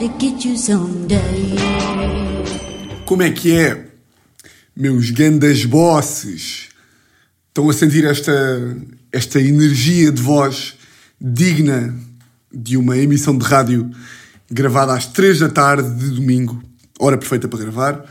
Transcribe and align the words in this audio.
to 0.00 0.08
get 0.18 0.44
you 0.46 0.56
someday. 0.56 1.18
Como 3.04 3.22
é 3.22 3.30
que 3.30 3.54
é, 3.54 3.86
meus 4.74 5.10
grandes 5.10 5.66
bosses? 5.66 6.70
Estão 7.48 7.68
a 7.68 7.72
sentir 7.74 8.04
esta, 8.06 8.32
esta 9.12 9.38
energia 9.38 10.10
de 10.10 10.22
voz 10.22 10.74
digna 11.20 11.94
de 12.50 12.78
uma 12.78 12.96
emissão 12.96 13.36
de 13.36 13.44
rádio 13.44 13.90
gravada 14.50 14.94
às 14.94 15.06
3 15.06 15.40
da 15.40 15.48
tarde 15.50 15.94
de 15.94 16.10
domingo, 16.10 16.62
hora 16.98 17.18
perfeita 17.18 17.46
para 17.46 17.58
gravar, 17.58 18.04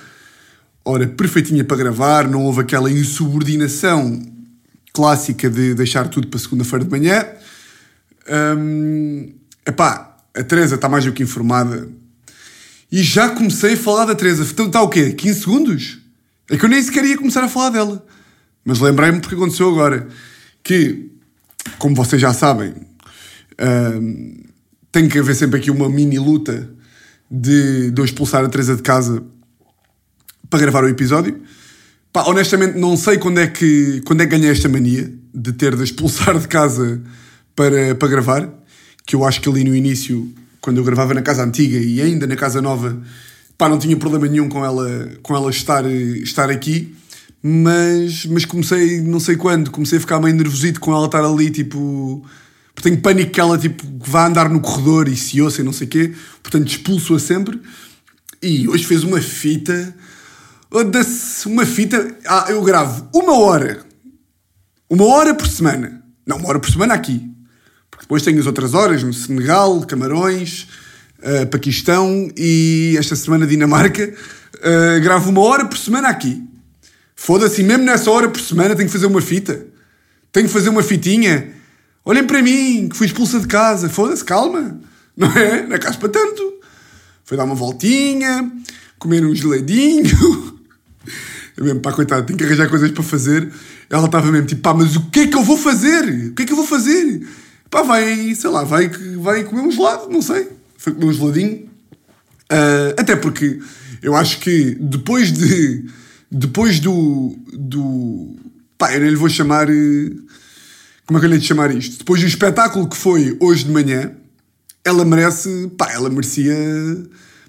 hora 0.86 1.08
perfeitinha 1.08 1.64
para 1.64 1.78
gravar, 1.78 2.28
não 2.28 2.44
houve 2.44 2.62
aquela 2.62 2.92
insubordinação 2.92 4.22
clássica 4.94 5.50
de 5.50 5.74
deixar 5.74 6.08
tudo 6.08 6.28
para 6.28 6.40
segunda-feira 6.40 6.86
de 6.86 6.92
manhã. 6.92 7.26
Hum, 8.30 9.34
epá, 9.66 10.09
a 10.40 10.44
Teresa 10.44 10.76
está 10.76 10.88
mais 10.88 11.04
do 11.04 11.12
que 11.12 11.22
informada. 11.22 11.90
E 12.90 13.04
já 13.04 13.30
comecei 13.30 13.74
a 13.74 13.78
falar 13.78 14.06
da 14.06 14.16
Teresa. 14.16 14.44
Então 14.44 14.68
está 14.68 14.82
o 14.82 14.90
quê? 14.90 15.12
15 15.12 15.40
segundos? 15.42 16.00
É 16.50 16.58
que 16.58 16.64
eu 16.64 16.70
nem 16.70 16.82
sequer 16.82 17.04
ia 17.04 17.18
começar 17.18 17.44
a 17.44 17.50
falar 17.50 17.72
dela. 17.72 18.06
Mas 18.64 18.80
lembrei-me 18.80 19.20
porque 19.20 19.36
aconteceu 19.36 19.70
agora. 19.70 20.08
Que, 20.64 21.12
como 21.78 21.94
vocês 21.94 22.22
já 22.22 22.34
sabem, 22.34 22.74
hum, 24.02 24.44
tem 24.92 25.10
que 25.10 25.20
haver 25.20 25.36
sempre 25.36 25.60
aqui 25.60 25.70
uma 25.70 25.90
mini 25.90 26.18
luta 26.18 26.70
de, 27.30 27.92
de 27.92 28.02
eu 28.02 28.06
expulsar 28.06 28.44
a 28.44 28.50
Teresa 28.50 28.76
de 28.76 28.82
casa 28.82 29.24
para 30.50 30.60
gravar 30.60 30.84
o 30.86 30.88
episódio. 30.88 31.42
Pá, 32.14 32.24
honestamente, 32.24 32.78
não 32.78 32.96
sei 32.96 33.18
quando 33.18 33.40
é, 33.40 33.48
que, 33.48 34.02
quando 34.06 34.22
é 34.22 34.26
que 34.26 34.32
ganhei 34.32 34.50
esta 34.50 34.70
mania 34.70 35.14
de 35.34 35.52
ter 35.52 35.76
de 35.76 35.84
expulsar 35.84 36.40
de 36.40 36.48
casa 36.48 37.02
para, 37.56 37.94
para 37.94 38.08
gravar. 38.08 38.59
Que 39.10 39.16
eu 39.16 39.26
acho 39.26 39.42
que 39.42 39.50
ali 39.50 39.64
no 39.64 39.76
início, 39.76 40.32
quando 40.62 40.78
eu 40.78 40.84
gravava 40.84 41.16
na 41.16 41.24
casa 41.24 41.44
antiga 41.44 41.80
e 41.80 42.00
ainda 42.00 42.28
na 42.28 42.36
casa 42.36 42.62
nova, 42.62 43.02
pá, 43.58 43.68
não 43.68 43.80
tinha 43.80 43.98
problema 43.98 44.28
nenhum 44.28 44.48
com 44.48 44.64
ela, 44.64 45.10
com 45.24 45.36
ela 45.36 45.50
estar, 45.50 45.84
estar 45.90 46.52
aqui. 46.52 46.96
Mas, 47.42 48.28
mas 48.28 48.46
comecei, 48.46 49.02
não 49.02 49.20
sei 49.20 49.36
quando, 49.36 49.72
comecei 49.72 49.98
a 49.98 50.02
ficar 50.02 50.20
meio 50.20 50.36
nervosito 50.36 50.80
com 50.80 50.94
ela 50.94 51.08
estar 51.08 51.26
ali, 51.26 51.50
tipo. 51.50 52.24
Porque 52.76 52.88
tenho 52.88 53.02
pânico 53.02 53.32
que 53.32 53.40
ela 53.40 53.58
tipo, 53.58 53.84
vá 53.98 54.28
andar 54.28 54.48
no 54.48 54.60
corredor 54.60 55.08
e 55.08 55.16
se 55.16 55.42
ouça 55.42 55.62
e 55.62 55.64
não 55.64 55.74
sei 55.74 55.88
o 55.88 55.90
quê. 55.90 56.14
Portanto, 56.44 56.68
expulso-a 56.68 57.18
sempre. 57.18 57.60
E 58.44 58.68
hoje 58.68 58.86
fez 58.86 59.04
uma 59.04 59.20
fita 59.20 59.96
uma 61.46 61.66
fita. 61.66 62.16
Ah, 62.26 62.46
eu 62.50 62.62
gravo 62.64 63.10
uma 63.14 63.40
hora. 63.40 63.84
Uma 64.88 65.06
hora 65.06 65.34
por 65.34 65.48
semana. 65.48 66.04
Não, 66.26 66.38
uma 66.38 66.50
hora 66.50 66.60
por 66.60 66.70
semana 66.70 66.94
aqui. 66.94 67.28
Depois 68.00 68.24
tenho 68.24 68.40
as 68.40 68.46
outras 68.46 68.74
horas 68.74 69.04
no 69.04 69.14
Senegal, 69.14 69.82
Camarões, 69.82 70.68
uh, 71.20 71.46
Paquistão 71.48 72.30
e 72.38 72.96
esta 72.98 73.16
semana 73.16 73.46
Dinamarca. 73.46 74.14
Uh, 74.56 75.02
gravo 75.02 75.30
uma 75.30 75.42
hora 75.42 75.66
por 75.66 75.78
semana 75.78 76.10
aqui. 76.10 76.44
Foda-se, 77.16 77.62
mesmo 77.64 77.84
nessa 77.84 78.10
hora 78.10 78.30
por 78.30 78.42
semana 78.42 78.76
tenho 78.76 78.88
que 78.88 78.94
fazer 78.94 79.06
uma 79.06 79.22
fita. 79.22 79.66
Tenho 80.32 80.48
que 80.48 80.54
fazer 80.54 80.70
uma 80.70 80.82
fitinha. 80.82 81.54
Olhem 82.06 82.26
para 82.26 82.42
mim, 82.42 82.88
que 82.90 82.96
fui 82.96 83.08
expulsa 83.08 83.40
de 83.40 83.48
casa. 83.48 83.90
Foda-se, 83.90 84.24
calma. 84.24 84.80
Não 85.16 85.32
é? 85.34 85.68
Não 85.68 85.76
é 85.76 85.80
caso 85.80 86.00
para 86.00 86.10
tanto. 86.10 86.54
Foi 87.26 87.38
dar 87.38 87.44
uma 87.44 87.56
voltinha, 87.56 88.52
comer 88.98 89.24
um 89.24 89.36
geladinho. 89.36 90.10
Eu 91.56 91.64
mesmo, 91.66 91.80
pá, 91.80 91.92
coitado, 91.92 92.26
tenho 92.26 92.40
que 92.40 92.46
arranjar 92.46 92.70
coisas 92.70 92.90
para 92.90 93.04
fazer. 93.04 93.52
Ela 93.90 94.06
estava 94.06 94.32
mesmo 94.32 94.48
tipo, 94.48 94.62
pá, 94.62 94.74
mas 94.74 94.96
o 94.96 95.10
que 95.12 95.20
é 95.20 95.28
que 95.28 95.36
eu 95.36 95.44
vou 95.44 95.58
fazer? 95.58 96.30
O 96.30 96.34
que 96.34 96.44
é 96.44 96.46
que 96.46 96.54
eu 96.54 96.58
vou 96.58 96.66
fazer? 96.66 97.28
Pá, 97.70 97.84
vai, 97.84 98.34
sei 98.36 98.50
lá, 98.50 98.64
vai, 98.64 98.90
vai 99.18 99.44
comer 99.44 99.62
um 99.62 99.72
gelado, 99.72 100.10
não 100.10 100.22
sei. 100.22 100.50
Foi 100.78 100.94
comer 100.94 101.06
um 101.06 101.14
geladinho. 101.14 101.70
Uh, 102.52 102.98
até 102.98 103.16
porque 103.16 103.60
eu 104.02 104.16
acho 104.16 104.40
que 104.40 104.76
depois 104.80 105.32
de. 105.32 105.86
Depois 106.32 106.80
do. 106.80 107.36
do 107.54 108.36
pá, 108.78 108.94
eu 108.94 109.02
nem 109.02 109.10
lhe 109.10 109.16
vou 109.16 109.30
chamar. 109.30 109.68
Como 111.06 111.18
é 111.18 111.20
que 111.20 111.26
eu 111.26 111.30
lhe 111.30 111.38
de 111.38 111.46
chamar 111.46 111.76
isto? 111.76 112.00
Depois 112.00 112.22
do 112.22 112.28
espetáculo 112.28 112.88
que 112.88 112.98
foi 112.98 113.36
hoje 113.40 113.66
de 113.66 113.72
manhã, 113.72 114.12
ela 114.84 115.06
merece. 115.06 115.72
pá, 115.78 115.92
ela 115.92 116.10
merecia. 116.10 116.56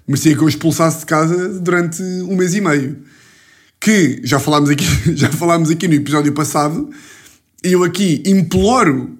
merecia 0.07 0.35
que 0.35 0.41
eu 0.41 0.49
expulsasse 0.49 0.99
de 0.99 1.05
casa 1.05 1.59
durante 1.59 2.01
um 2.01 2.35
mês 2.35 2.53
e 2.53 2.61
meio 2.61 3.11
que 3.81 4.21
já 4.23 4.39
falámos 4.39 4.69
aqui, 4.69 4.85
já 5.17 5.29
falámos 5.31 5.71
aqui 5.71 5.87
no 5.87 5.95
episódio 5.95 6.31
passado, 6.31 6.89
e 7.63 7.73
eu 7.73 7.83
aqui 7.83 8.21
imploro, 8.25 9.17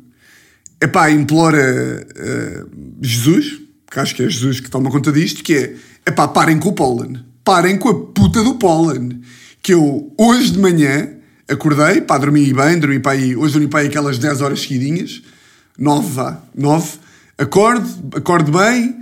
epá, 0.82 1.10
imploro 1.12 1.58
a, 1.58 2.66
Jesus, 3.02 3.60
que 3.90 4.00
acho 4.00 4.16
que 4.16 4.24
é 4.24 4.30
Jesus 4.30 4.60
que 4.60 4.70
toma 4.70 4.90
conta 4.90 5.12
disto, 5.12 5.44
que 5.44 5.54
é, 5.54 5.76
epá, 6.08 6.28
parem 6.28 6.60
com 6.60 6.70
o 6.70 6.74
pólen, 6.74 7.24
parem 7.44 7.78
com 7.78 7.90
a 7.90 7.94
puta 7.94 8.44
do 8.44 8.56
pólen, 8.56 9.22
que 9.62 9.74
eu 9.74 10.14
hoje 10.18 10.52
de 10.52 10.60
manhã 10.60 11.10
acordei, 11.48 12.02
pá, 12.02 12.18
dormi 12.18 12.54
bem, 12.54 12.80
dormi 12.80 13.00
para 13.00 13.12
aí, 13.12 13.36
hoje 13.36 13.54
dormi 13.54 13.68
para 13.68 13.82
aí 13.82 13.88
aquelas 13.88 14.18
10 14.18 14.42
horas 14.42 14.62
seguidinhas, 14.62 15.22
9 15.78 16.10
vá, 16.14 16.42
9, 16.56 17.00
acordo, 17.38 18.18
acordo 18.18 18.52
bem, 18.52 19.00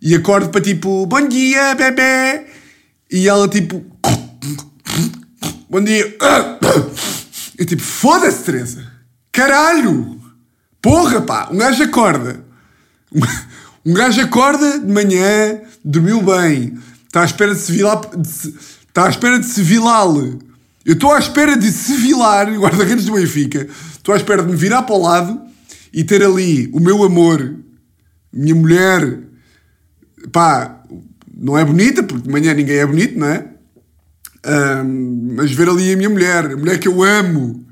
e 0.00 0.14
acordo 0.14 0.48
para 0.50 0.60
tipo, 0.60 1.06
bom 1.06 1.26
dia, 1.28 1.74
bebê, 1.74 2.46
e 3.10 3.28
ela 3.28 3.48
tipo 3.48 3.84
Bom 5.70 5.84
dia. 5.84 6.16
Eu 7.58 7.66
tipo, 7.66 7.82
foda-se, 7.82 8.42
Teresa. 8.44 8.90
Caralho! 9.30 10.17
Porra, 10.88 11.20
pá! 11.20 11.50
Um 11.52 11.58
gajo 11.58 11.82
acorda. 11.82 12.42
Um 13.84 13.92
gajo 13.92 14.22
acorda 14.22 14.78
de 14.78 14.90
manhã, 14.90 15.60
dormiu 15.84 16.22
bem, 16.22 16.78
está 17.06 17.20
à 17.20 17.24
espera 17.26 17.54
de 17.54 17.60
se 17.60 17.72
vilar. 17.72 18.00
Está 18.18 19.04
à 19.04 19.10
espera 19.10 19.38
de 19.38 19.44
se 19.44 19.62
vilá-lo. 19.62 20.38
Eu 20.86 20.94
estou 20.94 21.12
à 21.12 21.18
espera 21.18 21.58
de 21.58 21.70
se 21.70 21.92
vilar, 21.92 22.48
guarda-redes 22.58 23.04
do 23.04 23.12
Benfica. 23.12 23.68
Estou 23.92 24.14
à 24.14 24.16
espera 24.16 24.42
de 24.42 24.48
me 24.48 24.56
virar 24.56 24.82
para 24.84 24.94
o 24.94 25.02
lado 25.02 25.38
e 25.92 26.02
ter 26.04 26.22
ali 26.24 26.70
o 26.72 26.80
meu 26.80 27.04
amor, 27.04 27.56
minha 28.32 28.54
mulher. 28.54 29.20
Pá, 30.32 30.82
não 31.36 31.58
é 31.58 31.66
bonita, 31.66 32.02
porque 32.02 32.26
de 32.26 32.32
manhã 32.32 32.54
ninguém 32.54 32.78
é 32.78 32.86
bonito, 32.86 33.18
não 33.18 33.26
é? 33.26 33.44
Um, 34.82 35.34
mas 35.36 35.52
ver 35.52 35.68
ali 35.68 35.92
a 35.92 35.96
minha 35.98 36.08
mulher, 36.08 36.46
a 36.46 36.56
mulher 36.56 36.78
que 36.78 36.88
eu 36.88 37.02
amo, 37.02 37.67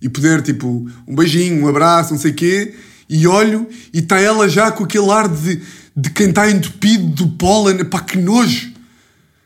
e 0.00 0.08
poder, 0.08 0.42
tipo, 0.42 0.88
um 1.06 1.14
beijinho, 1.14 1.64
um 1.64 1.68
abraço, 1.68 2.12
não 2.12 2.20
sei 2.20 2.30
o 2.30 2.34
quê, 2.34 2.74
e 3.08 3.26
olho 3.26 3.68
e 3.92 3.98
está 3.98 4.20
ela 4.20 4.48
já 4.48 4.70
com 4.70 4.84
aquele 4.84 5.10
ar 5.10 5.28
de, 5.28 5.60
de 5.96 6.10
quem 6.10 6.30
está 6.30 6.50
entupido 6.50 7.06
do 7.08 7.28
pólen, 7.28 7.84
pá, 7.84 8.00
que 8.00 8.18
nojo! 8.18 8.72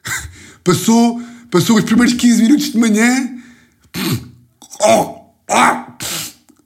passou, 0.62 1.22
passou 1.50 1.76
os 1.76 1.84
primeiros 1.84 2.14
15 2.14 2.42
minutos 2.42 2.72
de 2.72 2.78
manhã. 2.78 3.30
Oh, 4.80 5.24
ah. 5.50 5.96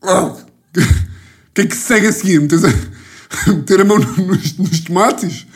O 0.03 0.37
que 1.55 1.63
é 1.63 1.67
que 1.67 1.77
se 1.77 1.83
segue 1.83 2.07
a 2.07 2.13
seguir? 2.13 2.41
Meter 2.41 2.59
a, 2.65 3.51
meter 3.53 3.81
a 3.81 3.85
mão 3.85 3.99
nos, 3.99 4.57
nos 4.57 4.81
tomates? 4.81 5.47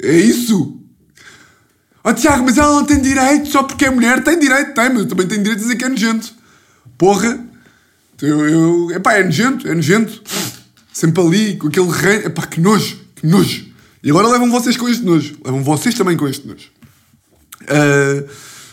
É 0.00 0.16
isso? 0.16 0.80
Oh 2.04 2.12
Tiago, 2.12 2.44
mas 2.44 2.56
ela 2.56 2.74
não 2.74 2.84
tem 2.84 3.00
direito 3.00 3.48
só 3.48 3.62
porque 3.62 3.84
é 3.84 3.90
mulher. 3.90 4.22
Tem 4.22 4.38
direito, 4.38 4.74
tem, 4.74 4.88
mas 4.90 5.00
eu 5.00 5.08
também 5.08 5.26
tenho 5.26 5.42
direito 5.42 5.60
a 5.60 5.62
dizer 5.62 5.76
que 5.76 5.84
é 5.84 5.88
nojento. 5.88 6.32
Porra. 6.96 7.47
Eu, 8.20 8.48
eu, 8.48 8.90
epá, 8.92 9.14
é 9.14 9.24
nojento, 9.24 9.68
é 9.68 9.74
nojento. 9.74 10.22
Sempre 10.92 11.22
ali, 11.22 11.56
com 11.56 11.68
aquele 11.68 11.90
rei. 11.90 12.26
Epá, 12.26 12.46
que 12.46 12.60
nojo, 12.60 12.98
que 13.14 13.26
nojo. 13.26 13.66
E 14.02 14.10
agora 14.10 14.28
levam 14.28 14.50
vocês 14.50 14.76
com 14.76 14.88
este 14.88 15.04
nojo. 15.04 15.36
Levam 15.44 15.62
vocês 15.62 15.94
também 15.94 16.16
com 16.16 16.26
este 16.28 16.46
nojo. 16.46 16.70
Uh, 17.62 18.28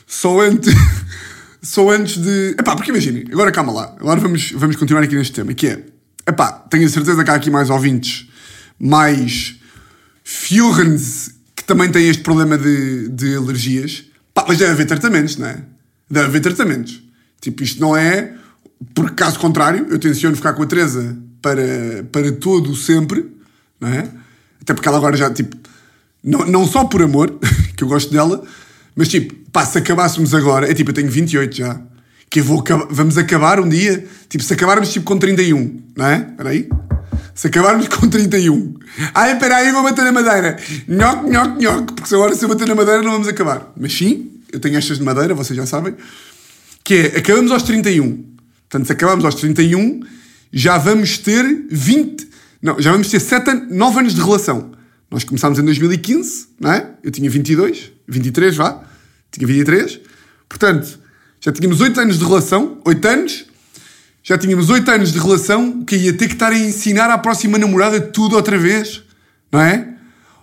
só 0.07 0.39
antes... 0.41 0.73
só 1.61 1.89
antes 1.89 2.17
de... 2.17 2.56
Epá, 2.59 2.75
porque 2.75 2.91
imaginem, 2.91 3.25
agora 3.31 3.51
calma 3.51 3.73
lá. 3.73 3.95
Agora 4.00 4.19
vamos, 4.19 4.51
vamos 4.51 4.75
continuar 4.75 5.03
aqui 5.03 5.15
neste 5.15 5.33
tema, 5.33 5.53
que 5.53 5.68
é... 5.68 5.83
Epá, 6.27 6.51
tenho 6.51 6.86
a 6.86 6.89
certeza 6.89 7.24
que 7.24 7.30
há 7.30 7.36
aqui 7.36 7.50
mais 7.50 7.69
ouvintes 7.69 8.27
mais 8.80 9.56
fiorens 10.24 11.36
também 11.65 11.92
têm 11.92 12.07
este 12.07 12.24
problema 12.24 12.57
de, 12.57 13.09
de 13.09 13.36
alergias. 13.36 14.06
Pá, 14.33 14.45
mas 14.47 14.57
deve 14.57 14.71
haver 14.71 14.86
tratamentos, 14.86 15.38
não 15.38 15.47
é? 15.47 15.63
Deve 16.09 16.27
haver 16.27 16.42
tratamentos. 16.42 17.01
Tipo, 17.42 17.63
isto 17.63 17.81
não 17.81 17.95
é. 17.97 18.33
Por 18.93 19.11
caso 19.11 19.39
contrário, 19.39 19.87
eu 19.89 19.99
tenciono 19.99 20.35
ficar 20.35 20.53
com 20.53 20.63
a 20.63 20.65
Teresa 20.65 21.17
para, 21.41 22.05
para 22.11 22.31
todo 22.31 22.71
o 22.71 22.75
sempre, 22.75 23.25
não 23.79 23.89
é? 23.89 24.09
Até 24.61 24.73
porque 24.73 24.87
ela 24.87 24.97
agora 24.97 25.15
já, 25.15 25.29
tipo. 25.29 25.55
Não, 26.23 26.45
não 26.45 26.65
só 26.65 26.85
por 26.85 27.03
amor, 27.03 27.37
que 27.77 27.83
eu 27.83 27.87
gosto 27.87 28.11
dela, 28.11 28.43
mas 28.95 29.09
tipo, 29.09 29.35
pá, 29.51 29.65
se 29.65 29.77
acabássemos 29.77 30.33
agora. 30.33 30.69
É 30.69 30.73
tipo, 30.73 30.89
eu 30.89 30.93
tenho 30.95 31.09
28 31.09 31.55
já. 31.55 31.79
Que 32.29 32.39
eu 32.39 32.43
vou. 32.43 32.63
Vamos 32.89 33.17
acabar 33.17 33.59
um 33.59 33.69
dia. 33.69 34.05
Tipo, 34.27 34.43
se 34.43 34.53
acabarmos 34.53 34.91
tipo 34.91 35.05
com 35.05 35.17
31, 35.17 35.81
não 35.95 36.05
é? 36.05 36.27
Espera 36.31 36.49
aí. 36.49 36.69
Se 37.35 37.47
acabarmos 37.47 37.87
com 37.89 38.09
31. 38.09 38.73
Ai, 39.13 39.33
espera 39.33 39.57
aí, 39.57 39.71
vou 39.71 39.83
bater 39.83 40.03
na 40.03 40.11
madeira. 40.11 40.57
Nhoque, 40.87 41.29
nhoque, 41.29 41.63
nhoque. 41.63 41.93
Porque 41.93 42.07
se 42.07 42.15
agora 42.15 42.33
se 42.33 42.43
eu 42.43 42.49
bater 42.49 42.67
na 42.67 42.75
madeira 42.75 43.01
não 43.03 43.11
vamos 43.11 43.27
acabar. 43.27 43.71
Mas 43.77 43.93
sim, 43.93 44.31
eu 44.51 44.59
tenho 44.59 44.77
estas 44.77 44.97
de 44.97 45.03
madeira, 45.03 45.35
vocês 45.35 45.55
já 45.55 45.65
sabem. 45.65 45.93
Que 46.83 47.11
é, 47.13 47.19
acabamos 47.19 47.51
aos 47.51 47.63
31. 47.63 48.34
Portanto, 48.69 48.88
se 48.88 48.94
acabamos 48.94 49.25
aos 49.25 49.35
31, 49.35 50.01
já 50.51 50.77
vamos 50.77 51.17
ter 51.17 51.44
20... 51.69 52.29
Não, 52.62 52.81
já 52.81 52.91
vamos 52.91 53.09
ter 53.09 53.19
7 53.19 53.50
anos, 53.50 53.75
9 53.75 54.00
anos 54.00 54.15
de 54.15 54.21
relação. 54.21 54.71
Nós 55.09 55.23
começámos 55.23 55.59
em 55.59 55.63
2015, 55.63 56.47
não 56.59 56.71
é? 56.71 56.89
Eu 57.03 57.12
tinha 57.12 57.29
22, 57.29 57.91
23, 58.07 58.56
vá. 58.56 58.83
Tinha 59.31 59.45
23. 59.45 60.00
Portanto, 60.50 61.00
já 61.39 61.51
tínhamos 61.51 61.79
8 61.79 62.00
anos 62.00 62.17
de 62.17 62.25
relação, 62.25 62.81
8 62.83 63.07
anos. 63.07 63.45
Já 64.23 64.38
tínhamos 64.38 64.69
8 64.69 64.89
anos 64.89 65.13
de 65.13 65.19
relação 65.19 65.83
que 65.83 65.95
ia 65.95 66.13
ter 66.13 66.27
que 66.27 66.33
estar 66.33 66.51
a 66.51 66.57
ensinar 66.57 67.11
à 67.11 67.18
próxima 67.18 67.59
namorada 67.59 68.01
tudo 68.01 68.35
outra 68.35 68.57
vez, 68.57 69.03
não 69.51 69.61
é? 69.61 69.94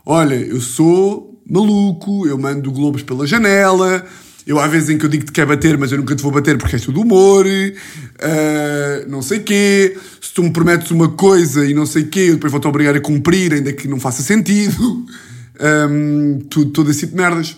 Olha, 0.06 0.36
eu 0.36 0.60
sou 0.60 1.42
maluco, 1.44 2.26
eu 2.26 2.38
mando 2.38 2.70
globos 2.70 3.02
pela 3.02 3.26
janela, 3.26 4.06
eu 4.46 4.58
há 4.58 4.66
vezes 4.66 4.90
em 4.90 4.98
que 4.98 5.04
eu 5.04 5.08
digo 5.08 5.24
que 5.24 5.32
te 5.32 5.34
quer 5.34 5.46
bater, 5.46 5.78
mas 5.78 5.92
eu 5.92 5.98
nunca 5.98 6.16
te 6.16 6.22
vou 6.22 6.32
bater 6.32 6.58
porque 6.58 6.76
és 6.76 6.82
tudo 6.82 7.00
humor, 7.00 7.46
uh, 7.46 9.10
não 9.10 9.22
sei 9.22 9.40
quê. 9.40 9.96
Se 10.20 10.32
tu 10.34 10.42
me 10.42 10.50
prometes 10.50 10.90
uma 10.90 11.08
coisa 11.10 11.64
e 11.64 11.74
não 11.74 11.86
sei 11.86 12.04
quê, 12.04 12.26
eu 12.28 12.34
depois 12.34 12.50
vou-te 12.50 12.66
obrigar 12.66 12.96
a 12.96 13.00
cumprir, 13.00 13.52
ainda 13.54 13.72
que 13.72 13.86
não 13.86 14.00
faça 14.00 14.22
sentido. 14.22 15.06
Um, 15.62 16.40
tudo, 16.50 16.70
todo 16.72 16.90
esse 16.90 17.00
tipo 17.00 17.12
de 17.12 17.22
merdas. 17.22 17.56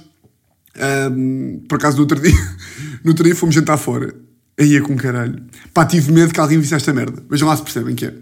Um, 1.11 1.63
por 1.67 1.77
acaso, 1.77 1.97
no 1.97 2.03
outro 2.03 2.21
dia, 2.21 2.35
no 3.03 3.13
outro 3.13 3.25
dia 3.25 3.35
fomos 3.35 3.55
jantar 3.55 3.79
fora. 3.79 4.15
Aí 4.59 4.77
é 4.77 4.81
com 4.81 4.95
caralho. 4.97 5.43
Pá, 5.73 5.87
tive 5.87 6.13
medo 6.13 6.35
que 6.35 6.39
alguém 6.39 6.59
visse 6.59 6.75
esta 6.75 6.93
merda. 6.93 7.23
Vejam 7.31 7.49
lá 7.49 7.57
se 7.57 7.63
percebem 7.63 7.95
que 7.95 8.07
é. 8.07 8.15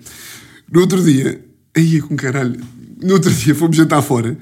No 0.70 0.80
outro 0.80 1.02
dia, 1.02 1.42
aí 1.76 1.96
é 1.96 2.00
com 2.00 2.14
caralho. 2.14 2.60
No 3.02 3.14
outro 3.14 3.30
dia 3.34 3.54
fomos 3.54 3.76
jantar 3.76 4.02
fora 4.02 4.36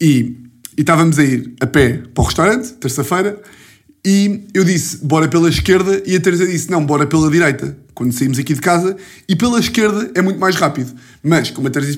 e 0.00 0.45
e 0.76 0.82
estávamos 0.82 1.18
a 1.18 1.24
ir 1.24 1.54
a 1.60 1.66
pé 1.66 2.02
para 2.14 2.22
o 2.22 2.24
restaurante, 2.24 2.72
terça-feira, 2.74 3.40
e 4.04 4.46
eu 4.54 4.62
disse, 4.62 5.04
bora 5.04 5.26
pela 5.26 5.48
esquerda, 5.48 6.00
e 6.06 6.14
a 6.14 6.20
Teresa 6.20 6.46
disse, 6.46 6.70
não, 6.70 6.84
bora 6.84 7.06
pela 7.06 7.28
direita, 7.28 7.76
quando 7.92 8.12
saímos 8.12 8.38
aqui 8.38 8.54
de 8.54 8.60
casa, 8.60 8.96
e 9.28 9.34
pela 9.34 9.58
esquerda 9.58 10.12
é 10.14 10.22
muito 10.22 10.38
mais 10.38 10.54
rápido. 10.54 10.94
Mas, 11.24 11.50
como 11.50 11.66
a 11.66 11.70
Teresa 11.70 11.96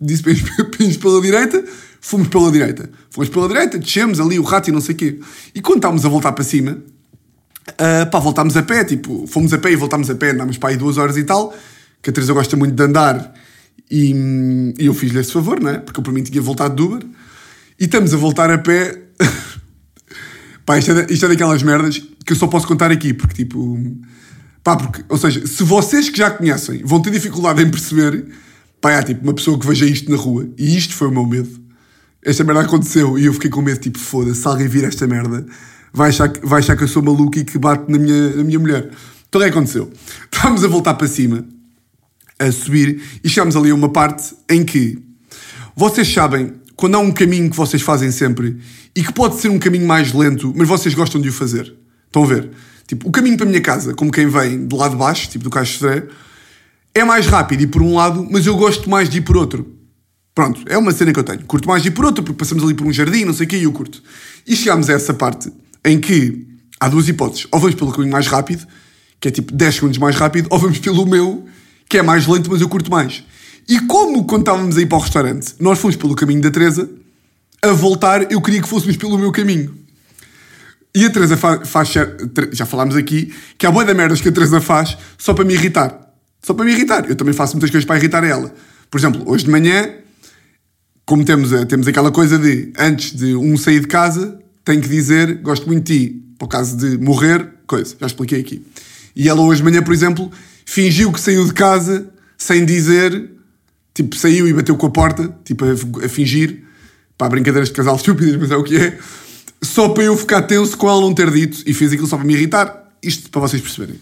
disse, 0.00 0.22
para 0.22 0.34
pela 1.00 1.22
direita, 1.22 1.64
fomos 2.00 2.26
pela 2.26 2.50
direita. 2.50 2.90
Fomos 3.08 3.28
pela 3.28 3.46
direita, 3.46 3.78
descemos 3.78 4.18
ali 4.18 4.36
o 4.36 4.42
rato 4.42 4.68
e 4.68 4.72
não 4.72 4.80
sei 4.80 4.96
o 4.96 4.98
quê. 4.98 5.20
E 5.54 5.60
quando 5.60 5.76
estávamos 5.76 6.04
a 6.04 6.08
voltar 6.08 6.32
para 6.32 6.42
cima, 6.42 6.72
uh, 6.72 8.10
pá, 8.10 8.18
voltámos 8.18 8.56
a 8.56 8.62
pé, 8.64 8.82
tipo, 8.82 9.24
fomos 9.28 9.52
a 9.52 9.58
pé 9.58 9.70
e 9.70 9.76
voltámos 9.76 10.10
a 10.10 10.14
pé, 10.16 10.30
andámos 10.30 10.58
para 10.58 10.70
aí 10.70 10.76
duas 10.76 10.98
horas 10.98 11.16
e 11.16 11.22
tal, 11.22 11.54
que 12.02 12.10
a 12.10 12.12
Teresa 12.12 12.32
gosta 12.32 12.56
muito 12.56 12.74
de 12.74 12.82
andar, 12.82 13.32
e, 13.88 14.74
e 14.76 14.86
eu 14.86 14.94
fiz-lhe 14.94 15.20
esse 15.20 15.32
favor, 15.32 15.60
não 15.60 15.70
é? 15.70 15.78
Porque 15.78 16.00
eu 16.00 16.02
para 16.02 16.12
mim 16.12 16.22
tinha 16.22 16.42
voltado 16.42 16.74
de 16.74 16.82
Uber. 16.82 17.06
E 17.78 17.84
estamos 17.84 18.14
a 18.14 18.16
voltar 18.16 18.50
a 18.50 18.58
pé. 18.58 19.02
pá, 20.64 20.78
isto 20.78 20.92
é, 20.92 21.06
isto 21.10 21.26
é 21.26 21.28
daquelas 21.28 21.62
merdas 21.62 21.98
que 21.98 22.32
eu 22.32 22.36
só 22.36 22.46
posso 22.46 22.66
contar 22.66 22.90
aqui, 22.90 23.12
porque 23.12 23.44
tipo. 23.44 23.78
Pá, 24.62 24.76
porque, 24.76 25.04
ou 25.08 25.18
seja, 25.18 25.46
se 25.46 25.62
vocês 25.62 26.08
que 26.08 26.16
já 26.16 26.30
conhecem 26.30 26.82
vão 26.84 27.00
ter 27.00 27.10
dificuldade 27.10 27.62
em 27.62 27.70
perceber, 27.70 28.26
pá, 28.80 28.92
é 28.92 29.02
tipo 29.02 29.22
uma 29.22 29.34
pessoa 29.34 29.58
que 29.58 29.66
veja 29.66 29.84
isto 29.84 30.10
na 30.10 30.16
rua. 30.16 30.48
E 30.56 30.76
isto 30.76 30.94
foi 30.94 31.08
o 31.08 31.10
meu 31.10 31.26
medo. 31.26 31.60
Esta 32.24 32.42
merda 32.44 32.62
aconteceu 32.62 33.18
e 33.18 33.26
eu 33.26 33.34
fiquei 33.34 33.50
com 33.50 33.60
medo, 33.60 33.78
tipo, 33.80 33.98
foda-se, 33.98 34.40
se 34.40 34.48
alguém 34.48 34.66
vir 34.66 34.84
esta 34.84 35.06
merda, 35.06 35.44
vai 35.92 36.08
achar, 36.08 36.28
que, 36.30 36.44
vai 36.46 36.60
achar 36.60 36.74
que 36.74 36.84
eu 36.84 36.88
sou 36.88 37.02
maluco 37.02 37.38
e 37.38 37.44
que 37.44 37.58
bate 37.58 37.90
na 37.90 37.98
minha, 37.98 38.36
na 38.36 38.44
minha 38.44 38.58
mulher. 38.58 38.90
Então 39.28 39.40
o 39.40 39.44
que 39.44 39.50
aconteceu? 39.50 39.92
Estávamos 40.32 40.64
a 40.64 40.68
voltar 40.68 40.94
para 40.94 41.06
cima, 41.06 41.44
a 42.38 42.50
subir, 42.50 43.02
e 43.22 43.28
chegámos 43.28 43.56
ali 43.56 43.70
a 43.70 43.74
uma 43.74 43.90
parte 43.90 44.34
em 44.48 44.64
que 44.64 44.98
vocês 45.76 46.10
sabem 46.10 46.54
quando 46.76 46.96
há 46.96 46.98
um 46.98 47.12
caminho 47.12 47.50
que 47.50 47.56
vocês 47.56 47.82
fazem 47.82 48.10
sempre 48.10 48.58
e 48.94 49.02
que 49.02 49.12
pode 49.12 49.40
ser 49.40 49.48
um 49.48 49.58
caminho 49.58 49.86
mais 49.86 50.12
lento, 50.12 50.52
mas 50.56 50.68
vocês 50.68 50.94
gostam 50.94 51.20
de 51.20 51.28
o 51.28 51.32
fazer. 51.32 51.74
Estão 52.06 52.24
a 52.24 52.26
ver? 52.26 52.50
Tipo, 52.86 53.08
o 53.08 53.12
caminho 53.12 53.36
para 53.36 53.46
a 53.46 53.48
minha 53.48 53.60
casa, 53.60 53.94
como 53.94 54.10
quem 54.10 54.26
vem 54.26 54.66
de 54.66 54.76
lado 54.76 54.92
de 54.92 54.96
baixo, 54.96 55.28
tipo 55.28 55.44
do 55.44 55.50
Caixo 55.50 55.78
de 55.78 56.08
é 56.94 57.02
mais 57.02 57.26
rápido 57.26 57.62
ir 57.62 57.66
por 57.66 57.82
um 57.82 57.94
lado, 57.94 58.26
mas 58.30 58.46
eu 58.46 58.56
gosto 58.56 58.88
mais 58.88 59.08
de 59.08 59.18
ir 59.18 59.22
por 59.22 59.36
outro. 59.36 59.66
Pronto, 60.32 60.62
é 60.66 60.78
uma 60.78 60.92
cena 60.92 61.12
que 61.12 61.18
eu 61.18 61.24
tenho. 61.24 61.44
Curto 61.44 61.68
mais 61.68 61.82
de 61.82 61.88
ir 61.88 61.90
por 61.92 62.04
outro, 62.04 62.22
porque 62.22 62.38
passamos 62.38 62.62
ali 62.62 62.74
por 62.74 62.86
um 62.86 62.92
jardim, 62.92 63.24
não 63.24 63.32
sei 63.32 63.46
o 63.46 63.48
quê, 63.48 63.56
e 63.56 63.64
eu 63.64 63.72
curto. 63.72 64.02
E 64.46 64.54
chegámos 64.54 64.88
a 64.88 64.92
essa 64.92 65.12
parte 65.12 65.52
em 65.84 65.98
que 65.98 66.46
há 66.78 66.88
duas 66.88 67.08
hipóteses. 67.08 67.46
Ou 67.50 67.58
vamos 67.58 67.74
pelo 67.74 67.90
caminho 67.90 68.12
mais 68.12 68.26
rápido, 68.26 68.66
que 69.20 69.28
é 69.28 69.30
tipo 69.30 69.52
10 69.52 69.74
segundos 69.74 69.98
mais 69.98 70.14
rápido, 70.14 70.48
ou 70.50 70.58
vamos 70.58 70.78
pelo 70.78 71.04
meu, 71.06 71.44
que 71.88 71.98
é 71.98 72.02
mais 72.02 72.26
lento, 72.26 72.50
mas 72.50 72.60
eu 72.60 72.68
curto 72.68 72.90
mais. 72.90 73.24
E 73.68 73.80
como 73.80 74.24
quando 74.24 74.42
estávamos 74.42 74.76
a 74.76 74.80
ir 74.80 74.86
para 74.86 74.98
o 74.98 75.00
restaurante, 75.00 75.54
nós 75.58 75.78
fomos 75.78 75.96
pelo 75.96 76.14
caminho 76.14 76.40
da 76.40 76.50
Teresa, 76.50 76.88
a 77.62 77.72
voltar 77.72 78.30
eu 78.30 78.40
queria 78.42 78.60
que 78.60 78.68
fôssemos 78.68 78.96
pelo 78.96 79.18
meu 79.18 79.32
caminho. 79.32 79.74
E 80.94 81.04
a 81.04 81.10
Teresa 81.10 81.36
faz, 81.36 81.68
faz 81.68 81.92
já 82.52 82.64
falámos 82.66 82.94
aqui, 82.94 83.34
que 83.58 83.66
há 83.66 83.70
boa 83.70 83.84
da 83.84 83.94
merdas 83.94 84.20
que 84.20 84.28
a 84.28 84.32
Teresa 84.32 84.60
faz 84.60 84.96
só 85.18 85.34
para 85.34 85.44
me 85.44 85.54
irritar. 85.54 85.98
Só 86.42 86.54
para 86.54 86.64
me 86.64 86.72
irritar. 86.72 87.08
Eu 87.08 87.16
também 87.16 87.34
faço 87.34 87.54
muitas 87.54 87.70
coisas 87.70 87.86
para 87.86 87.96
irritar 87.96 88.22
ela. 88.22 88.54
Por 88.90 88.98
exemplo, 88.98 89.22
hoje 89.26 89.44
de 89.44 89.50
manhã, 89.50 89.90
como 91.04 91.24
temos, 91.24 91.50
temos 91.66 91.88
aquela 91.88 92.12
coisa 92.12 92.38
de 92.38 92.72
antes 92.78 93.12
de 93.12 93.34
um 93.34 93.56
sair 93.56 93.80
de 93.80 93.88
casa, 93.88 94.38
tem 94.64 94.80
que 94.80 94.88
dizer 94.88 95.38
gosto 95.42 95.66
muito 95.66 95.84
de 95.84 95.98
ti, 96.08 96.24
por 96.38 96.48
caso 96.48 96.76
de 96.76 96.96
morrer, 96.98 97.48
coisa, 97.66 97.96
já 97.98 98.06
expliquei 98.06 98.40
aqui. 98.40 98.64
E 99.16 99.28
ela 99.28 99.40
hoje 99.40 99.62
de 99.62 99.64
manhã, 99.64 99.82
por 99.82 99.92
exemplo, 99.92 100.30
fingiu 100.64 101.10
que 101.12 101.20
saiu 101.20 101.44
de 101.44 101.52
casa 101.52 102.08
sem 102.38 102.64
dizer 102.64 103.30
tipo, 103.94 104.16
saiu 104.16 104.46
e 104.48 104.52
bateu 104.52 104.76
com 104.76 104.86
a 104.86 104.90
porta, 104.90 105.34
tipo, 105.44 105.64
a, 105.64 106.04
a 106.04 106.08
fingir, 106.08 106.64
pá, 107.16 107.28
brincadeiras 107.28 107.68
de 107.68 107.74
casal 107.74 107.94
estúpidas, 107.96 108.36
mas 108.36 108.50
é 108.50 108.56
o 108.56 108.62
que 108.64 108.76
é, 108.76 108.98
só 109.62 109.88
para 109.88 110.02
eu 110.02 110.16
ficar 110.16 110.42
tenso 110.42 110.76
com 110.76 110.88
ela 110.88 111.00
não 111.00 111.14
ter 111.14 111.30
dito, 111.30 111.62
e 111.64 111.72
fez 111.72 111.92
aquilo 111.92 112.08
só 112.08 112.16
para 112.16 112.26
me 112.26 112.34
irritar, 112.34 112.90
isto 113.02 113.30
para 113.30 113.40
vocês 113.40 113.62
perceberem. 113.62 113.98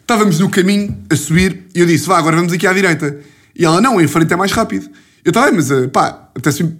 Estávamos 0.00 0.38
no 0.38 0.48
caminho, 0.48 0.96
a 1.10 1.16
subir, 1.16 1.64
e 1.74 1.80
eu 1.80 1.86
disse, 1.86 2.06
vá, 2.06 2.18
agora 2.18 2.36
vamos 2.36 2.52
aqui 2.52 2.66
à 2.66 2.72
direita. 2.72 3.20
E 3.54 3.64
ela, 3.64 3.80
não, 3.80 4.00
em 4.00 4.08
frente 4.08 4.32
é 4.32 4.36
mais 4.36 4.52
rápido. 4.52 4.88
Eu 5.24 5.30
estava, 5.30 5.52
mas 5.52 5.70
eh, 5.70 5.88
pá, 5.88 6.30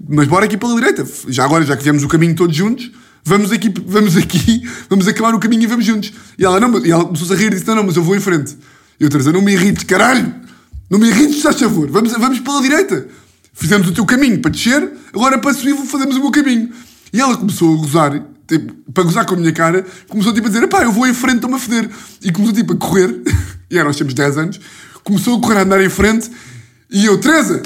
mas 0.08 0.26
bora 0.26 0.46
aqui 0.46 0.56
pela 0.56 0.74
direita. 0.74 1.06
Já 1.28 1.44
agora, 1.44 1.62
já 1.64 1.76
que 1.76 1.82
viemos 1.82 2.02
o 2.02 2.08
caminho 2.08 2.34
todos 2.34 2.56
juntos, 2.56 2.90
vamos 3.22 3.52
aqui, 3.52 3.70
vamos 3.84 4.16
aqui, 4.16 4.62
vamos 4.88 5.06
acabar 5.06 5.34
o 5.34 5.38
caminho 5.38 5.64
e 5.64 5.66
vamos 5.66 5.84
juntos. 5.84 6.12
E 6.38 6.44
ela, 6.44 6.58
não, 6.58 6.82
e 6.82 6.90
ela 6.90 7.04
começou-se 7.04 7.32
a 7.32 7.36
rir 7.36 7.48
e 7.48 7.50
disse, 7.50 7.66
não, 7.66 7.74
não, 7.74 7.84
mas 7.84 7.96
eu 7.96 8.02
vou 8.02 8.16
em 8.16 8.20
frente. 8.20 8.56
E 8.98 9.04
eu, 9.04 9.10
Teresa, 9.10 9.32
não 9.32 9.42
me 9.42 9.52
irrites, 9.52 9.84
caralho! 9.84 10.34
Não 10.90 10.98
me 10.98 11.08
irrites, 11.08 11.36
estás 11.36 11.58
favor. 11.58 11.90
Vamos, 11.90 12.12
vamos 12.12 12.40
pela 12.40 12.62
direita. 12.62 13.06
Fizemos 13.52 13.88
o 13.88 13.92
teu 13.92 14.06
caminho 14.06 14.40
para 14.40 14.52
descer, 14.52 14.88
agora 15.12 15.36
para 15.38 15.52
subir 15.52 15.74
fazemos 15.86 16.16
o 16.16 16.20
meu 16.20 16.30
caminho. 16.30 16.70
E 17.12 17.20
ela 17.20 17.36
começou 17.36 17.74
a 17.74 17.76
gozar, 17.76 18.24
tipo, 18.46 18.72
para 18.92 19.02
gozar 19.02 19.26
com 19.26 19.34
a 19.34 19.36
minha 19.36 19.52
cara, 19.52 19.84
começou 20.08 20.32
tipo 20.32 20.46
a 20.46 20.50
dizer, 20.50 20.66
pá, 20.68 20.84
eu 20.84 20.92
vou 20.92 21.06
em 21.08 21.12
frente, 21.12 21.36
estou-me 21.36 21.56
a 21.56 21.58
foder. 21.58 21.90
E 22.22 22.30
começou 22.30 22.54
tipo 22.54 22.74
a 22.74 22.76
correr, 22.76 23.20
e 23.68 23.82
nós 23.82 23.96
temos 23.96 24.14
10 24.14 24.38
anos, 24.38 24.60
começou 25.02 25.38
a 25.38 25.40
correr, 25.40 25.58
a 25.58 25.62
andar 25.62 25.82
em 25.82 25.88
frente, 25.88 26.30
e 26.88 27.04
eu, 27.04 27.18
Teresa! 27.18 27.62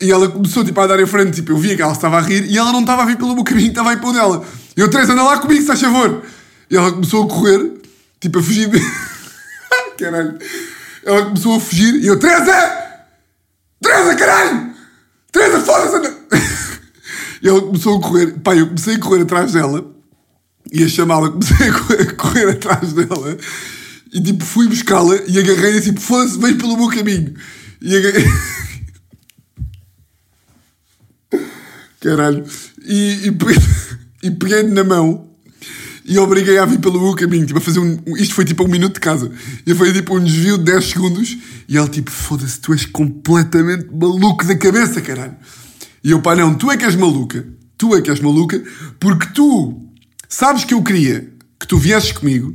E 0.00 0.10
ela 0.10 0.26
começou 0.30 0.64
tipo 0.64 0.80
a 0.80 0.84
andar 0.84 0.98
em 0.98 1.06
frente, 1.06 1.34
tipo, 1.34 1.52
eu 1.52 1.58
via 1.58 1.76
que 1.76 1.82
ela 1.82 1.92
estava 1.92 2.16
a 2.16 2.20
rir, 2.22 2.46
e 2.50 2.56
ela 2.56 2.72
não 2.72 2.80
estava 2.80 3.02
a 3.02 3.04
vir 3.04 3.18
pelo 3.18 3.34
meu 3.34 3.44
caminho, 3.44 3.68
estava 3.68 3.90
a 3.90 3.92
ir 3.92 4.00
pelo 4.00 4.14
dela. 4.14 4.42
E 4.74 4.80
eu, 4.80 4.88
Teresa, 4.88 5.12
anda 5.12 5.22
lá 5.22 5.38
comigo, 5.38 5.60
se 5.60 5.66
faz 5.66 5.80
favor. 5.82 6.22
E 6.70 6.76
ela 6.76 6.90
começou 6.92 7.24
a 7.24 7.28
correr, 7.28 7.72
tipo, 8.18 8.38
a 8.38 8.42
fugir 8.42 8.70
de... 8.70 8.80
Caralho. 10.02 10.38
Ela 11.04 11.24
começou 11.26 11.56
a 11.56 11.60
fugir 11.60 11.94
e 11.94 12.06
eu, 12.06 12.18
Teresa! 12.18 13.00
Teresa, 13.80 14.14
caralho! 14.16 14.74
Teresa, 15.32 15.60
foda-se! 15.60 16.14
e 17.42 17.48
ela 17.48 17.60
começou 17.62 17.98
a 17.98 18.00
correr. 18.00 18.38
Pá, 18.40 18.54
eu 18.54 18.66
comecei 18.66 18.96
a 18.96 18.98
correr 18.98 19.22
atrás 19.22 19.52
dela 19.52 19.90
e 20.72 20.84
a 20.84 20.88
chamá-la, 20.88 21.30
comecei 21.32 21.68
a 21.68 21.72
correr, 21.72 22.02
a 22.02 22.14
correr 22.14 22.50
atrás 22.50 22.92
dela 22.92 23.38
e 24.12 24.20
tipo 24.20 24.44
fui 24.44 24.66
buscá-la 24.68 25.16
e 25.28 25.38
agarrei 25.38 25.78
assim, 25.78 25.96
foda-se, 25.96 26.38
vem 26.38 26.56
pelo 26.56 26.76
meu 26.76 26.88
caminho. 26.88 27.34
E 27.80 27.96
agarrei. 27.96 28.26
Caralho. 32.00 32.44
E, 32.82 33.28
e, 33.28 34.26
e 34.26 34.30
peguei-lhe 34.30 34.72
na 34.72 34.84
mão 34.84 35.29
e 36.04 36.18
obriguei 36.18 36.58
a 36.58 36.64
vir 36.64 36.78
pelo 36.78 37.00
meu 37.00 37.14
caminho, 37.14 37.46
tipo, 37.46 37.58
a 37.58 37.62
fazer 37.62 37.78
um. 37.78 37.98
Isto 38.16 38.34
foi 38.34 38.44
tipo 38.44 38.64
um 38.64 38.68
minuto 38.68 38.94
de 38.94 39.00
casa. 39.00 39.30
E 39.66 39.74
foi 39.74 39.92
tipo 39.92 40.16
um 40.16 40.24
desvio 40.24 40.58
de 40.58 40.64
10 40.64 40.84
segundos. 40.84 41.36
E 41.68 41.76
ele 41.76 41.88
tipo, 41.88 42.10
foda-se, 42.10 42.60
tu 42.60 42.72
és 42.72 42.86
completamente 42.86 43.88
maluco 43.92 44.44
da 44.44 44.56
cabeça, 44.56 45.00
caralho. 45.00 45.36
E 46.02 46.10
eu, 46.10 46.20
pá, 46.20 46.34
não, 46.34 46.54
tu 46.54 46.70
é 46.70 46.76
que 46.76 46.84
és 46.84 46.96
maluca. 46.96 47.46
Tu 47.76 47.94
é 47.94 48.00
que 48.02 48.10
és 48.10 48.20
maluca, 48.20 48.62
porque 48.98 49.26
tu 49.34 49.80
sabes 50.28 50.64
que 50.64 50.74
eu 50.74 50.82
queria 50.82 51.32
que 51.58 51.66
tu 51.66 51.78
viesses 51.78 52.12
comigo 52.12 52.54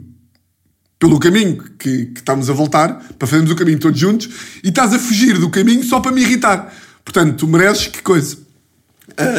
pelo 1.00 1.20
caminho 1.20 1.58
que, 1.78 2.08
que 2.08 2.20
estamos 2.20 2.50
a 2.50 2.54
voltar, 2.54 2.94
para 3.18 3.28
fazermos 3.28 3.52
o 3.52 3.56
caminho 3.56 3.80
todos 3.80 4.00
juntos, 4.00 4.30
e 4.64 4.70
estás 4.70 4.94
a 4.94 5.00
fugir 5.00 5.38
do 5.38 5.50
caminho 5.50 5.84
só 5.84 6.00
para 6.00 6.12
me 6.12 6.22
irritar. 6.22 6.74
Portanto, 7.04 7.38
tu 7.38 7.48
mereces 7.48 7.88
que 7.88 8.02
coisa. 8.02 8.38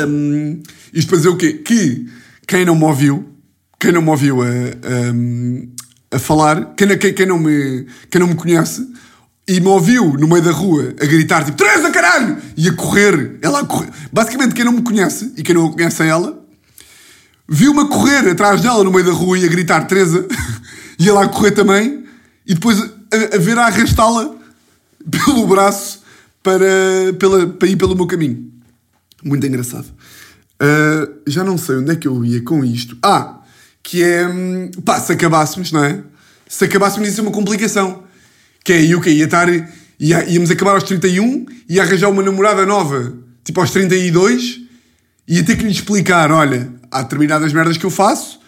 Um, 0.09 0.63
isto 0.93 1.09
para 1.09 1.19
dizer 1.19 1.29
o 1.29 1.37
quê? 1.37 1.55
Que 1.55 2.07
quem 2.47 2.65
não 2.65 2.77
me 2.77 2.85
ouviu 2.85 3.36
quem 3.79 3.93
não 3.93 4.03
me 4.03 4.11
ouviu 4.11 4.43
a, 4.43 4.47
a, 4.47 6.17
a 6.17 6.19
falar, 6.19 6.75
quem, 6.75 6.97
quem, 6.99 7.15
quem, 7.15 7.27
não 7.27 7.39
me, 7.39 7.87
quem 8.11 8.21
não 8.21 8.29
me 8.29 8.35
conhece, 8.35 8.87
e 9.49 9.61
me 9.61 9.69
ouviu 9.69 10.15
no 10.15 10.27
meio 10.27 10.43
da 10.43 10.51
rua 10.51 10.95
a 11.01 11.07
gritar 11.07 11.45
tipo 11.45 11.57
Teresa, 11.57 11.91
caralho! 11.91 12.39
E 12.57 12.69
a 12.69 12.73
correr, 12.73 13.39
ela 13.43 13.61
a 13.61 13.65
correr. 13.65 13.91
Basicamente, 14.13 14.55
quem 14.55 14.65
não 14.65 14.73
me 14.73 14.83
conhece 14.83 15.33
e 15.37 15.43
quem 15.43 15.55
não 15.55 15.71
conhece 15.71 16.03
a 16.03 16.07
ela, 16.07 16.45
viu-me 17.49 17.81
a 17.81 17.85
correr 17.87 18.29
atrás 18.29 18.61
dela 18.61 18.83
no 18.83 18.91
meio 18.91 19.05
da 19.05 19.13
rua 19.13 19.39
e 19.39 19.45
a 19.45 19.49
gritar 19.49 19.87
Teresa, 19.87 20.27
e 20.99 21.09
ela 21.09 21.25
a 21.25 21.29
correr 21.29 21.53
também, 21.53 22.05
e 22.47 22.55
depois 22.55 22.81
a, 22.81 23.37
a 23.37 23.39
ver 23.39 23.59
a 23.59 23.67
arrastá-la 23.67 24.35
pelo 25.11 25.47
braço 25.47 26.03
para, 26.43 27.13
pela, 27.19 27.47
para 27.47 27.69
ir 27.69 27.77
pelo 27.77 27.95
meu 27.95 28.07
caminho. 28.07 28.51
Muito 29.23 29.47
engraçado. 29.47 29.87
Uh, 30.63 31.21
já 31.27 31.45
não 31.45 31.59
sei 31.59 31.77
onde 31.77 31.93
é 31.93 31.97
que 31.97 32.09
eu 32.09 32.25
ia 32.25 32.43
com 32.43 32.65
isto. 32.65 32.97
Ah, 33.03 33.41
que 33.87 34.03
é. 34.03 34.27
hum, 34.27 34.69
Pá, 34.85 34.99
se 35.01 35.13
acabássemos, 35.13 35.71
não 35.71 35.85
é? 35.85 36.03
Se 36.49 36.65
acabássemos, 36.65 37.09
isso 37.09 37.21
é 37.21 37.23
uma 37.23 37.31
complicação. 37.31 38.03
Que 38.65 38.73
é 38.73 38.85
eu 38.85 39.01
que 39.01 39.11
ia 39.11 39.25
estar. 39.25 39.49
Ia, 39.99 40.29
íamos 40.29 40.51
acabar 40.51 40.73
aos 40.73 40.83
31 40.83 41.47
e 41.69 41.81
arranjar 41.81 42.11
uma 42.11 42.23
namorada 42.23 42.67
nova, 42.67 43.17
tipo 43.45 43.61
aos 43.61 43.71
32, 43.71 44.61
e 45.27 45.37
ia 45.37 45.45
ter 45.45 45.57
que 45.57 45.63
lhe 45.63 45.71
explicar: 45.71 46.33
olha, 46.33 46.69
há 46.91 47.03
determinadas 47.03 47.53
merdas 47.53 47.79
que 47.79 47.87
eu 47.87 47.91
faço 47.91 48.41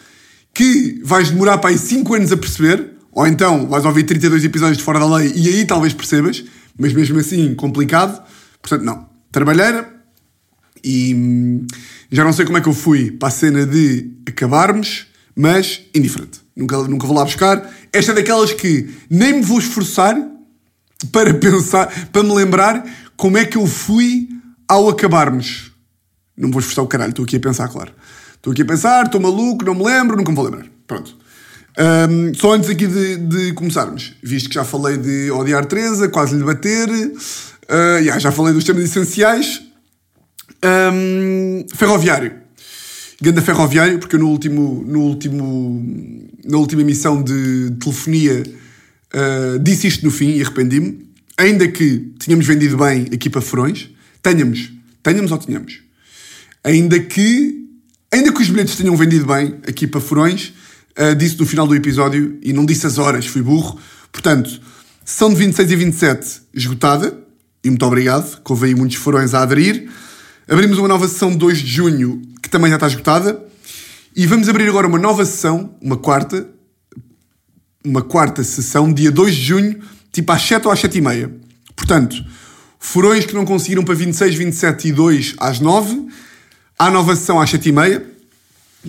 que 0.52 1.00
vais 1.04 1.30
demorar 1.30 1.59
para 1.59 1.71
aí 1.71 1.78
5 1.78 2.14
anos 2.14 2.33
a 2.33 2.37
perceber, 2.37 2.95
ou 3.12 3.25
então 3.25 3.68
vais 3.68 3.85
ouvir 3.85 4.02
32 4.02 4.45
episódios 4.45 4.78
de 4.78 4.83
Fora 4.83 4.99
da 4.99 5.07
Lei 5.07 5.33
e 5.37 5.49
aí 5.49 5.64
talvez 5.64 5.92
percebas, 5.92 6.45
mas 6.76 6.92
mesmo 6.92 7.16
assim 7.21 7.54
complicado. 7.54 8.21
Portanto, 8.61 8.83
não. 8.83 9.07
Trabalheira, 9.30 9.88
e 10.83 11.14
hum, 11.14 11.66
já 12.11 12.25
não 12.25 12.33
sei 12.33 12.45
como 12.45 12.59
é 12.59 12.61
que 12.61 12.68
eu 12.68 12.75
fui 12.75 13.12
para 13.12 13.28
a 13.28 13.30
cena 13.30 13.64
de 13.64 14.11
acabarmos, 14.26 15.08
mas 15.38 15.83
indiferente. 15.95 16.40
Nunca, 16.57 16.76
nunca 16.83 17.07
vou 17.07 17.16
lá 17.16 17.25
buscar. 17.25 17.73
Esta 17.92 18.11
é 18.11 18.14
daquelas 18.16 18.52
que 18.52 18.92
nem 19.09 19.35
me 19.35 19.42
vou 19.42 19.61
esforçar 19.61 20.21
para 21.12 21.33
pensar, 21.33 22.09
para 22.11 22.25
me 22.25 22.35
lembrar 22.35 22.85
como 23.16 23.38
é 23.38 23.45
que 23.45 23.57
eu 23.57 23.64
fui 23.64 24.28
ao 24.66 24.88
acabarmos. 24.88 25.71
Não 26.37 26.49
me 26.49 26.52
vou 26.52 26.59
esforçar 26.59 26.85
o 26.85 26.88
caralho, 26.88 27.11
estou 27.11 27.25
aqui 27.25 27.37
a 27.37 27.40
pensar, 27.40 27.68
claro. 27.68 27.92
Estou 28.35 28.52
aqui 28.52 28.62
a 28.62 28.64
pensar, 28.64 29.07
estou 29.07 29.21
maluco, 29.21 29.64
não 29.64 29.76
me 29.76 29.85
lembro, 29.85 30.16
nunca 30.16 30.30
me 30.30 30.37
vou 30.37 30.45
lembrar. 30.45 30.66
Pronto. 30.88 31.16
Hum, 32.11 32.33
só 32.35 32.54
antes 32.54 32.68
aqui 32.68 32.88
de, 32.88 33.16
de 33.18 33.52
começarmos, 33.52 34.14
visto 34.21 34.49
que 34.49 34.57
já 34.57 34.64
falei 34.64 34.97
de 34.97 35.30
odiar 35.30 35.64
Teresa, 35.66 36.09
quase 36.09 36.35
lhe 36.37 36.42
bater, 36.42 36.88
uh, 36.90 37.99
yeah, 38.00 38.18
já 38.18 38.33
falei 38.33 38.52
dos 38.52 38.64
temas 38.64 38.83
essenciais, 38.83 39.62
Hum, 40.64 41.64
ferroviário. 41.75 42.38
Ganda 43.21 43.43
ferroviário, 43.43 43.99
porque 43.99 44.15
eu 44.15 44.21
no 44.21 44.29
último, 44.29 44.85
no 44.87 45.01
último, 45.01 46.33
na 46.45 46.57
última 46.57 46.83
emissão 46.83 47.21
de 47.21 47.73
telefonia 47.81 48.45
uh, 49.13 49.59
disse 49.59 49.89
isto 49.89 50.05
no 50.05 50.11
fim 50.11 50.37
e 50.37 50.43
arrependi-me. 50.43 51.09
Ainda 51.37 51.67
que 51.67 52.13
tínhamos 52.19 52.47
vendido 52.47 52.77
bem 52.77 53.07
aqui 53.13 53.29
para 53.29 53.41
Furões, 53.41 53.91
tenhamos, 54.23 54.73
tenhamos 55.03 55.33
ou 55.33 55.39
tenhamos. 55.39 55.81
Ainda 56.63 56.99
que, 57.01 57.67
ainda 58.13 58.33
que 58.33 58.41
os 58.41 58.51
bilhetes 58.51 58.77
tenham 58.77 58.97
vendido 58.97 59.27
bem 59.27 59.57
aqui 59.67 59.87
para 59.87 60.01
Furões, 60.01 60.53
uh, 60.97 61.15
disse 61.17 61.39
no 61.39 61.47
final 61.47 61.67
do 61.67 61.75
episódio 61.75 62.39
e 62.41 62.53
não 62.53 62.65
disse 62.65 62.87
as 62.87 62.99
horas, 62.99 63.27
fui 63.27 63.43
burro. 63.43 63.81
Portanto, 64.13 64.61
são 65.05 65.29
de 65.31 65.37
26 65.37 65.71
e 65.71 65.77
27 65.77 66.41
esgotada, 66.55 67.19
e 67.65 67.69
muito 67.69 67.85
obrigado, 67.85 68.41
aí 68.63 68.75
muitos 68.75 68.97
furões 68.97 69.35
a 69.35 69.43
aderir. 69.43 69.89
Abrimos 70.49 70.78
uma 70.78 70.88
nova 70.88 71.07
sessão 71.07 71.31
de 71.31 71.37
2 71.37 71.59
de 71.59 71.67
junho, 71.67 72.23
que 72.43 72.49
também 72.49 72.71
já 72.71 72.76
está 72.76 72.87
esgotada. 72.87 73.47
E 74.17 74.26
vamos 74.26 74.49
abrir 74.49 74.67
agora 74.67 74.87
uma 74.87 74.99
nova 74.99 75.23
sessão, 75.26 75.75
uma 75.81 75.99
quarta, 75.99 76.49
uma 77.85 78.00
quarta 78.00 78.43
sessão, 78.43 78.90
dia 78.90 79.11
2 79.11 79.35
de 79.35 79.43
junho, 79.43 79.78
tipo 80.11 80.33
às 80.33 80.40
7 80.40 80.64
ou 80.67 80.73
às 80.73 80.81
7 80.81 80.97
e 80.97 81.02
meia. 81.02 81.31
Portanto, 81.76 82.25
furões 82.78 83.26
que 83.26 83.35
não 83.35 83.45
conseguiram 83.45 83.85
para 83.85 83.95
26, 83.95 84.37
27 84.37 84.88
e 84.88 84.93
2 84.93 85.35
às 85.38 85.61
9. 85.61 86.09
Há 86.78 86.90
nova 86.90 87.14
sessão 87.14 87.38
às 87.38 87.50
7 87.50 87.69
e 87.69 87.73
meia. 87.73 88.07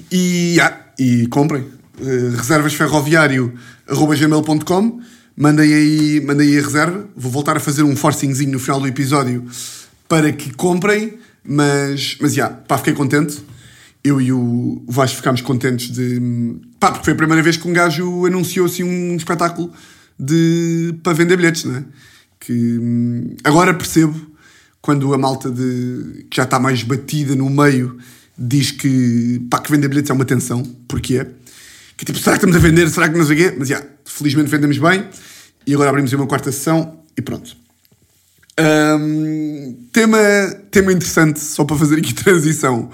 E, 0.09 0.57
ah, 0.61 0.79
e 0.97 1.27
comprem. 1.27 1.63
Uh, 1.99 2.29
reservasferroviário.gmail.com 2.37 5.01
Mandem 5.35 5.73
aí, 5.73 6.21
mandem 6.21 6.47
aí 6.47 6.57
a 6.57 6.61
reserva. 6.61 7.05
Vou 7.15 7.31
voltar 7.31 7.57
a 7.57 7.59
fazer 7.59 7.83
um 7.83 7.97
forcingzinho 7.97 8.51
no 8.51 8.59
final 8.59 8.79
do 8.79 8.87
episódio 8.87 9.45
para 10.07 10.31
que 10.31 10.53
comprem. 10.53 11.19
Mas, 11.43 12.17
mas, 12.19 12.33
já, 12.33 12.49
pá, 12.49 12.77
fiquei 12.77 12.93
contente. 12.93 13.41
Eu 14.03 14.21
e 14.21 14.31
o 14.31 14.83
Vasco 14.87 15.17
ficámos 15.17 15.41
contentes 15.41 15.91
de... 15.91 16.21
Pá, 16.79 16.91
porque 16.91 17.05
foi 17.05 17.13
a 17.13 17.15
primeira 17.15 17.43
vez 17.43 17.57
que 17.57 17.67
um 17.67 17.73
gajo 17.73 18.25
anunciou, 18.25 18.65
assim, 18.65 18.83
um 18.83 19.15
espetáculo 19.15 19.71
de... 20.17 20.95
para 21.03 21.13
vender 21.13 21.35
bilhetes, 21.35 21.65
não 21.65 21.75
é? 21.75 21.83
Que 22.39 22.53
hum, 22.53 23.35
agora 23.43 23.73
percebo 23.73 24.19
quando 24.81 25.13
a 25.13 25.17
malta 25.17 25.51
de... 25.51 26.25
que 26.29 26.37
já 26.37 26.43
está 26.43 26.59
mais 26.59 26.81
batida 26.83 27.35
no 27.35 27.49
meio 27.49 27.97
diz 28.37 28.71
que, 28.71 29.45
pá, 29.49 29.59
que 29.59 29.69
vender 29.69 29.89
bilhetes 29.89 30.09
é 30.09 30.13
uma 30.13 30.25
tensão. 30.25 30.63
Porque 30.87 31.17
é. 31.17 31.27
Que 31.97 32.05
tipo, 32.05 32.17
será 32.17 32.37
que 32.37 32.45
estamos 32.45 32.55
a 32.55 32.59
vender? 32.59 32.89
Será 32.89 33.09
que 33.09 33.17
não 33.17 33.25
sei 33.25 33.35
o 33.35 33.37
quê? 33.37 33.55
Mas, 33.59 33.67
já, 33.67 33.83
felizmente 34.05 34.49
vendemos 34.49 34.77
bem. 34.77 35.05
E 35.67 35.73
agora 35.73 35.89
abrimos 35.89 36.13
uma 36.13 36.25
quarta 36.25 36.51
sessão 36.51 37.03
e 37.17 37.21
pronto. 37.21 37.55
Um, 38.59 39.87
tema, 39.93 40.17
tema 40.69 40.91
interessante, 40.91 41.39
só 41.39 41.63
para 41.63 41.77
fazer 41.77 41.97
aqui 41.97 42.13
transição. 42.15 42.89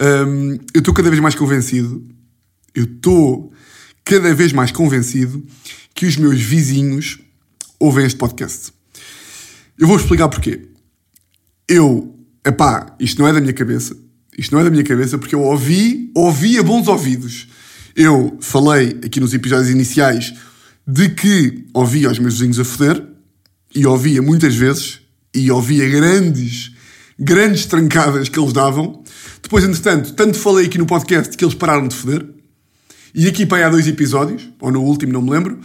Um, 0.00 0.58
eu 0.74 0.80
estou 0.80 0.92
cada 0.92 1.08
vez 1.08 1.22
mais 1.22 1.34
convencido, 1.36 2.04
eu 2.74 2.84
estou 2.84 3.52
cada 4.04 4.34
vez 4.34 4.52
mais 4.52 4.72
convencido 4.72 5.44
que 5.94 6.06
os 6.06 6.16
meus 6.16 6.40
vizinhos 6.40 7.20
ouvem 7.78 8.04
este 8.04 8.18
podcast. 8.18 8.72
Eu 9.78 9.86
vou 9.86 9.96
explicar 9.96 10.28
porquê. 10.28 10.68
Eu, 11.68 12.18
epá, 12.44 12.94
isto 12.98 13.20
não 13.20 13.28
é 13.28 13.32
da 13.32 13.40
minha 13.40 13.52
cabeça, 13.52 13.96
isto 14.36 14.52
não 14.52 14.60
é 14.60 14.64
da 14.64 14.70
minha 14.70 14.84
cabeça 14.84 15.18
porque 15.18 15.34
eu 15.34 15.42
ouvi, 15.42 16.10
ouvi 16.14 16.58
a 16.58 16.62
bons 16.62 16.88
ouvidos. 16.88 17.48
Eu 17.94 18.38
falei 18.40 18.98
aqui 19.04 19.20
nos 19.20 19.32
episódios 19.32 19.70
iniciais 19.70 20.34
de 20.86 21.08
que 21.10 21.64
ouvia 21.72 22.10
os 22.10 22.18
meus 22.18 22.34
vizinhos 22.34 22.60
a 22.60 22.64
foder, 22.64 23.15
e 23.74 23.86
ouvia 23.86 24.22
muitas 24.22 24.54
vezes, 24.54 25.00
e 25.34 25.50
ouvia 25.50 25.88
grandes, 25.88 26.72
grandes 27.18 27.66
trancadas 27.66 28.28
que 28.28 28.38
eles 28.38 28.52
davam. 28.52 29.02
Depois, 29.42 29.64
entretanto, 29.64 30.14
tanto 30.14 30.38
falei 30.38 30.66
aqui 30.66 30.78
no 30.78 30.86
podcast 30.86 31.36
que 31.36 31.44
eles 31.44 31.54
pararam 31.54 31.86
de 31.86 31.94
foder, 31.94 32.26
e 33.14 33.26
aqui 33.26 33.46
para 33.46 33.66
há 33.66 33.70
dois 33.70 33.86
episódios, 33.86 34.48
ou 34.60 34.70
no 34.70 34.82
último, 34.82 35.12
não 35.12 35.22
me 35.22 35.30
lembro, 35.30 35.58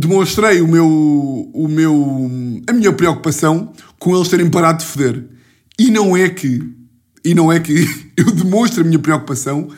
demonstrei 0.00 0.60
o 0.60 0.68
meu, 0.68 0.86
o 0.86 1.68
meu, 1.68 2.30
a 2.66 2.72
minha 2.72 2.92
preocupação 2.92 3.72
com 3.98 4.14
eles 4.14 4.28
terem 4.28 4.50
parado 4.50 4.80
de 4.80 4.86
foder. 4.86 5.24
E 5.78 5.90
não 5.90 6.16
é 6.16 6.28
que, 6.28 6.62
e 7.24 7.34
não 7.34 7.52
é 7.52 7.60
que 7.60 7.86
eu 8.16 8.30
demonstro 8.32 8.82
a 8.82 8.84
minha 8.84 8.98
preocupação 8.98 9.68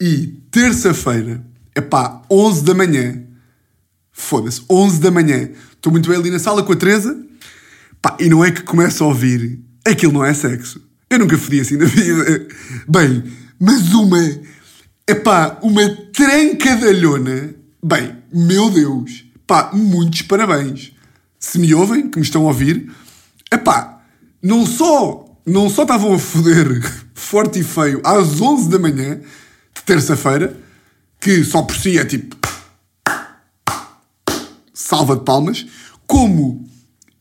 e 0.00 0.28
terça-feira, 0.50 1.44
é 1.74 1.80
pá, 1.80 2.22
11 2.30 2.64
da 2.64 2.74
manhã, 2.74 3.22
foda-se, 4.10 4.62
11 4.70 5.00
da 5.00 5.10
manhã, 5.10 5.50
estou 5.80 5.90
muito 5.90 6.10
bem 6.10 6.18
ali 6.18 6.30
na 6.30 6.38
sala 6.38 6.62
com 6.62 6.72
a 6.72 6.76
Teresa, 6.76 7.18
pá, 8.02 8.14
e 8.20 8.28
não 8.28 8.44
é 8.44 8.50
que 8.50 8.62
começo 8.62 9.02
a 9.02 9.06
ouvir, 9.06 9.58
aquilo 9.84 10.12
não 10.12 10.24
é 10.24 10.34
sexo. 10.34 10.80
Eu 11.08 11.18
nunca 11.18 11.36
fodi 11.38 11.58
assim 11.58 11.76
na 11.76 11.86
vida. 11.86 12.46
Bem, 12.86 13.24
mas 13.58 13.92
uma, 13.94 14.18
é 15.06 15.14
pá, 15.14 15.58
uma 15.62 15.88
trancadalhona, 16.12 17.54
bem, 17.82 18.14
meu 18.32 18.70
Deus, 18.70 19.24
pá, 19.46 19.70
muitos 19.72 20.22
parabéns. 20.22 20.92
Se 21.38 21.58
me 21.58 21.74
ouvem, 21.74 22.10
que 22.10 22.18
me 22.18 22.24
estão 22.24 22.42
a 22.42 22.48
ouvir, 22.48 22.92
é 23.50 23.56
pá, 23.56 24.02
não 24.42 24.66
só, 24.66 25.24
não 25.46 25.70
só 25.70 25.82
estavam 25.82 26.12
a 26.12 26.18
foder 26.18 26.82
forte 27.14 27.60
e 27.60 27.64
feio 27.64 28.02
às 28.04 28.38
11 28.38 28.68
da 28.68 28.78
manhã, 28.78 29.16
de 29.16 29.82
terça-feira, 29.86 30.54
que 31.18 31.42
só 31.42 31.62
por 31.62 31.74
si 31.74 31.98
é 31.98 32.04
tipo 32.04 32.36
salva 34.90 35.14
de 35.16 35.22
palmas, 35.22 35.64
como 36.04 36.68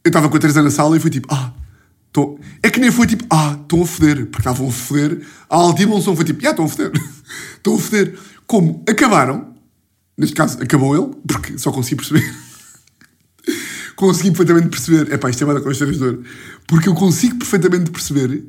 eu 0.04 0.10
estava 0.10 0.28
com 0.28 0.38
a 0.38 0.40
Teresa 0.40 0.64
na 0.64 0.72
sala 0.72 0.98
e 0.98 1.00
foi 1.00 1.12
tipo, 1.12 1.28
ah, 1.32 1.54
tô... 2.12 2.40
é 2.64 2.70
que 2.72 2.80
nem 2.80 2.92
foi 2.92 3.06
tipo, 3.06 3.24
ah, 3.30 3.56
estão 3.62 3.84
a 3.84 3.86
foder, 3.86 4.26
porque 4.26 4.40
estavam 4.40 4.68
a 4.68 4.72
foder, 4.72 5.22
a 5.48 5.56
Altima 5.56 6.02
som 6.02 6.16
foi 6.16 6.26
tipo, 6.26 6.42
já, 6.42 6.50
estão 6.50 6.66
a 6.66 6.68
foder, 6.68 6.92
estão 7.58 7.76
a 7.76 7.80
foder. 7.80 8.18
Como 8.48 8.84
acabaram, 8.90 9.54
neste 10.18 10.34
caso 10.36 10.60
acabou 10.60 10.98
ele, 10.98 11.16
porque 11.28 11.60
só 11.60 11.72
consegui 11.72 11.98
perceber, 11.98 12.36
consegui 13.96 14.32
perfeitamente 14.32 14.70
perceber, 14.70 15.14
é 15.14 15.18
pá, 15.18 15.30
isto 15.30 15.44
é 15.44 15.48
mais 15.48 15.64
constrangedor, 15.64 16.24
porque 16.66 16.90
eu 16.90 16.96
consigo 16.96 17.38
perfeitamente 17.38 17.92
perceber 17.92 18.44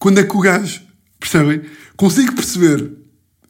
quando 0.00 0.18
é 0.18 0.24
que 0.24 0.36
o 0.36 0.40
gajo, 0.40 0.80
percebem? 1.20 1.62
Consigo 1.96 2.34
perceber 2.34 2.92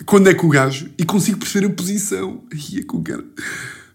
quando 0.05 0.29
é 0.29 0.35
que 0.35 0.45
o 0.45 0.51
gajo 0.51 0.91
e 0.99 1.05
consigo 1.05 1.39
perceber 1.39 1.67
a 1.67 1.71
posição. 1.71 2.45
Ai, 2.53 2.81
é 2.81 2.83
que 2.83 2.95
o 2.97 3.03
cara. 3.03 3.25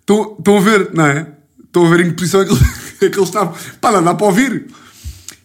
Estão, 0.03 0.57
a 0.57 0.59
ver, 0.59 0.93
não 0.93 1.05
é? 1.05 1.27
Estão 1.63 1.85
a 1.85 1.89
ver 1.89 2.01
em 2.01 2.09
que 2.09 2.15
posição 2.15 2.41
é 2.41 2.45
que 2.45 2.53
é 3.05 3.09
que 3.09 3.17
ele 3.17 3.25
estava. 3.25 3.57
Pá, 3.79 3.91
não 3.91 4.03
dá 4.03 4.13
para 4.13 4.27
ouvir. 4.27 4.67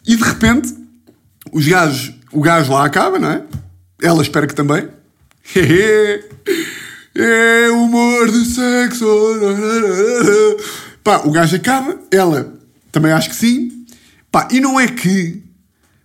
E 0.04 0.16
de 0.16 0.22
repente, 0.22 0.74
os 1.52 1.66
gajos, 1.66 2.14
o 2.32 2.40
gajo 2.40 2.72
lá 2.72 2.84
acaba, 2.84 3.18
não 3.18 3.30
é? 3.30 3.44
Ela 4.02 4.22
espera 4.22 4.46
que 4.46 4.54
também. 4.54 4.88
É 7.20 7.68
humor 7.70 8.30
de 8.30 8.44
sexo. 8.44 9.04
Pá, 11.02 11.22
o 11.24 11.32
gajo 11.32 11.56
acaba, 11.56 11.98
ela 12.12 12.56
também 12.92 13.10
acho 13.10 13.30
que 13.30 13.34
sim. 13.34 13.86
Pá, 14.30 14.46
e 14.52 14.60
não 14.60 14.78
é 14.78 14.86
que, 14.86 15.42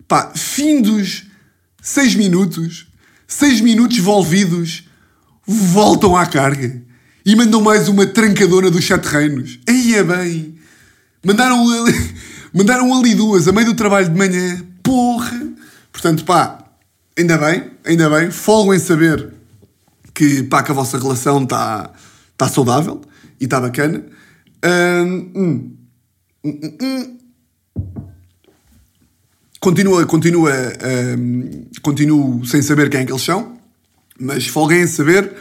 pá, 0.08 0.32
fim 0.34 0.82
dos 0.82 1.24
seis 1.80 2.16
minutos, 2.16 2.88
seis 3.28 3.60
minutos 3.60 3.96
envolvidos, 3.96 4.88
voltam 5.46 6.16
à 6.16 6.26
carga 6.26 6.82
e 7.24 7.34
mandam 7.34 7.60
mais 7.60 7.88
uma 7.88 8.06
trancadona 8.06 8.70
dos 8.70 8.86
sete 8.86 9.06
reinos. 9.06 9.58
Aí 9.68 9.94
é 9.94 10.02
bem. 10.02 10.58
Mandaram 11.24 11.66
ali, 11.68 12.14
mandaram 12.52 12.94
ali 12.94 13.14
duas, 13.14 13.48
a 13.48 13.52
meio 13.52 13.66
do 13.68 13.74
trabalho 13.74 14.08
de 14.08 14.16
manhã. 14.16 14.62
Porra! 14.82 15.54
Portanto, 15.90 16.24
pá, 16.24 16.64
ainda 17.16 17.38
bem, 17.38 17.70
ainda 17.84 18.10
bem. 18.10 18.30
Folgo 18.30 18.74
em 18.74 18.78
saber 18.78 19.32
que, 20.12 20.42
pá, 20.42 20.62
que 20.62 20.70
a 20.70 20.74
vossa 20.74 20.98
relação 20.98 21.42
está 21.42 21.90
tá 22.36 22.48
saudável 22.48 23.00
e 23.40 23.44
está 23.44 23.60
bacana. 23.60 24.04
Hum, 24.64 25.30
hum, 25.34 25.76
hum, 26.44 26.76
hum. 26.82 27.18
Continua, 29.60 30.04
continua, 30.04 30.52
continuo 31.80 32.44
sem 32.44 32.60
saber 32.60 32.90
quem 32.90 33.00
é 33.00 33.04
que 33.06 33.12
eles 33.12 33.22
são, 33.22 33.56
mas 34.20 34.46
folguei 34.46 34.82
em 34.82 34.86
saber 34.86 35.32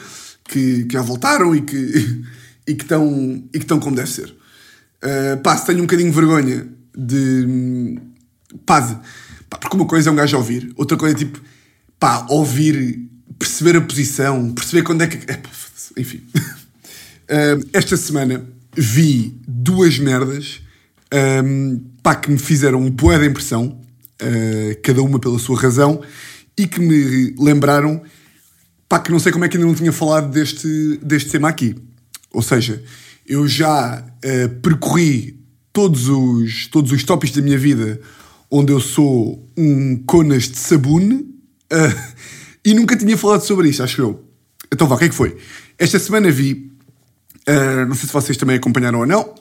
que, 0.45 0.85
que 0.85 0.93
já 0.93 1.01
voltaram 1.01 1.55
e 1.55 1.61
que, 1.61 2.23
estão 2.67 3.43
e 3.53 3.57
que 3.57 3.65
estão 3.65 3.79
como 3.79 3.95
deve 3.95 4.09
ser. 4.09 4.35
Uh, 5.03 5.37
pá, 5.41 5.57
se 5.57 5.65
tenho 5.65 5.79
um 5.79 5.83
bocadinho 5.83 6.09
de 6.09 6.15
vergonha 6.15 6.67
de. 6.97 7.99
Pá, 8.65 8.79
de, 8.79 8.95
pá, 9.49 9.57
porque 9.57 9.75
uma 9.75 9.85
coisa 9.85 10.09
é 10.09 10.11
um 10.11 10.15
gajo 10.15 10.37
ouvir, 10.37 10.71
outra 10.75 10.97
coisa 10.97 11.15
é 11.15 11.19
tipo, 11.19 11.41
pá, 11.99 12.25
ouvir, 12.29 13.09
perceber 13.37 13.77
a 13.77 13.81
posição, 13.81 14.53
perceber 14.53 14.83
quando 14.83 15.01
é 15.01 15.07
que. 15.07 15.17
É, 15.31 15.37
pá, 15.37 15.49
enfim. 15.97 16.23
Uh, 16.37 17.67
esta 17.73 17.97
semana 17.97 18.45
vi 18.75 19.37
duas 19.47 19.99
merdas 19.99 20.61
um, 21.13 21.79
pá, 22.01 22.15
que 22.15 22.31
me 22.31 22.39
fizeram 22.39 22.81
um 22.81 22.89
boa 22.89 23.19
de 23.19 23.27
impressão, 23.27 23.79
uh, 24.21 24.81
cada 24.81 25.01
uma 25.01 25.19
pela 25.19 25.37
sua 25.37 25.59
razão, 25.59 26.01
e 26.57 26.67
que 26.67 26.79
me 26.79 27.35
lembraram 27.37 28.01
pá, 28.93 28.99
que 28.99 29.11
não 29.11 29.17
sei 29.17 29.31
como 29.31 29.43
é 29.43 29.49
que 29.49 29.57
ainda 29.57 29.67
não 29.67 29.73
tinha 29.73 29.91
falado 29.91 30.29
deste, 30.29 30.99
deste 31.01 31.31
tema 31.31 31.49
aqui. 31.49 31.75
Ou 32.31 32.43
seja, 32.43 32.83
eu 33.25 33.47
já 33.47 34.05
uh, 34.05 34.49
percorri 34.61 35.39
todos 35.71 36.07
os, 36.09 36.67
todos 36.67 36.91
os 36.91 37.03
tópicos 37.03 37.35
da 37.35 37.41
minha 37.41 37.57
vida 37.57 37.99
onde 38.51 38.71
eu 38.71 38.79
sou 38.79 39.49
um 39.57 39.95
conas 40.05 40.43
de 40.43 40.59
sabune 40.59 41.15
uh, 41.15 42.13
e 42.63 42.75
nunca 42.75 42.95
tinha 42.95 43.17
falado 43.17 43.41
sobre 43.41 43.67
isto, 43.67 43.81
acho 43.81 43.99
eu. 43.99 44.23
Então 44.71 44.87
vá, 44.87 44.93
o 44.93 44.99
que 44.99 45.05
é 45.05 45.09
que 45.09 45.15
foi? 45.15 45.37
Esta 45.79 45.97
semana 45.97 46.29
vi, 46.29 46.71
uh, 47.49 47.87
não 47.87 47.95
sei 47.95 48.05
se 48.05 48.13
vocês 48.13 48.37
também 48.37 48.57
acompanharam 48.57 48.99
ou 48.99 49.07
não, 49.07 49.33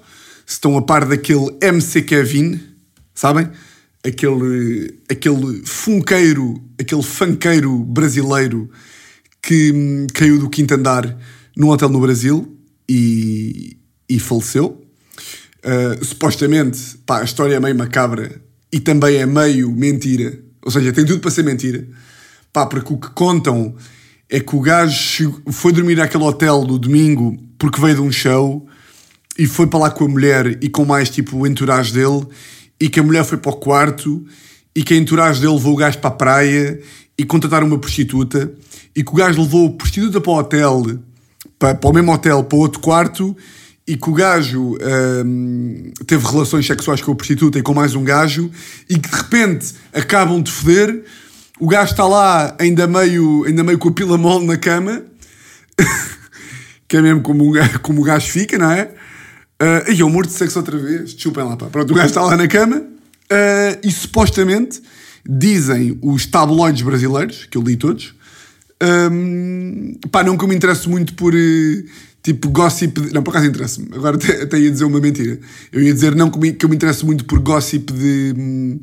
se 0.46 0.54
estão 0.54 0.78
a 0.78 0.82
par 0.82 1.04
daquele 1.04 1.54
MC 1.60 2.00
Kevin, 2.00 2.58
sabem? 3.14 3.50
Aquele, 4.02 4.98
aquele 5.10 5.62
funkeiro, 5.66 6.54
aquele 6.78 7.02
funkeiro 7.02 7.76
brasileiro 7.84 8.70
que 9.42 9.72
hum, 9.72 10.06
caiu 10.14 10.38
do 10.38 10.48
quinto 10.48 10.74
andar 10.74 11.18
num 11.56 11.68
hotel 11.68 11.88
no 11.88 12.00
Brasil 12.00 12.56
e, 12.88 13.76
e 14.08 14.18
faleceu. 14.18 14.80
Uh, 15.64 16.04
supostamente, 16.04 16.98
pá, 17.06 17.20
a 17.20 17.24
história 17.24 17.54
é 17.54 17.60
meio 17.60 17.76
macabra 17.76 18.40
e 18.72 18.80
também 18.80 19.16
é 19.16 19.26
meio 19.26 19.70
mentira. 19.72 20.38
Ou 20.64 20.70
seja, 20.70 20.92
tem 20.92 21.04
tudo 21.04 21.20
para 21.20 21.30
ser 21.30 21.42
mentira. 21.42 21.86
Pá, 22.52 22.66
porque 22.66 22.92
o 22.92 22.98
que 22.98 23.10
contam 23.10 23.74
é 24.28 24.40
que 24.40 24.56
o 24.56 24.60
gajo 24.60 25.42
foi 25.50 25.72
dormir 25.72 25.96
naquele 25.96 26.24
hotel 26.24 26.64
no 26.64 26.78
domingo 26.78 27.36
porque 27.58 27.80
veio 27.80 27.96
de 27.96 28.00
um 28.00 28.10
show 28.10 28.66
e 29.38 29.46
foi 29.46 29.66
para 29.66 29.80
lá 29.80 29.90
com 29.90 30.04
a 30.04 30.08
mulher 30.08 30.58
e 30.62 30.68
com 30.68 30.84
mais 30.84 31.10
tipo 31.10 31.36
o 31.36 31.46
entourage 31.46 31.92
dele 31.92 32.26
e 32.80 32.88
que 32.88 32.98
a 32.98 33.02
mulher 33.02 33.24
foi 33.24 33.38
para 33.38 33.52
o 33.52 33.56
quarto 33.56 34.24
e 34.74 34.82
que 34.82 34.94
a 34.94 34.96
entourage 34.96 35.40
dele 35.40 35.52
levou 35.52 35.74
o 35.74 35.76
gajo 35.76 35.98
para 35.98 36.08
a 36.08 36.14
praia 36.14 36.80
e 37.16 37.24
contrataram 37.24 37.66
uma 37.66 37.78
prostituta 37.78 38.52
e 38.94 39.02
que 39.02 39.10
o 39.10 39.14
gajo 39.14 39.42
levou 39.42 39.68
a 39.68 39.72
prostituta 39.72 40.20
para 40.20 40.30
o 40.30 40.38
hotel, 40.38 40.82
para, 41.58 41.74
para 41.74 41.90
o 41.90 41.92
mesmo 41.92 42.12
hotel, 42.12 42.44
para 42.44 42.58
outro 42.58 42.80
quarto 42.80 43.36
e 43.86 43.96
que 43.96 44.10
o 44.10 44.12
gajo 44.12 44.76
hum, 45.24 45.92
teve 46.06 46.26
relações 46.26 46.66
sexuais 46.66 47.00
com 47.00 47.12
a 47.12 47.14
prostituta 47.14 47.58
e 47.58 47.62
com 47.62 47.74
mais 47.74 47.94
um 47.94 48.04
gajo 48.04 48.50
e 48.88 48.98
que 48.98 49.08
de 49.08 49.16
repente 49.16 49.74
acabam 49.92 50.40
de 50.40 50.50
foder, 50.50 51.04
o 51.58 51.66
gajo 51.66 51.90
está 51.92 52.06
lá 52.06 52.56
ainda 52.58 52.86
meio, 52.86 53.44
ainda 53.44 53.62
meio 53.62 53.78
com 53.78 53.88
a 53.88 53.92
pila 53.92 54.16
mole 54.16 54.46
na 54.46 54.56
cama, 54.56 55.02
que 56.86 56.96
é 56.96 57.02
mesmo 57.02 57.22
como, 57.22 57.44
um, 57.44 57.52
como 57.82 58.00
o 58.00 58.04
gajo 58.04 58.30
fica, 58.30 58.56
não 58.56 58.70
é? 58.70 58.90
Uh, 59.60 59.92
e 59.92 60.00
eu 60.00 60.08
morto 60.08 60.28
de 60.28 60.34
sexo 60.34 60.58
outra 60.58 60.76
vez, 60.76 61.14
chupem 61.16 61.44
lá, 61.44 61.56
pá. 61.56 61.66
Pronto, 61.66 61.90
o 61.92 61.94
gajo 61.94 62.08
está 62.08 62.22
lá 62.22 62.36
na 62.36 62.48
cama 62.48 62.78
uh, 62.78 63.78
e 63.82 63.90
supostamente 63.90 64.82
dizem 65.24 65.98
os 66.02 66.26
tabloides 66.26 66.82
brasileiros, 66.82 67.46
que 67.48 67.56
eu 67.56 67.62
li 67.62 67.76
todos, 67.76 68.14
um, 68.82 69.94
pá, 70.10 70.24
não 70.24 70.36
que 70.36 70.44
eu 70.44 70.48
me 70.48 70.56
interesse 70.56 70.88
muito 70.88 71.14
por 71.14 71.34
uh, 71.34 71.84
tipo 72.22 72.48
gossip. 72.48 73.00
De... 73.00 73.12
Não, 73.12 73.22
por 73.22 73.30
acaso 73.30 73.46
interessa-me. 73.46 73.88
Agora 73.94 74.16
até, 74.16 74.42
até, 74.42 74.58
ia 74.58 74.70
dizer 74.70 74.84
uma 74.84 75.00
mentira. 75.00 75.38
Eu 75.72 75.80
ia 75.80 75.94
dizer 75.94 76.14
não 76.14 76.30
que, 76.30 76.52
que 76.52 76.64
eu 76.64 76.68
me 76.68 76.76
interesso 76.76 77.06
muito 77.06 77.24
por 77.24 77.38
gossip 77.38 77.92
de, 77.92 78.78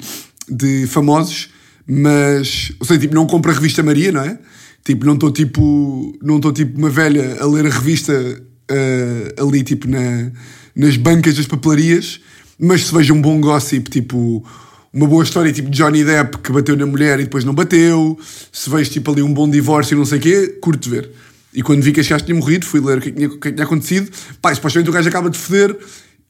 de 0.49 0.87
famosos, 0.87 1.49
mas. 1.85 2.71
Ou 2.79 2.85
seja, 2.85 3.01
tipo, 3.01 3.13
não 3.13 3.27
compro 3.27 3.51
a 3.51 3.53
revista 3.53 3.83
Maria, 3.83 4.11
não 4.11 4.21
é? 4.21 4.39
Tipo, 4.85 5.05
não 5.05 5.15
estou 5.15 5.31
tipo. 5.31 6.17
Não 6.21 6.37
estou 6.37 6.53
tipo 6.53 6.77
uma 6.77 6.89
velha 6.89 7.37
a 7.41 7.45
ler 7.45 7.65
a 7.65 7.69
revista 7.69 8.13
uh, 8.13 9.47
ali, 9.47 9.63
tipo, 9.63 9.87
na, 9.87 10.31
nas 10.75 10.95
bancas 10.95 11.35
das 11.35 11.45
papelarias, 11.45 12.21
mas 12.57 12.85
se 12.85 12.93
veja 12.93 13.13
um 13.13 13.21
bom 13.21 13.41
gossip, 13.41 13.89
tipo 13.89 14.45
uma 14.93 15.07
boa 15.07 15.23
história 15.23 15.51
tipo 15.51 15.69
Johnny 15.69 16.03
Depp 16.03 16.39
que 16.39 16.51
bateu 16.51 16.75
na 16.75 16.85
mulher 16.85 17.19
e 17.19 17.23
depois 17.23 17.43
não 17.43 17.53
bateu, 17.53 18.17
se 18.51 18.69
vejo 18.69 18.89
tipo 18.91 19.11
ali 19.11 19.21
um 19.21 19.33
bom 19.33 19.49
divórcio 19.49 19.95
e 19.95 19.97
não 19.97 20.05
sei 20.05 20.17
o 20.17 20.21
quê, 20.21 20.57
curto 20.61 20.89
ver. 20.89 21.09
E 21.53 21.61
quando 21.61 21.81
vi 21.81 21.91
que 21.91 21.99
este 21.99 22.11
gajo 22.11 22.25
tinha 22.25 22.37
morrido, 22.37 22.65
fui 22.65 22.79
ler 22.79 22.97
o 22.97 23.01
que 23.01 23.11
tinha, 23.11 23.27
o 23.27 23.39
que 23.39 23.51
tinha 23.51 23.65
acontecido. 23.65 24.11
Pá, 24.41 24.53
supostamente 24.53 24.89
o 24.89 24.93
gajo 24.93 25.09
acaba 25.09 25.29
de 25.29 25.37
foder 25.37 25.75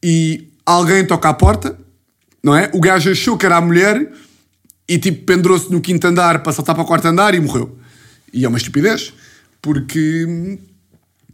e 0.04 0.48
alguém 0.66 1.06
toca 1.06 1.30
à 1.30 1.34
porta, 1.34 1.78
não 2.44 2.56
é? 2.56 2.70
O 2.74 2.80
gajo 2.80 3.12
achou 3.12 3.38
que 3.38 3.46
era 3.46 3.58
a 3.58 3.62
mulher 3.62 4.12
e 4.88 4.98
tipo 4.98 5.26
pendurou-se 5.26 5.72
no 5.72 5.82
quinto 5.82 6.08
andar 6.08 6.42
para 6.42 6.54
saltar 6.54 6.74
para 6.76 6.84
o 6.84 6.88
quarto 6.88 7.08
andar 7.08 7.36
e 7.36 7.40
morreu. 7.40 7.78
E 8.34 8.46
é 8.46 8.48
uma 8.48 8.58
estupidez, 8.58 9.14
porque. 9.62 10.58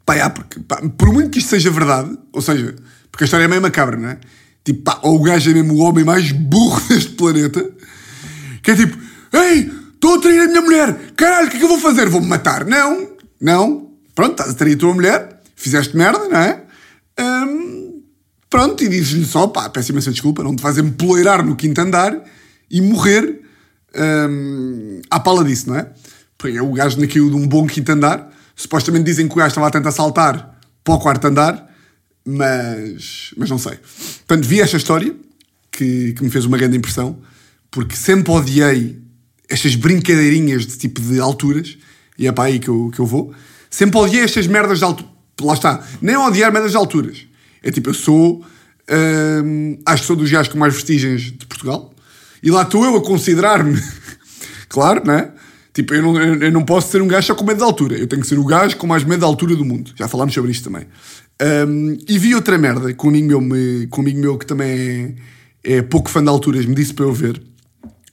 Pá, 0.05 0.15
é, 0.15 0.29
porque 0.29 0.59
pá, 0.59 0.81
por 0.97 1.11
muito 1.11 1.31
que 1.31 1.39
isto 1.39 1.49
seja 1.49 1.71
verdade, 1.71 2.15
ou 2.31 2.41
seja, 2.41 2.75
porque 3.11 3.23
a 3.23 3.25
história 3.25 3.45
é 3.45 3.47
meio 3.47 3.61
macabra, 3.61 3.97
não 3.97 4.09
é? 4.09 4.19
Tipo, 4.65 4.81
pá, 4.81 4.99
ou 5.03 5.17
o 5.17 5.21
gajo 5.21 5.51
é 5.51 5.53
mesmo 5.53 5.75
o 5.75 5.77
homem 5.77 6.03
mais 6.03 6.31
burro 6.31 6.81
deste 6.89 7.11
planeta, 7.11 7.69
que 8.63 8.71
é 8.71 8.75
tipo, 8.75 8.97
ei, 9.31 9.71
estou 9.93 10.15
a 10.15 10.19
trair 10.19 10.41
a 10.41 10.47
minha 10.47 10.61
mulher, 10.61 11.13
caralho, 11.15 11.47
o 11.47 11.51
que 11.51 11.57
é 11.57 11.59
que 11.59 11.65
eu 11.65 11.69
vou 11.69 11.79
fazer? 11.79 12.09
Vou-me 12.09 12.25
matar? 12.25 12.65
Não, 12.65 13.11
não, 13.39 13.91
pronto, 14.15 14.31
estás 14.31 14.49
a 14.49 14.53
trair 14.55 14.73
a 14.73 14.79
tua 14.79 14.93
mulher, 14.93 15.41
fizeste 15.55 15.95
merda, 15.95 16.27
não 16.27 16.39
é? 16.39 16.63
Hum, 17.19 18.01
pronto, 18.49 18.83
e 18.83 18.89
dizes-lhe 18.89 19.25
só, 19.25 19.45
pá, 19.45 19.69
peço 19.69 19.91
imensa 19.91 20.11
desculpa, 20.11 20.43
não 20.43 20.55
te 20.55 20.63
fazem 20.63 20.83
me 20.83 20.91
poleirar 20.91 21.45
no 21.45 21.55
quinto 21.55 21.79
andar 21.79 22.19
e 22.69 22.81
morrer 22.81 23.41
hum, 23.95 24.99
à 25.11 25.19
pala 25.19 25.43
disso, 25.43 25.69
não 25.69 25.77
é? 25.77 25.91
Porque 26.39 26.59
o 26.59 26.71
gajo 26.73 26.97
caiu 27.07 27.29
de 27.29 27.35
um 27.35 27.47
bom 27.47 27.67
quinto 27.67 27.91
andar, 27.91 28.31
supostamente 28.55 29.05
dizem 29.05 29.27
que 29.27 29.33
o 29.33 29.37
gajo 29.37 29.49
estava 29.49 29.67
a 29.67 29.71
tentar 29.71 29.91
saltar 29.91 30.57
para 30.83 30.93
o 30.95 30.99
quarto 30.99 31.25
andar, 31.25 31.69
mas, 32.25 33.33
mas 33.37 33.49
não 33.49 33.57
sei. 33.57 33.77
Portanto, 34.27 34.47
vi 34.47 34.59
esta 34.59 34.77
história 34.77 35.15
que, 35.71 36.13
que 36.13 36.23
me 36.23 36.29
fez 36.29 36.45
uma 36.45 36.57
grande 36.57 36.75
impressão, 36.75 37.19
porque 37.69 37.95
sempre 37.95 38.31
odiei 38.31 38.99
estas 39.47 39.75
brincadeirinhas 39.75 40.65
de 40.65 40.77
tipo 40.77 40.99
de 40.99 41.19
alturas, 41.19 41.77
e 42.17 42.27
é 42.27 42.31
para 42.31 42.45
aí 42.45 42.59
que 42.59 42.67
eu, 42.67 42.89
que 42.93 42.99
eu 42.99 43.05
vou. 43.05 43.33
Sempre 43.69 43.99
odiei 43.99 44.23
estas 44.23 44.47
merdas 44.47 44.79
de 44.79 44.85
alturas. 44.85 45.13
Lá 45.39 45.53
está, 45.53 45.85
nem 46.01 46.15
odiar 46.15 46.51
merdas 46.51 46.71
de 46.71 46.77
alturas. 46.77 47.27
É 47.61 47.69
tipo, 47.71 47.89
eu 47.89 47.93
sou. 47.93 48.43
Hum, 49.43 49.79
acho 49.85 50.03
que 50.03 50.07
sou 50.07 50.15
dos 50.15 50.29
gajos 50.29 50.51
com 50.51 50.57
mais 50.57 50.73
vestígios 50.73 51.23
de 51.23 51.45
Portugal, 51.45 51.93
e 52.41 52.51
lá 52.51 52.61
estou 52.61 52.85
eu 52.85 52.95
a 52.95 53.03
considerar-me, 53.03 53.81
claro, 54.69 55.01
não 55.03 55.13
é? 55.15 55.33
Tipo, 55.75 55.93
eu 55.93 56.01
não, 56.01 56.17
eu 56.17 56.51
não 56.53 56.63
posso 56.63 56.89
ser 56.89 57.01
um 57.01 57.07
gajo 57.07 57.27
só 57.27 57.35
com 57.35 57.43
medo 57.43 57.57
de 57.57 57.63
altura. 57.63 57.97
Eu 57.97 58.07
tenho 58.07 58.21
que 58.21 58.27
ser 58.29 58.39
o 58.39 58.45
gajo 58.45 58.77
com 58.77 58.87
mais 58.87 59.03
medo 59.03 59.19
de 59.19 59.25
altura 59.25 59.57
do 59.57 59.65
mundo. 59.65 59.91
Já 59.93 60.07
falámos 60.07 60.33
sobre 60.33 60.49
isto 60.49 60.63
também. 60.71 60.87
Um, 61.67 61.97
e 62.07 62.17
vi 62.17 62.33
outra 62.33 62.57
merda 62.57 62.93
que 62.93 63.05
um 63.05 63.09
amigo 63.09 63.27
meu, 63.27 63.41
me, 63.41 63.85
com 63.87 63.99
um 63.99 64.05
amigo 64.05 64.19
meu 64.21 64.37
que 64.37 64.45
também 64.45 65.17
é, 65.61 65.73
é, 65.73 65.81
pouco 65.81 66.09
fã 66.09 66.23
de 66.23 66.29
alturas 66.29 66.65
me 66.65 66.73
disse 66.73 66.93
para 66.93 67.03
eu 67.03 67.11
ver. 67.11 67.43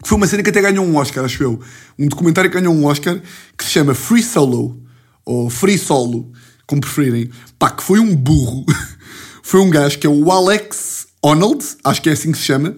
Que 0.02 0.08
foi 0.08 0.18
uma 0.18 0.26
cena 0.26 0.42
que 0.42 0.50
até 0.50 0.60
ganhou 0.60 0.84
um 0.84 0.96
Oscar, 0.96 1.24
acho 1.24 1.40
eu. 1.40 1.60
Um 1.96 2.08
documentário 2.08 2.50
que 2.50 2.58
ganhou 2.58 2.74
um 2.74 2.84
Oscar 2.84 3.22
que 3.56 3.62
se 3.62 3.70
chama 3.70 3.94
Free 3.94 4.24
Solo. 4.24 4.82
Ou 5.24 5.48
Free 5.48 5.78
Solo, 5.78 6.32
como 6.66 6.80
preferirem. 6.80 7.30
Pá, 7.60 7.70
que 7.70 7.84
foi 7.84 8.00
um 8.00 8.12
burro. 8.12 8.66
foi 9.40 9.60
um 9.60 9.70
gajo 9.70 10.00
que 10.00 10.06
é 10.08 10.10
o 10.10 10.32
Alex 10.32 11.06
Honnold, 11.24 11.64
acho 11.84 12.02
que 12.02 12.10
é 12.10 12.12
assim 12.12 12.32
que 12.32 12.38
se 12.38 12.44
chama. 12.44 12.76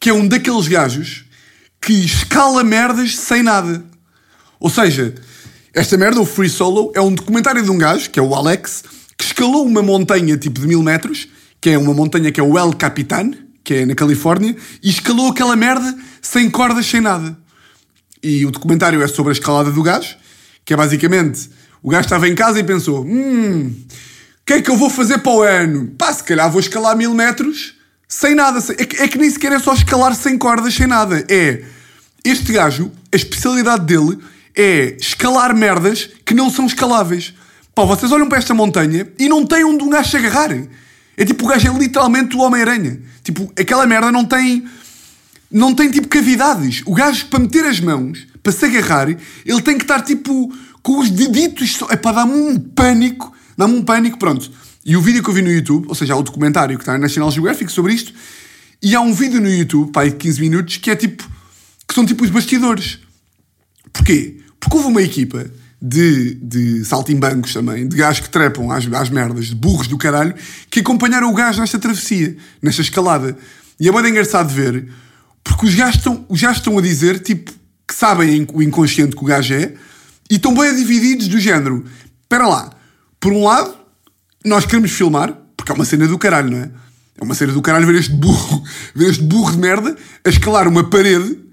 Que 0.00 0.08
é 0.08 0.14
um 0.14 0.26
daqueles 0.26 0.66
gajos 0.66 1.26
que 1.78 1.92
escala 1.92 2.64
merdas 2.64 3.14
sem 3.18 3.42
nada. 3.42 3.84
Ou 4.60 4.70
seja, 4.70 5.14
esta 5.72 5.96
merda, 5.96 6.20
o 6.20 6.26
Free 6.26 6.48
Solo, 6.48 6.92
é 6.94 7.00
um 7.00 7.14
documentário 7.14 7.62
de 7.62 7.70
um 7.70 7.78
gajo, 7.78 8.10
que 8.10 8.18
é 8.18 8.22
o 8.22 8.34
Alex, 8.34 8.84
que 9.16 9.24
escalou 9.24 9.64
uma 9.64 9.82
montanha 9.82 10.36
tipo 10.36 10.60
de 10.60 10.66
mil 10.66 10.82
metros, 10.82 11.28
que 11.60 11.70
é 11.70 11.78
uma 11.78 11.94
montanha 11.94 12.30
que 12.32 12.40
é 12.40 12.42
o 12.42 12.58
El 12.58 12.72
Capitan, 12.72 13.32
que 13.62 13.74
é 13.74 13.86
na 13.86 13.94
Califórnia, 13.94 14.56
e 14.82 14.90
escalou 14.90 15.30
aquela 15.30 15.56
merda 15.56 15.96
sem 16.22 16.50
cordas, 16.50 16.86
sem 16.86 17.00
nada. 17.00 17.36
E 18.22 18.44
o 18.46 18.50
documentário 18.50 19.02
é 19.02 19.06
sobre 19.06 19.30
a 19.30 19.32
escalada 19.32 19.70
do 19.70 19.82
gajo, 19.82 20.16
que 20.64 20.72
é 20.72 20.76
basicamente 20.76 21.50
o 21.82 21.90
gajo 21.90 22.04
estava 22.04 22.28
em 22.28 22.34
casa 22.34 22.58
e 22.58 22.64
pensou: 22.64 23.04
hum, 23.04 23.72
o 23.72 24.44
que 24.44 24.54
é 24.54 24.62
que 24.62 24.70
eu 24.70 24.76
vou 24.76 24.90
fazer 24.90 25.18
para 25.18 25.32
o 25.32 25.42
ano? 25.42 25.88
Pá, 25.96 26.12
se 26.12 26.24
calhar 26.24 26.50
vou 26.50 26.60
escalar 26.60 26.96
mil 26.96 27.14
metros 27.14 27.74
sem 28.08 28.34
nada. 28.34 28.58
É 28.76 28.84
que, 28.84 28.96
é 28.96 29.08
que 29.08 29.18
nem 29.18 29.30
sequer 29.30 29.52
é 29.52 29.58
só 29.58 29.74
escalar 29.74 30.14
sem 30.14 30.36
cordas, 30.38 30.74
sem 30.74 30.86
nada. 30.86 31.24
É 31.28 31.62
Este 32.24 32.52
gajo, 32.52 32.90
a 33.12 33.16
especialidade 33.16 33.84
dele 33.84 34.18
é 34.58 34.96
escalar 35.00 35.54
merdas 35.54 36.10
que 36.24 36.34
não 36.34 36.50
são 36.50 36.66
escaláveis. 36.66 37.32
Pá, 37.72 37.84
vocês 37.84 38.10
olham 38.10 38.28
para 38.28 38.38
esta 38.38 38.52
montanha 38.52 39.06
e 39.16 39.28
não 39.28 39.46
tem 39.46 39.64
onde 39.64 39.84
um 39.84 39.88
gajo 39.88 40.10
se 40.10 40.16
agarrar. 40.16 40.50
É 41.16 41.24
tipo, 41.24 41.44
o 41.44 41.48
gajo 41.48 41.68
é 41.68 41.78
literalmente 41.78 42.36
o 42.36 42.40
Homem-Aranha. 42.40 43.00
Tipo, 43.22 43.52
aquela 43.58 43.86
merda 43.86 44.10
não 44.10 44.24
tem. 44.24 44.66
Não 45.50 45.72
tem 45.74 45.88
tipo 45.90 46.08
cavidades. 46.08 46.82
O 46.84 46.92
gajo, 46.92 47.26
para 47.26 47.38
meter 47.38 47.64
as 47.64 47.80
mãos, 47.80 48.26
para 48.42 48.52
se 48.52 48.64
agarrar, 48.64 49.08
ele 49.08 49.62
tem 49.62 49.78
que 49.78 49.84
estar 49.84 50.02
tipo 50.02 50.52
com 50.82 50.98
os 50.98 51.08
deditos. 51.08 51.78
É 51.90 51.96
para 51.96 52.16
dar-me 52.16 52.32
um 52.32 52.58
pânico. 52.58 53.32
Dá-me 53.56 53.74
um 53.74 53.82
pânico, 53.84 54.18
pronto. 54.18 54.50
E 54.84 54.96
o 54.96 55.00
vídeo 55.00 55.22
que 55.22 55.30
eu 55.30 55.34
vi 55.34 55.42
no 55.42 55.50
YouTube, 55.50 55.86
ou 55.88 55.94
seja, 55.94 56.14
há 56.14 56.16
o 56.16 56.22
documentário 56.22 56.76
que 56.76 56.82
está 56.82 56.92
na 56.92 56.98
National 56.98 57.30
Geographic 57.30 57.70
sobre 57.70 57.94
isto, 57.94 58.12
e 58.82 58.94
há 58.94 59.00
um 59.00 59.12
vídeo 59.12 59.40
no 59.40 59.48
YouTube, 59.48 59.92
pá, 59.92 60.04
de 60.04 60.12
15 60.12 60.40
minutos, 60.40 60.76
que 60.78 60.90
é 60.90 60.96
tipo. 60.96 61.28
que 61.86 61.94
são 61.94 62.04
tipo 62.04 62.24
os 62.24 62.30
bastidores. 62.30 62.98
Porquê? 63.92 64.38
Porque 64.60 64.76
houve 64.76 64.88
uma 64.88 65.02
equipa 65.02 65.46
de, 65.80 66.34
de 66.34 66.84
saltimbancos 66.84 67.52
também, 67.52 67.86
de 67.86 67.96
gajos 67.96 68.20
que 68.20 68.30
trepam 68.30 68.70
às, 68.70 68.86
às 68.92 69.10
merdas, 69.10 69.46
de 69.46 69.54
burros 69.54 69.86
do 69.86 69.96
caralho, 69.96 70.34
que 70.70 70.80
acompanharam 70.80 71.30
o 71.30 71.34
gajo 71.34 71.60
nesta 71.60 71.78
travessia, 71.78 72.36
nesta 72.60 72.82
escalada. 72.82 73.36
E 73.78 73.88
é 73.88 73.92
muito 73.92 74.08
engraçado 74.08 74.48
de 74.48 74.54
ver, 74.54 74.88
porque 75.44 75.66
os 75.66 75.74
gajos 75.74 75.96
estão, 75.96 76.26
os 76.28 76.40
gajos 76.40 76.58
estão 76.58 76.76
a 76.76 76.82
dizer, 76.82 77.20
tipo, 77.20 77.52
que 77.86 77.94
sabem 77.94 78.46
o 78.52 78.62
inconsciente 78.62 79.16
que 79.16 79.22
o 79.22 79.26
gajo 79.26 79.54
é, 79.54 79.74
e 80.30 80.34
estão 80.34 80.54
bem 80.54 80.74
divididos 80.74 81.28
do 81.28 81.38
género. 81.38 81.84
Espera 82.22 82.46
lá, 82.46 82.70
por 83.20 83.32
um 83.32 83.44
lado, 83.44 83.74
nós 84.44 84.66
queremos 84.66 84.90
filmar, 84.90 85.32
porque 85.56 85.72
é 85.72 85.74
uma 85.74 85.84
cena 85.84 86.06
do 86.06 86.18
caralho, 86.18 86.50
não 86.50 86.58
é? 86.58 86.70
É 87.20 87.24
uma 87.24 87.34
cena 87.34 87.52
do 87.52 87.62
caralho 87.62 87.86
ver 87.86 87.96
este 87.96 88.12
burro, 88.12 88.62
ver 88.94 89.10
este 89.10 89.22
burro 89.22 89.52
de 89.52 89.58
merda 89.58 89.96
a 90.24 90.28
escalar 90.28 90.68
uma 90.68 90.88
parede 90.90 91.47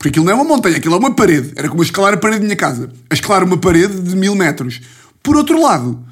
porque 0.00 0.08
aquilo 0.08 0.24
não 0.24 0.32
é 0.32 0.34
uma 0.34 0.44
montanha, 0.44 0.78
aquilo 0.78 0.94
é 0.94 0.96
uma 0.96 1.14
parede. 1.14 1.52
Era 1.54 1.68
como 1.68 1.82
escalar 1.82 2.14
a 2.14 2.16
parede 2.16 2.38
da 2.38 2.44
minha 2.46 2.56
casa. 2.56 2.90
A 3.10 3.12
escalar 3.12 3.44
uma 3.44 3.58
parede 3.58 4.00
de 4.00 4.16
mil 4.16 4.34
metros. 4.34 4.80
Por 5.22 5.36
outro 5.36 5.60
lado, 5.60 6.02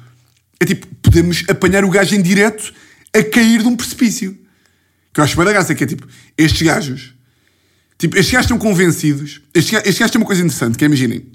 é 0.59 0.65
tipo, 0.65 0.85
podemos 1.01 1.43
apanhar 1.49 1.83
o 1.83 1.89
gajo 1.89 2.13
em 2.13 2.21
direto 2.21 2.71
a 3.11 3.23
cair 3.23 3.63
de 3.63 3.67
um 3.67 3.75
precipício. 3.75 4.37
Que 5.11 5.19
eu 5.19 5.23
acho 5.23 5.35
bem 5.35 5.43
da 5.43 5.53
graça, 5.53 5.73
que 5.73 5.83
é 5.83 5.87
tipo, 5.87 6.07
estes 6.37 6.61
gajos, 6.61 7.15
tipo, 7.97 8.15
estes 8.15 8.31
gajos 8.31 8.45
estão 8.45 8.59
convencidos, 8.59 9.41
estes 9.55 9.73
estes 9.73 9.97
gajos 9.97 10.11
têm 10.11 10.21
uma 10.21 10.27
coisa 10.27 10.43
interessante, 10.43 10.77
que 10.77 10.85
é, 10.85 10.87
imaginem, 10.87 11.25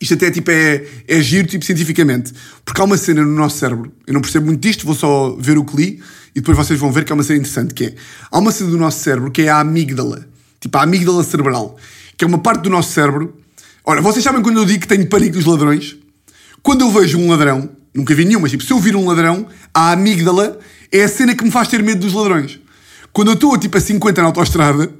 isto 0.00 0.14
até 0.14 0.32
tipo, 0.32 0.50
é, 0.50 0.84
é 1.06 1.22
giro 1.22 1.46
tipo, 1.46 1.64
cientificamente, 1.64 2.32
porque 2.64 2.80
há 2.80 2.84
uma 2.84 2.96
cena 2.96 3.24
no 3.24 3.36
nosso 3.36 3.58
cérebro, 3.58 3.92
eu 4.04 4.12
não 4.12 4.20
percebo 4.20 4.46
muito 4.46 4.60
disto, 4.60 4.84
vou 4.84 4.96
só 4.96 5.36
ver 5.36 5.56
o 5.56 5.64
que 5.64 5.76
li, 5.76 6.02
e 6.34 6.40
depois 6.40 6.56
vocês 6.56 6.76
vão 6.80 6.90
ver 6.90 7.04
que 7.04 7.12
há 7.12 7.14
uma 7.14 7.22
cena 7.22 7.38
interessante, 7.38 7.72
que 7.72 7.84
é, 7.84 7.94
há 8.32 8.38
uma 8.40 8.50
cena 8.50 8.68
do 8.70 8.78
nosso 8.78 8.98
cérebro 8.98 9.30
que 9.30 9.42
é 9.42 9.48
a 9.48 9.60
amígdala, 9.60 10.26
tipo 10.62 10.78
a 10.78 10.82
amígdala 10.82 11.22
cerebral, 11.24 11.76
que 12.16 12.24
é 12.24 12.26
uma 12.26 12.38
parte 12.38 12.62
do 12.62 12.70
nosso 12.70 12.92
cérebro. 12.92 13.36
Ora, 13.84 14.00
vocês 14.00 14.24
sabem 14.24 14.40
quando 14.40 14.58
eu 14.58 14.64
digo 14.64 14.80
que 14.80 14.88
tenho 14.88 15.06
pânico 15.08 15.34
dos 15.34 15.44
ladrões? 15.44 15.96
Quando 16.62 16.82
eu 16.82 16.90
vejo 16.90 17.18
um 17.18 17.28
ladrão, 17.28 17.68
nunca 17.92 18.14
vi 18.14 18.24
nenhum, 18.24 18.40
mas 18.40 18.52
tipo, 18.52 18.62
se 18.62 18.72
eu 18.72 18.78
vir 18.78 18.94
um 18.94 19.06
ladrão, 19.06 19.46
a 19.74 19.90
amígdala 19.90 20.58
é 20.90 21.02
a 21.02 21.08
cena 21.08 21.34
que 21.34 21.42
me 21.44 21.50
faz 21.50 21.66
ter 21.66 21.82
medo 21.82 22.00
dos 22.00 22.14
ladrões. 22.14 22.60
Quando 23.12 23.28
eu 23.28 23.34
estou 23.34 23.58
tipo 23.58 23.76
a 23.76 23.80
50 23.80 24.22
na 24.22 24.28
autostrada 24.28 24.90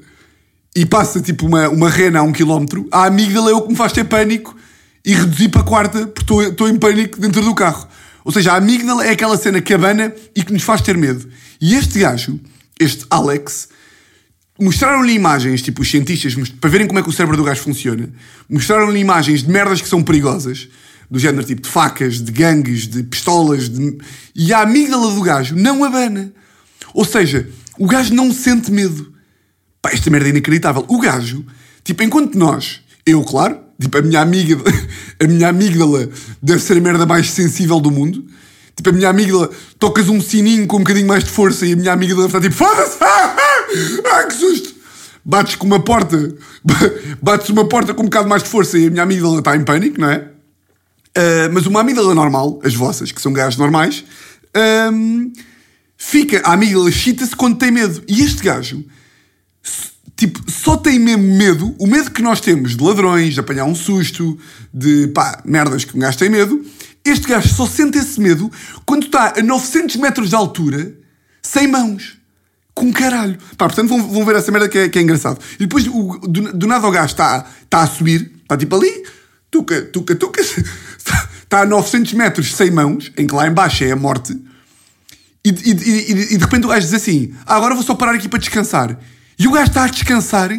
e 0.75 0.85
passa 0.85 1.21
tipo 1.21 1.47
uma, 1.47 1.69
uma 1.69 1.89
rena 1.89 2.19
a 2.19 2.23
um 2.23 2.33
quilómetro, 2.33 2.89
a 2.91 3.07
amígdala 3.07 3.51
é 3.51 3.55
o 3.55 3.63
que 3.63 3.69
me 3.69 3.77
faz 3.77 3.93
ter 3.93 4.05
pânico 4.05 4.57
e 5.05 5.15
reduzir 5.15 5.49
para 5.49 5.61
a 5.61 5.65
quarta 5.65 6.07
porque 6.09 6.35
estou 6.35 6.69
em 6.69 6.77
pânico 6.77 7.21
dentro 7.21 7.41
do 7.41 7.55
carro. 7.55 7.87
Ou 8.25 8.33
seja, 8.33 8.53
a 8.53 8.57
amígdala 8.57 9.05
é 9.07 9.11
aquela 9.11 9.37
cena 9.37 9.61
que 9.61 9.73
abana 9.73 10.13
e 10.35 10.43
que 10.43 10.53
nos 10.53 10.63
faz 10.63 10.81
ter 10.81 10.97
medo. 10.97 11.29
E 11.61 11.75
este 11.75 12.01
gajo, 12.01 12.39
este 12.79 13.05
Alex, 13.11 13.69
mostraram-lhe 14.59 15.13
imagens, 15.13 15.63
tipo 15.63 15.83
os 15.83 15.91
cientistas, 15.91 16.35
para 16.61 16.71
verem 16.71 16.87
como 16.87 16.99
é 16.99 17.03
que 17.03 17.09
o 17.09 17.13
cérebro 17.13 17.37
do 17.37 17.45
gajo 17.45 17.63
funciona, 17.63 18.09
mostraram-lhe 18.49 18.99
imagens 18.99 19.43
de 19.43 19.51
merdas 19.51 19.81
que 19.81 19.89
são 19.89 20.03
perigosas, 20.03 20.69
do 21.11 21.19
género 21.19 21.45
tipo 21.45 21.63
de 21.63 21.69
facas, 21.69 22.21
de 22.23 22.33
gangues, 22.33 22.87
de 22.87 23.03
pistolas, 23.03 23.69
de... 23.69 23.99
e 24.35 24.53
a 24.53 24.61
amígdala 24.61 25.13
do 25.13 25.21
gajo 25.21 25.55
não 25.55 25.85
abana. 25.85 26.33
Ou 26.95 27.05
seja, 27.05 27.49
o 27.79 27.87
gajo 27.87 28.15
não 28.15 28.33
sente 28.33 28.71
medo. 28.71 29.13
Pá, 29.83 29.91
esta 29.93 30.09
merda 30.11 30.29
é 30.29 30.31
inacreditável. 30.31 30.85
O 30.89 30.99
gajo, 30.99 31.45
tipo, 31.85 32.03
enquanto 32.03 32.39
nós, 32.39 32.81
eu, 33.05 33.23
claro, 33.25 33.59
tipo, 33.79 33.99
a 33.99 34.03
minha 34.03 34.21
amígdala, 34.21 34.65
a 35.21 35.27
minha 35.27 35.49
amígdala 35.49 36.09
deve 36.43 36.63
ser 36.63 36.79
a 36.79 36.81
merda 36.81 37.05
mais 37.05 37.31
sensível 37.31 37.79
do 37.81 37.91
mundo. 37.91 38.25
Tipo, 38.77 38.89
a 38.89 38.93
minha 38.93 39.11
amígdala, 39.11 39.51
tocas 39.79 40.09
um 40.09 40.21
sininho 40.21 40.67
com 40.67 40.77
um 40.77 40.81
bocadinho 40.81 41.07
mais 41.07 41.25
de 41.25 41.31
força 41.31 41.67
e 41.67 41.73
a 41.73 41.77
minha 41.77 41.93
amígdala 41.93 42.27
está 42.27 42.41
tipo, 42.41 42.55
foda-se! 42.55 42.97
Ai, 44.13 44.27
que 44.27 44.35
susto! 44.35 44.83
Bates 45.25 45.55
com 45.55 45.67
uma 45.67 45.81
porta, 45.81 46.35
bates 47.23 47.49
uma 47.49 47.69
porta 47.69 47.95
com 47.95 48.03
um 48.03 48.07
bocado 48.07 48.29
mais 48.29 48.43
de 48.43 48.49
força 48.49 48.77
e 48.77 48.89
a 48.89 48.91
minha 48.91 49.05
amígdala 49.05 49.39
está 49.39 49.57
em 49.57 49.65
pânico, 49.65 50.01
não 50.01 50.11
é? 50.11 50.29
Uh, 51.17 51.53
mas 51.53 51.67
uma 51.67 51.81
amígdala 51.81 52.15
normal, 52.15 52.61
as 52.65 52.75
vossas, 52.75 53.13
que 53.13 53.21
são 53.21 53.33
gajos 53.33 53.57
normais, 53.57 54.05
um, 54.93 55.33
fica, 55.97 56.41
a 56.45 56.55
amígdala 56.55 56.91
chita-se 56.91 57.37
quando 57.37 57.57
tem 57.57 57.71
medo. 57.71 58.03
E 58.09 58.23
este 58.23 58.43
gajo, 58.43 58.85
tipo, 60.17 60.43
só 60.51 60.77
tem 60.77 60.99
mesmo 60.99 61.37
medo, 61.37 61.73
o 61.79 61.87
medo 61.87 62.11
que 62.11 62.23
nós 62.23 62.41
temos 62.41 62.77
de 62.77 62.83
ladrões, 62.83 63.35
de 63.35 63.41
apanhar 63.41 63.65
um 63.65 63.77
susto, 63.77 64.37
de 64.75 65.07
pá, 65.09 65.41
merdas 65.45 65.85
que 65.85 65.97
um 65.97 66.01
gajo 66.01 66.19
tem 66.19 66.31
medo. 66.31 66.65
Este 67.05 67.29
gajo 67.29 67.49
só 67.49 67.67
sente 67.67 67.99
esse 67.99 68.21
medo 68.21 68.51
quando 68.85 69.07
está 69.07 69.35
a 69.37 69.43
900 69.43 69.97
metros 69.97 70.31
de 70.31 70.35
altura, 70.35 70.97
sem 71.43 71.69
mãos 71.69 72.22
com 72.75 72.93
caralho. 72.93 73.39
Pá, 73.57 73.67
portanto 73.67 73.89
vão, 73.89 74.07
vão 74.07 74.25
ver 74.25 74.37
essa 74.37 74.51
merda 74.51 74.69
que 74.69 74.79
é, 74.79 74.89
que 74.89 74.99
é 74.99 75.03
engraçado. 75.03 75.39
E 75.55 75.67
depois 75.67 75.87
o, 75.87 76.19
do, 76.19 76.53
do, 76.53 76.67
nada 76.67 76.87
o 76.87 76.91
gajo 76.91 77.13
está 77.13 77.47
tá 77.69 77.83
a 77.83 77.87
subir, 77.87 78.33
está 78.43 78.57
tipo 78.57 78.75
ali, 78.77 79.05
tuca, 79.51 79.83
tuca, 79.83 80.15
tuca, 80.15 80.41
está 80.41 81.61
a 81.63 81.67
900 81.67 82.13
metros 82.15 82.55
sem 82.55 82.71
mãos, 82.71 83.13
em 83.17 83.27
que 83.27 83.35
lá 83.35 83.47
embaixo 83.47 83.85
é 83.85 83.91
a 83.91 83.97
morte. 83.97 84.33
E, 85.45 85.51
e, 85.51 85.71
e, 85.73 86.35
e, 86.35 86.37
de 86.37 86.45
repente 86.45 86.65
o 86.67 86.69
gajo 86.69 86.87
diz 86.87 86.95
assim: 86.95 87.35
ah, 87.45 87.57
agora 87.57 87.75
vou 87.75 87.83
só 87.83 87.95
parar 87.95 88.15
aqui 88.15 88.29
para 88.29 88.39
descansar. 88.39 88.99
E 89.39 89.47
o 89.49 89.51
gajo 89.51 89.69
está 89.69 89.85
a 89.85 89.89
descansar 89.89 90.51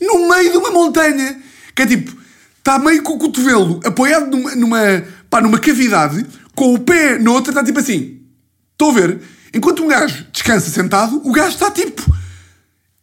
no 0.00 0.28
meio 0.28 0.52
de 0.52 0.56
uma 0.56 0.70
montanha. 0.70 1.40
Que 1.74 1.82
é 1.82 1.86
tipo, 1.86 2.16
está 2.58 2.78
meio 2.78 3.02
com 3.02 3.14
o 3.14 3.18
cotovelo 3.18 3.80
apoiado 3.84 4.30
numa, 4.30 4.54
numa, 4.54 5.04
pá, 5.28 5.40
numa 5.40 5.58
cavidade, 5.58 6.24
com 6.54 6.74
o 6.74 6.78
pé 6.78 7.18
na 7.18 7.32
outra, 7.32 7.50
está 7.50 7.64
tipo 7.64 7.80
assim. 7.80 8.20
Estou 8.72 8.90
a 8.90 8.94
ver? 8.94 9.20
Enquanto 9.52 9.82
um 9.82 9.88
gajo 9.88 10.26
descansa 10.32 10.70
sentado, 10.70 11.20
o 11.24 11.32
gajo 11.32 11.54
está 11.54 11.70
tipo. 11.70 12.02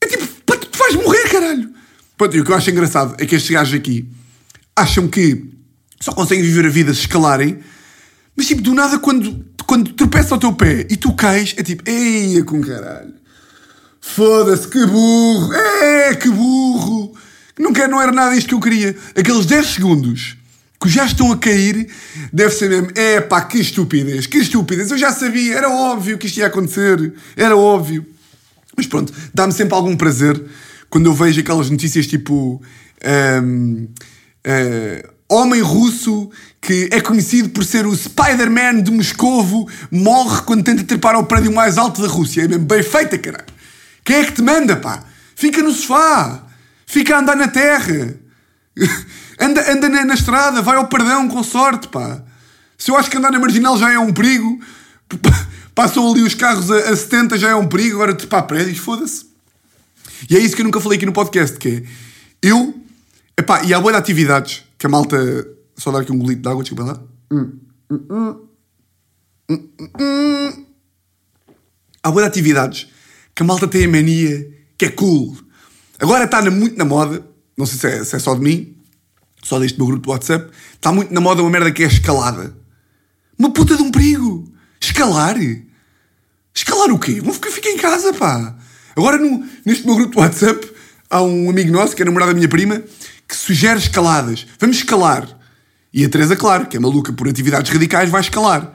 É 0.02 0.08
tipo, 0.08 0.26
tu 0.56 0.78
vais 0.78 0.96
morrer, 0.96 1.30
caralho. 1.30 1.70
Pronto, 2.18 2.36
e 2.36 2.42
o 2.42 2.46
que 2.46 2.52
eu 2.52 2.56
acho 2.56 2.70
engraçado 2.70 3.16
é 3.20 3.26
que 3.26 3.36
estes 3.36 3.52
gajos 3.52 3.74
aqui 3.74 4.08
acham 4.76 5.08
que 5.08 5.46
só 6.00 6.12
conseguem 6.12 6.44
viver 6.44 6.66
a 6.66 6.70
vida 6.70 6.94
se 6.94 7.02
escalarem, 7.02 7.60
mas 8.36 8.48
tipo, 8.48 8.62
do 8.62 8.74
nada, 8.74 9.00
quando, 9.00 9.46
quando 9.66 9.94
tropeça 9.94 10.36
ao 10.36 10.40
teu 10.40 10.54
pé 10.54 10.88
e 10.90 10.96
tu 10.96 11.14
cais, 11.14 11.54
é 11.58 11.64
tipo, 11.64 11.84
eia 11.90 12.44
com 12.44 12.62
caralho. 12.62 13.14
Foda-se, 14.00 14.68
que 14.68 14.86
burro! 14.86 15.54
É, 15.54 16.16
que 16.16 16.30
burro! 16.30 17.14
Não, 17.60 17.74
quero, 17.74 17.92
não 17.92 18.02
era 18.02 18.12
nada 18.12 18.36
isto 18.36 18.48
que 18.48 18.54
eu 18.54 18.60
queria. 18.60 18.96
Aqueles 19.16 19.46
10 19.46 19.68
segundos 19.68 20.37
que 20.80 20.90
já 20.90 21.06
estão 21.06 21.32
a 21.32 21.38
cair, 21.38 21.90
deve 22.32 22.52
ser 22.52 22.70
mesmo, 22.70 22.90
é 22.96 23.20
pá, 23.20 23.42
que 23.42 23.58
estupidez, 23.58 24.28
que 24.28 24.38
estupidez, 24.38 24.92
eu 24.92 24.98
já 24.98 25.12
sabia, 25.12 25.56
era 25.56 25.70
óbvio 25.70 26.18
que 26.18 26.28
isto 26.28 26.38
ia 26.38 26.48
acontecer, 26.48 27.14
era 27.36 27.58
óbvio. 27.58 28.06
Mas 28.76 28.86
pronto, 28.86 29.12
dá-me 29.34 29.54
sempre 29.54 29.74
algum 29.74 29.98
prazer 29.98 30.40
quando 30.90 31.08
eu 31.08 31.14
vejo 31.14 31.40
aquelas 31.40 31.70
notícias 31.70 32.06
tipo. 32.08 32.62
Um, 33.44 33.84
uh, 33.84 33.90
eh, 34.44 35.10
homem 35.30 35.62
russo 35.62 36.30
que 36.62 36.90
é 36.92 37.02
conhecido 37.02 37.50
por 37.50 37.64
ser 37.64 37.86
o 37.86 37.96
Spider-Man 37.96 38.82
de 38.82 38.92
Moscovo 38.92 39.70
morre 39.92 40.42
quando 40.44 40.64
tenta 40.64 40.84
trepar 40.84 41.16
ao 41.16 41.26
prédio 41.26 41.54
mais 41.54 41.78
alto 41.78 42.02
da 42.02 42.08
Rússia. 42.08 42.44
É 42.44 42.48
mesmo 42.48 42.66
bem 42.66 42.82
feita, 42.82 43.18
caralho. 43.18 43.46
Quem 44.04 44.18
é 44.18 44.26
que 44.26 44.34
te 44.34 44.42
manda, 44.42 44.76
pá? 44.76 45.04
Fica 45.36 45.62
no 45.62 45.72
sofá. 45.72 46.46
Fica 46.86 47.16
a 47.16 47.20
andar 47.20 47.36
na 47.36 47.48
terra. 47.48 48.16
Anda, 49.40 49.72
anda 49.72 49.90
na, 49.90 50.06
na, 50.06 50.14
estrada, 50.14 50.62
vai 50.62 50.78
ao 50.78 50.88
perdão 50.88 51.28
com 51.28 51.44
sorte, 51.44 51.88
pá. 51.88 52.24
Se 52.78 52.92
eu 52.92 52.98
acho 52.98 53.10
que 53.10 53.18
andar 53.18 53.32
na 53.32 53.40
marginal 53.40 53.78
já 53.78 53.92
é 53.92 54.00
um 54.00 54.14
perigo, 54.14 54.60
passam 55.76 56.12
ali 56.12 56.22
os 56.22 56.34
carros 56.34 56.72
a, 56.72 56.90
a 56.90 56.96
70 56.96 57.38
já 57.38 57.50
é 57.50 57.56
um 57.56 57.68
perigo, 57.68 57.96
agora 57.96 58.16
para 58.16 58.44
prédios, 58.44 58.78
foda-se. 58.80 59.26
E 60.30 60.36
é 60.36 60.40
isso 60.40 60.56
que 60.56 60.62
eu 60.62 60.66
nunca 60.66 60.82
falei 60.82 60.98
aqui 60.98 61.06
no 61.06 61.14
podcast, 61.14 61.58
que 61.58 61.70
é 61.70 61.84
eu, 62.42 62.74
epá, 63.38 63.64
e 63.64 63.74
há 63.74 63.80
boa 63.80 63.92
de 63.92 63.98
atividades 64.00 64.64
que 64.78 64.86
a 64.86 64.90
malta. 64.90 65.18
Só 65.76 65.92
dar 65.92 66.00
aqui 66.00 66.12
um 66.12 66.18
golito 66.18 66.42
de 66.42 66.50
água, 66.50 66.64
desculpa 66.64 66.84
lá. 66.84 67.04
Hum, 67.32 67.52
hum, 67.92 68.48
hum, 70.00 70.66
há 72.02 72.10
boa 72.10 72.24
de 72.24 72.28
atividades 72.28 72.88
que 73.36 73.44
a 73.44 73.46
malta 73.46 73.68
tem 73.68 73.86
a 73.86 73.88
mania 73.88 74.52
que 74.78 74.86
é 74.86 74.90
cool. 74.90 75.38
Agora 76.00 76.26
está 76.26 76.42
muito 76.50 76.78
na 76.78 76.86
moda, 76.86 77.26
não 77.56 77.66
sei 77.66 77.78
se 77.78 77.88
é, 77.88 78.04
se 78.04 78.16
é 78.16 78.20
só 78.20 78.34
de 78.34 78.42
mim, 78.42 78.77
só 79.48 79.58
deste 79.60 79.78
meu 79.78 79.88
grupo 79.88 80.04
de 80.04 80.10
WhatsApp, 80.10 80.52
está 80.74 80.92
muito 80.92 81.14
na 81.14 81.22
moda 81.22 81.42
uma 81.42 81.50
merda 81.50 81.72
que 81.72 81.82
é 81.82 81.88
escalada. 81.88 82.54
Uma 83.40 83.50
puta 83.50 83.78
de 83.78 83.82
um 83.82 83.90
perigo. 83.90 84.52
Escalar? 84.82 85.38
Escalar 86.54 86.92
o 86.92 87.00
quê? 87.00 87.22
Vão 87.22 87.34
ficar, 87.34 87.50
ficar 87.52 87.70
em 87.70 87.78
casa, 87.78 88.14
pá. 88.14 88.58
Agora, 88.94 89.18
no, 89.18 89.48
neste 89.66 89.86
meu 89.86 89.96
grupo 89.96 90.12
de 90.12 90.20
WhatsApp, 90.20 90.70
há 91.10 91.22
um 91.22 91.50
amigo 91.50 91.72
nosso, 91.72 91.96
que 91.96 92.02
é 92.02 92.06
namorado 92.06 92.32
da 92.32 92.36
minha 92.36 92.50
prima, 92.50 92.84
que 93.26 93.36
sugere 93.38 93.80
escaladas. 93.80 94.46
Vamos 94.60 94.78
escalar. 94.78 95.26
E 95.94 96.04
a 96.04 96.10
Teresa, 96.10 96.36
claro, 96.36 96.66
que 96.66 96.76
é 96.76 96.80
maluca 96.80 97.14
por 97.14 97.30
atividades 97.30 97.72
radicais, 97.72 98.10
vai 98.10 98.20
escalar. 98.20 98.74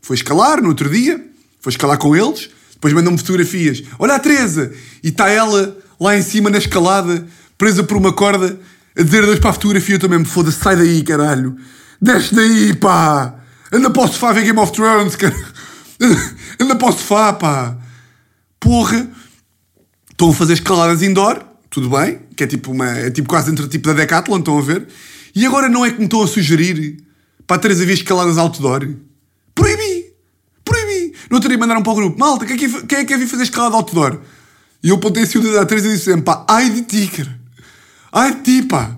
Foi 0.00 0.16
escalar 0.16 0.62
no 0.62 0.70
outro 0.70 0.88
dia, 0.88 1.22
foi 1.60 1.70
escalar 1.70 1.98
com 1.98 2.16
eles, 2.16 2.48
depois 2.72 2.94
mandam-me 2.94 3.18
fotografias. 3.18 3.82
Olha 3.98 4.14
a 4.14 4.18
Teresa! 4.18 4.72
E 5.02 5.08
está 5.08 5.28
ela 5.28 5.76
lá 6.00 6.16
em 6.16 6.22
cima 6.22 6.48
na 6.48 6.58
escalada, 6.58 7.26
presa 7.58 7.82
por 7.82 7.98
uma 7.98 8.12
corda, 8.12 8.58
a 8.96 9.02
dizer 9.02 9.22
adeus 9.22 9.38
para 9.38 9.50
a 9.50 9.52
fotografia. 9.52 9.96
Eu 9.96 9.98
também 9.98 10.18
me 10.18 10.24
foda, 10.24 10.50
sai 10.50 10.76
daí, 10.76 11.02
caralho! 11.02 11.56
Desce 12.00 12.34
daí, 12.34 12.74
pá! 12.74 13.34
Anda 13.72 13.90
para 13.90 14.02
o 14.04 14.08
sofá 14.08 14.32
ver 14.32 14.44
Game 14.44 14.58
of 14.58 14.72
Thrones, 14.72 15.16
cara! 15.16 15.34
Anda 16.60 16.76
para 16.76 16.88
o 16.88 16.92
sofá, 16.92 17.32
pá! 17.32 17.76
Porra! 18.60 19.08
Estão 20.10 20.30
a 20.30 20.32
fazer 20.32 20.54
escaladas 20.54 21.02
indoor, 21.02 21.44
tudo 21.68 21.90
bem, 21.90 22.20
que 22.36 22.44
é 22.44 22.46
tipo, 22.46 22.70
uma, 22.70 22.88
é 22.90 23.10
tipo 23.10 23.28
quase 23.28 23.50
entre 23.50 23.66
tipo 23.66 23.88
da 23.88 23.94
Decathlon, 23.94 24.38
estão 24.38 24.56
a 24.56 24.62
ver? 24.62 24.86
E 25.34 25.44
agora 25.44 25.68
não 25.68 25.84
é 25.84 25.90
que 25.90 25.98
me 25.98 26.04
estão 26.04 26.22
a 26.22 26.28
sugerir 26.28 27.02
para 27.46 27.56
a 27.56 27.58
Teresa 27.58 27.84
ver 27.84 27.94
escaladas 27.94 28.38
outdoor? 28.38 28.88
Proibi! 29.54 30.12
Proibi! 30.64 31.14
No 31.28 31.36
outro 31.36 31.48
dia 31.48 31.58
mandaram 31.58 31.82
para 31.82 31.92
o 31.92 31.96
grupo, 31.96 32.18
malta, 32.18 32.46
quem 32.46 32.54
é 32.54 32.58
que, 32.58 32.86
quem 32.86 32.98
é 32.98 33.04
quer 33.04 33.18
vir 33.18 33.26
fazer 33.26 33.42
escalada 33.42 33.74
outdoor? 33.74 34.20
E 34.84 34.90
eu 34.90 34.96
apontei 34.96 35.24
assim 35.24 35.38
o 35.38 35.42
dedo 35.42 35.58
à 35.58 35.66
Teresa 35.66 35.88
e 35.88 35.92
disse 35.92 36.04
sempre, 36.04 36.22
pá, 36.22 36.46
ai 36.48 36.70
de 36.70 36.82
ti, 36.82 37.08
cara! 37.08 37.43
De 38.14 38.42
ti, 38.42 38.62
pá! 38.62 38.96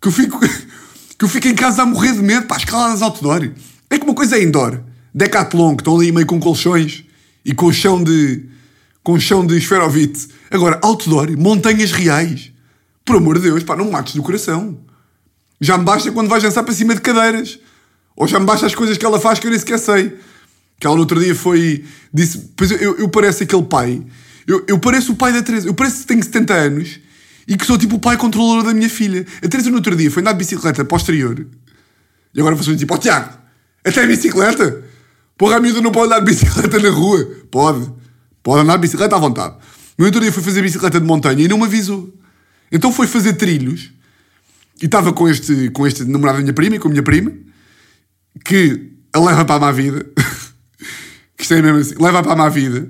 Que 0.00 0.08
eu 0.08 0.12
fico, 0.12 0.40
que 1.18 1.24
eu 1.24 1.28
fico 1.28 1.48
em 1.48 1.54
casa 1.54 1.82
a 1.82 1.86
morrer 1.86 2.12
de 2.12 2.22
medo, 2.22 2.46
pá, 2.46 2.56
escaladas 2.56 3.02
outdoor. 3.02 3.50
É 3.90 3.98
que 3.98 4.04
uma 4.04 4.14
coisa 4.14 4.38
é 4.38 4.42
indoor, 4.42 4.80
Decathlon, 5.14 5.76
que 5.76 5.82
estão 5.82 5.96
ali 5.96 6.10
meio 6.10 6.26
com 6.26 6.40
colchões 6.40 7.04
e 7.44 7.54
com 7.54 7.70
chão 7.72 8.02
de 8.02 8.46
com 9.02 9.20
chão 9.20 9.46
de 9.46 9.58
esferovite. 9.58 10.28
Agora, 10.50 10.80
outdoor, 10.82 11.30
montanhas 11.36 11.92
reais. 11.92 12.50
Por 13.04 13.16
amor 13.16 13.36
de 13.38 13.50
Deus, 13.50 13.62
pá, 13.62 13.76
não 13.76 13.90
mates 13.90 14.14
do 14.14 14.22
coração. 14.22 14.78
Já 15.60 15.76
me 15.76 15.84
basta 15.84 16.10
quando 16.10 16.28
vais 16.28 16.42
dançar 16.42 16.64
para 16.64 16.72
cima 16.72 16.94
de 16.94 17.02
cadeiras. 17.02 17.58
Ou 18.16 18.26
já 18.26 18.40
me 18.40 18.46
basta 18.46 18.64
as 18.64 18.74
coisas 18.74 18.96
que 18.96 19.04
ela 19.04 19.20
faz 19.20 19.38
que 19.38 19.46
eu 19.46 19.50
nem 19.50 19.58
sequer 19.58 19.78
sei. 19.78 20.16
Que 20.80 20.86
ela 20.86 20.96
no 20.96 21.02
outro 21.02 21.20
dia 21.20 21.34
foi. 21.34 21.84
Disse. 22.12 22.50
Pois 22.56 22.70
eu, 22.70 22.78
eu, 22.78 22.98
eu 23.00 23.08
pareço 23.10 23.42
aquele 23.42 23.64
pai. 23.64 24.02
Eu, 24.46 24.64
eu 24.66 24.78
pareço 24.78 25.12
o 25.12 25.16
pai 25.16 25.34
da 25.34 25.42
Teresa. 25.42 25.68
Eu 25.68 25.74
pareço 25.74 26.00
que 26.00 26.06
tenho 26.06 26.22
70 26.22 26.54
anos 26.54 27.00
e 27.46 27.56
que 27.56 27.66
sou 27.66 27.78
tipo 27.78 27.96
o 27.96 27.98
pai 27.98 28.16
controlador 28.16 28.64
da 28.64 28.74
minha 28.74 28.88
filha. 28.88 29.26
A 29.42 29.48
Teresa 29.48 29.70
no 29.70 29.76
outro 29.76 29.94
dia 29.94 30.10
foi 30.10 30.22
andar 30.22 30.32
de 30.32 30.38
bicicleta 30.38 30.84
para 30.84 30.94
o 30.94 30.98
exterior. 30.98 31.46
E 32.34 32.40
agora 32.40 32.56
foi 32.56 32.76
tipo: 32.76 32.94
Ó 32.94 32.96
oh, 32.96 33.00
Tiago, 33.00 33.30
até 33.84 34.06
bicicleta? 34.06 34.82
Porra, 35.36 35.56
a 35.56 35.60
miúda 35.60 35.80
não 35.80 35.92
pode 35.92 36.06
andar 36.06 36.20
de 36.20 36.26
bicicleta 36.26 36.78
na 36.78 36.90
rua. 36.90 37.24
Pode. 37.50 37.90
Pode 38.42 38.62
andar 38.62 38.76
de 38.76 38.82
bicicleta 38.82 39.16
à 39.16 39.18
vontade. 39.18 39.56
No 39.96 40.06
outro 40.06 40.20
dia 40.20 40.32
foi 40.32 40.42
fazer 40.42 40.62
bicicleta 40.62 41.00
de 41.00 41.06
montanha 41.06 41.44
e 41.44 41.48
não 41.48 41.58
me 41.58 41.64
avisou. 41.64 42.12
Então 42.70 42.92
foi 42.92 43.06
fazer 43.06 43.34
trilhos 43.34 43.90
e 44.82 44.86
estava 44.86 45.12
com 45.12 45.28
este, 45.28 45.70
com 45.70 45.86
este 45.86 46.04
namorado 46.04 46.38
da 46.38 46.42
minha 46.42 46.52
prima 46.52 46.76
e 46.76 46.78
com 46.78 46.88
a 46.88 46.90
minha 46.90 47.02
prima 47.02 47.32
que 48.44 48.90
a 49.12 49.20
leva 49.20 49.44
para 49.44 49.56
a 49.56 49.60
má 49.60 49.72
vida. 49.72 50.04
que 51.36 51.42
isto 51.42 51.54
é 51.54 51.62
mesmo 51.62 51.78
assim, 51.78 51.94
leva 52.00 52.22
para 52.22 52.32
a 52.32 52.36
má 52.36 52.48
vida. 52.48 52.88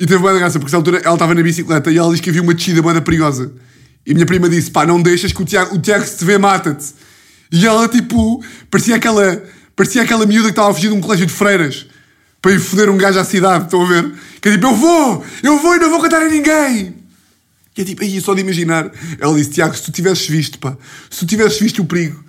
E 0.00 0.06
teve 0.06 0.18
boa 0.18 0.32
graça, 0.32 0.58
porque 0.58 0.68
nessa 0.68 0.76
altura 0.78 0.98
ela 1.04 1.14
estava 1.14 1.34
na 1.34 1.42
bicicleta 1.42 1.90
e 1.90 1.98
ela 1.98 2.10
disse 2.10 2.22
que 2.22 2.30
havia 2.30 2.42
uma 2.42 2.54
descida 2.54 2.80
boa 2.80 3.00
perigosa. 3.00 3.52
E 4.06 4.12
a 4.12 4.14
minha 4.14 4.26
prima 4.26 4.48
disse: 4.48 4.70
pá, 4.70 4.84
não 4.86 5.00
deixas 5.00 5.32
que 5.32 5.42
o 5.42 5.44
Tiago, 5.44 5.76
o 5.76 5.78
Tiago 5.78 6.04
se 6.04 6.18
te 6.18 6.24
vê, 6.24 6.38
mata-te. 6.38 6.86
E 7.50 7.66
ela, 7.66 7.86
tipo, 7.88 8.42
parecia 8.70 8.96
aquela, 8.96 9.42
parecia 9.76 10.02
aquela 10.02 10.26
miúda 10.26 10.46
que 10.46 10.52
estava 10.52 10.70
a 10.70 10.74
fugir 10.74 10.88
de 10.88 10.94
um 10.94 11.00
colégio 11.00 11.26
de 11.26 11.32
freiras 11.32 11.86
para 12.40 12.52
ir 12.52 12.58
foder 12.58 12.90
um 12.90 12.96
gajo 12.96 13.20
à 13.20 13.24
cidade, 13.24 13.66
estão 13.66 13.82
a 13.82 13.88
ver? 13.88 14.12
Que 14.40 14.48
é 14.48 14.52
tipo, 14.52 14.66
eu 14.66 14.74
vou, 14.74 15.24
eu 15.42 15.58
vou 15.58 15.76
e 15.76 15.78
não 15.78 15.90
vou 15.90 16.00
cantar 16.00 16.22
a 16.22 16.28
ninguém. 16.28 16.96
E 17.76 17.80
é 17.80 17.84
tipo, 17.84 18.02
aí 18.02 18.20
só 18.20 18.34
de 18.34 18.40
imaginar. 18.40 18.90
Ela 19.20 19.34
disse, 19.34 19.50
Tiago, 19.50 19.74
se 19.76 19.82
tu 19.82 19.92
tivesses 19.92 20.26
visto, 20.26 20.58
pá, 20.58 20.76
se 21.08 21.20
tu 21.20 21.26
tivesses 21.26 21.60
visto 21.60 21.82
o 21.82 21.84
perigo. 21.84 22.22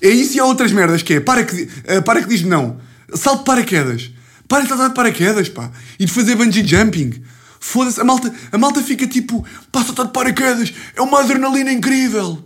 É 0.00 0.08
isso 0.08 0.36
e 0.36 0.40
há 0.40 0.44
outras 0.44 0.72
merdas 0.72 1.02
que 1.02 1.14
é, 1.14 1.20
para 1.20 1.44
que, 1.44 1.62
uh, 1.62 2.02
para 2.04 2.22
que 2.22 2.28
diz 2.28 2.42
não. 2.42 2.80
Salto 3.14 3.40
de 3.40 3.44
paraquedas. 3.44 4.10
Para 4.48 4.62
de 4.62 4.68
saltar 4.68 4.88
de 4.88 4.94
paraquedas, 4.94 5.48
pá. 5.48 5.70
E 5.98 6.06
de 6.06 6.12
fazer 6.12 6.34
bungee 6.36 6.66
jumping. 6.66 7.22
Foda-se, 7.60 8.00
a 8.00 8.04
malta, 8.04 8.34
a 8.50 8.56
malta 8.56 8.82
fica 8.82 9.06
tipo, 9.06 9.44
pá, 9.70 9.84
saltar 9.84 10.06
de 10.06 10.12
paraquedas. 10.12 10.72
É 10.96 11.02
uma 11.02 11.20
adrenalina 11.20 11.70
incrível. 11.70 12.42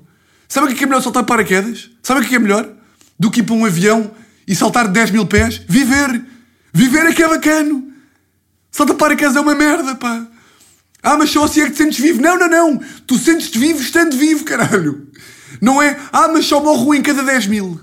Sabe 0.48 0.72
o 0.72 0.74
que 0.74 0.82
é 0.82 0.86
melhor 0.86 1.02
saltar 1.02 1.22
de 1.22 1.28
paraquedas? 1.28 1.88
Sabe 2.02 2.20
o 2.20 2.28
que 2.28 2.34
é 2.34 2.38
melhor? 2.38 2.68
Do 3.18 3.30
que 3.30 3.40
ir 3.40 3.44
para 3.44 3.54
um 3.54 3.64
avião 3.64 4.10
e 4.46 4.54
saltar 4.56 4.88
10 4.88 5.12
mil 5.12 5.24
pés? 5.24 5.62
Viver. 5.68 6.20
Viver 6.72 7.06
é 7.06 7.12
que 7.12 7.22
é 7.22 7.28
bacano. 7.28 7.92
Salta 8.72 8.92
paraquedas 8.94 9.36
é 9.36 9.40
uma 9.40 9.54
merda, 9.54 9.94
pá. 9.94 10.26
Ah, 11.00 11.16
mas 11.16 11.30
só 11.30 11.44
assim 11.44 11.60
é 11.60 11.66
que 11.66 11.72
te 11.72 11.78
sentes 11.78 12.00
vivo. 12.00 12.20
Não, 12.20 12.36
não, 12.36 12.48
não. 12.48 12.80
Tu 13.06 13.16
sentes-te 13.16 13.56
vivo 13.56 13.80
estando 13.80 14.16
vivo, 14.16 14.42
caralho. 14.44 15.06
Não 15.60 15.80
é, 15.80 15.96
ah, 16.12 16.26
mas 16.26 16.46
só 16.46 16.60
morro 16.60 16.92
em 16.92 17.02
cada 17.02 17.22
10 17.22 17.46
mil. 17.46 17.80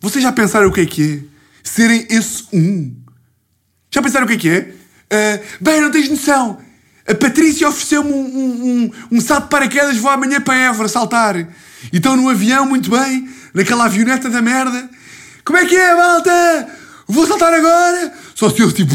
Vocês 0.00 0.22
já 0.22 0.32
pensaram 0.32 0.68
o 0.68 0.72
que 0.72 0.80
é 0.80 0.86
que 0.86 1.02
é? 1.02 1.22
Serem 1.62 2.06
esse 2.10 2.44
um. 2.52 2.96
Já 3.90 4.02
pensaram 4.02 4.26
o 4.26 4.28
que 4.28 4.34
é 4.34 4.38
que 4.38 4.48
é? 4.48 4.74
Uh, 5.04 5.44
bem, 5.60 5.80
não 5.80 5.90
tens 5.90 6.08
noção. 6.08 6.58
A 7.06 7.14
Patrícia 7.14 7.68
ofereceu-me 7.68 8.10
um, 8.10 8.16
um, 8.16 8.90
um, 9.10 9.16
um 9.18 9.20
salto 9.20 9.44
de 9.44 9.50
paraquedas, 9.50 9.96
vou 9.98 10.10
amanhã 10.10 10.40
para 10.40 10.56
Évora 10.56 10.88
saltar. 10.88 11.36
E 11.36 11.48
estão 11.92 12.16
no 12.16 12.30
avião, 12.30 12.64
muito 12.64 12.90
bem, 12.90 13.28
naquela 13.52 13.84
avioneta 13.84 14.30
da 14.30 14.40
merda. 14.40 14.88
Como 15.44 15.58
é 15.58 15.66
que 15.66 15.76
é, 15.76 15.94
malta? 15.94 16.68
Vou 17.06 17.26
saltar 17.26 17.52
agora? 17.52 18.12
Só 18.34 18.48
se 18.48 18.60
eu 18.60 18.72
tipo. 18.72 18.94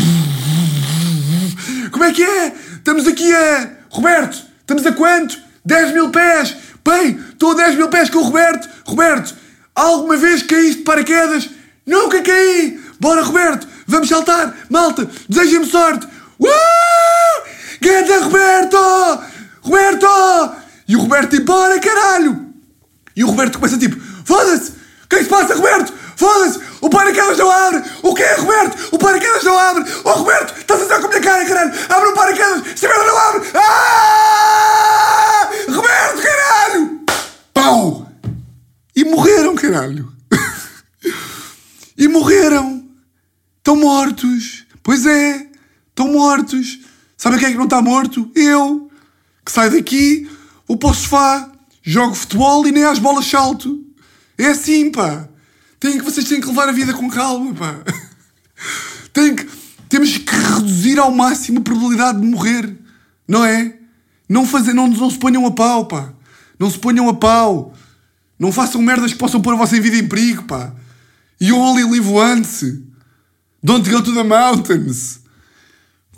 Como 1.92 2.04
é 2.04 2.12
que 2.12 2.24
é? 2.24 2.54
Estamos 2.76 3.08
aqui 3.08 3.32
a. 3.32 3.70
Roberto, 3.90 4.44
estamos 4.62 4.86
a 4.86 4.92
quanto? 4.92 5.38
10 5.66 5.94
mil 5.94 6.10
pés! 6.10 6.56
Bem, 6.84 7.20
estou 7.32 7.52
a 7.52 7.56
10 7.56 7.76
mil 7.76 7.90
pés 7.90 8.10
com 8.10 8.20
o 8.20 8.24
Roberto! 8.24 8.68
Roberto, 8.86 9.36
alguma 9.76 10.18
vez 10.18 10.42
caíste 10.42 10.78
de 10.78 10.84
paraquedas? 10.84 11.50
Nunca 11.86 12.22
caí! 12.22 12.80
Bora, 13.00 13.22
Roberto, 13.22 13.68
vamos 13.86 14.10
saltar! 14.10 14.56
Malta, 14.70 15.08
desejem-me 15.28 15.68
sorte! 15.68 16.08
Uh! 16.40 17.29
Ganda 17.82 18.20
Roberto! 18.20 18.78
Roberto! 19.62 20.08
E 20.88 20.96
o 20.96 21.02
Roberto 21.02 21.30
tipo, 21.32 21.46
bora 21.46 21.80
caralho! 21.80 22.54
E 23.16 23.24
o 23.24 23.28
Roberto 23.28 23.60
começa 23.60 23.78
tipo, 23.78 24.00
foda-se! 24.26 24.72
O 25.04 25.08
que 25.10 25.16
é 25.16 25.18
que 25.20 25.24
se 25.26 25.30
passa, 25.30 25.56
Roberto? 25.56 25.94
Foda-se! 26.16 26.60
O 26.82 26.90
paraquedas 26.90 27.38
não 27.38 27.50
abre! 27.50 27.84
O 28.04 28.14
que 28.14 28.24
é, 28.24 28.36
Roberto? 28.36 28.96
O 28.96 28.98
paraquedas 28.98 29.44
não 29.44 29.58
abre! 29.58 29.86
Oh, 30.04 30.12
Roberto! 30.12 30.60
Estás 30.60 30.82
a 30.82 30.86
dar 30.86 31.00
com 31.00 31.08
a 31.08 31.10
minha 31.10 31.22
cara, 31.22 31.46
caralho! 31.46 31.74
Abre 31.90 32.10
o 32.10 32.14
paraquedas! 32.14 32.68
Esta 32.68 32.88
merda 32.88 33.04
não 33.06 33.18
abre! 33.18 33.50
Ah! 33.56 35.50
Roberto, 35.70 36.22
caralho! 36.22 37.06
Pau! 37.54 38.12
E 38.96 39.06
morreram, 39.06 39.56
caralho! 39.56 40.12
e 41.98 42.08
morreram! 42.08 42.84
Estão 43.58 43.76
mortos! 43.76 44.66
Pois 44.84 45.06
é! 45.06 45.48
Estão 45.90 46.12
mortos! 46.12 46.80
Sabe 47.20 47.38
quem 47.38 47.50
é 47.50 47.52
que 47.52 47.58
não 47.58 47.66
está 47.66 47.82
morto? 47.82 48.32
Eu! 48.34 48.90
Que 49.46 49.52
saio 49.52 49.72
daqui, 49.72 50.30
vou 50.66 50.78
para 50.78 50.92
o 50.92 50.94
sofá, 50.94 51.52
jogo 51.84 52.16
futebol 52.16 52.66
e 52.66 52.72
nem 52.72 52.86
às 52.86 52.98
bolas 52.98 53.26
salto! 53.26 53.84
É 54.38 54.46
assim, 54.46 54.90
pá! 54.90 55.28
Tem 55.82 55.98
que, 55.98 56.06
vocês 56.06 56.30
têm 56.30 56.40
que 56.40 56.48
levar 56.48 56.70
a 56.70 56.72
vida 56.72 56.94
com 56.94 57.10
calma, 57.10 57.54
pá. 57.54 57.76
Tem 59.12 59.36
que, 59.36 59.46
temos 59.90 60.18
que 60.18 60.34
reduzir 60.34 60.98
ao 60.98 61.12
máximo 61.12 61.60
a 61.60 61.62
probabilidade 61.62 62.22
de 62.22 62.28
morrer, 62.28 62.78
não 63.28 63.44
é? 63.44 63.76
Não, 64.28 64.46
fazer, 64.46 64.74
não, 64.74 64.88
não 64.88 65.10
se 65.10 65.18
ponham 65.18 65.46
a 65.46 65.52
pau, 65.52 65.88
pá. 65.88 66.14
Não 66.58 66.70
se 66.70 66.80
ponham 66.80 67.10
a 67.10 67.14
pau. 67.14 67.74
Não 68.38 68.52
façam 68.52 68.82
merdas 68.82 69.12
que 69.12 69.18
possam 69.18 69.42
pôr 69.42 69.54
a 69.54 69.58
vossa 69.58 69.80
vida 69.82 69.98
em 69.98 70.08
perigo, 70.08 70.44
pá. 70.44 70.74
You 71.42 71.58
only 71.58 71.84
live 71.84 72.10
once. 72.10 72.82
Don't 73.62 73.90
go 73.90 74.02
to 74.02 74.14
the 74.14 74.24
mountains. 74.24 75.20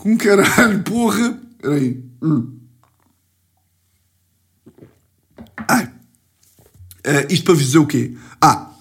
Com 0.02 0.18
caralho, 0.18 0.82
porra. 0.82 1.40
Peraí. 1.62 2.04
Hum. 2.24 2.58
Ai. 5.68 5.86
Uh, 7.06 7.30
isto 7.30 7.46
para 7.46 7.54
vos 7.54 7.64
dizer 7.64 7.78
o 7.78 7.86
quê? 7.86 8.16
Ah, 8.42 8.72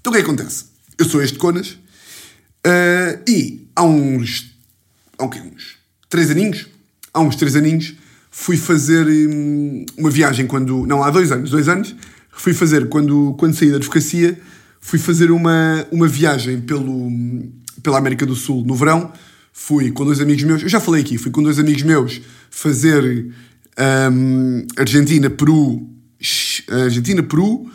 então 0.00 0.10
o 0.10 0.14
que 0.14 0.20
é 0.20 0.24
que 0.24 0.30
acontece? 0.30 0.64
Eu 0.96 1.04
sou 1.04 1.22
este 1.22 1.38
Conas 1.38 1.72
uh, 2.66 3.22
e 3.28 3.68
há 3.76 3.82
uns. 3.82 4.56
Há 5.18 5.28
quê? 5.28 5.40
Uns 5.40 5.76
três 6.08 6.30
aninhos? 6.30 6.66
Há 7.12 7.20
uns 7.20 7.36
três 7.36 7.54
aninhos 7.54 7.94
fui 8.30 8.56
fazer 8.56 9.06
um, 9.06 9.84
uma 9.98 10.10
viagem 10.10 10.46
quando. 10.46 10.86
Não, 10.86 11.04
há 11.04 11.10
dois 11.10 11.30
anos. 11.30 11.50
Dois 11.50 11.68
anos 11.68 11.94
fui 12.30 12.54
fazer, 12.54 12.88
quando, 12.88 13.34
quando 13.38 13.54
saí 13.54 13.70
da 13.70 13.76
advocacia, 13.76 14.40
fui 14.80 14.98
fazer 14.98 15.30
uma, 15.30 15.86
uma 15.92 16.08
viagem 16.08 16.62
pelo, 16.62 17.10
pela 17.82 17.98
América 17.98 18.24
do 18.24 18.34
Sul 18.34 18.64
no 18.64 18.74
verão. 18.74 19.12
Fui 19.52 19.90
com 19.90 20.04
dois 20.04 20.20
amigos 20.20 20.42
meus, 20.44 20.62
eu 20.62 20.68
já 20.68 20.80
falei 20.80 21.02
aqui, 21.02 21.18
fui 21.18 21.30
com 21.30 21.42
dois 21.42 21.58
amigos 21.58 21.82
meus 21.82 22.20
fazer 22.50 23.32
um, 24.10 24.66
Argentina, 24.76 25.28
Peru, 25.28 25.86
Argentina, 26.70 27.22
Peru, 27.22 27.70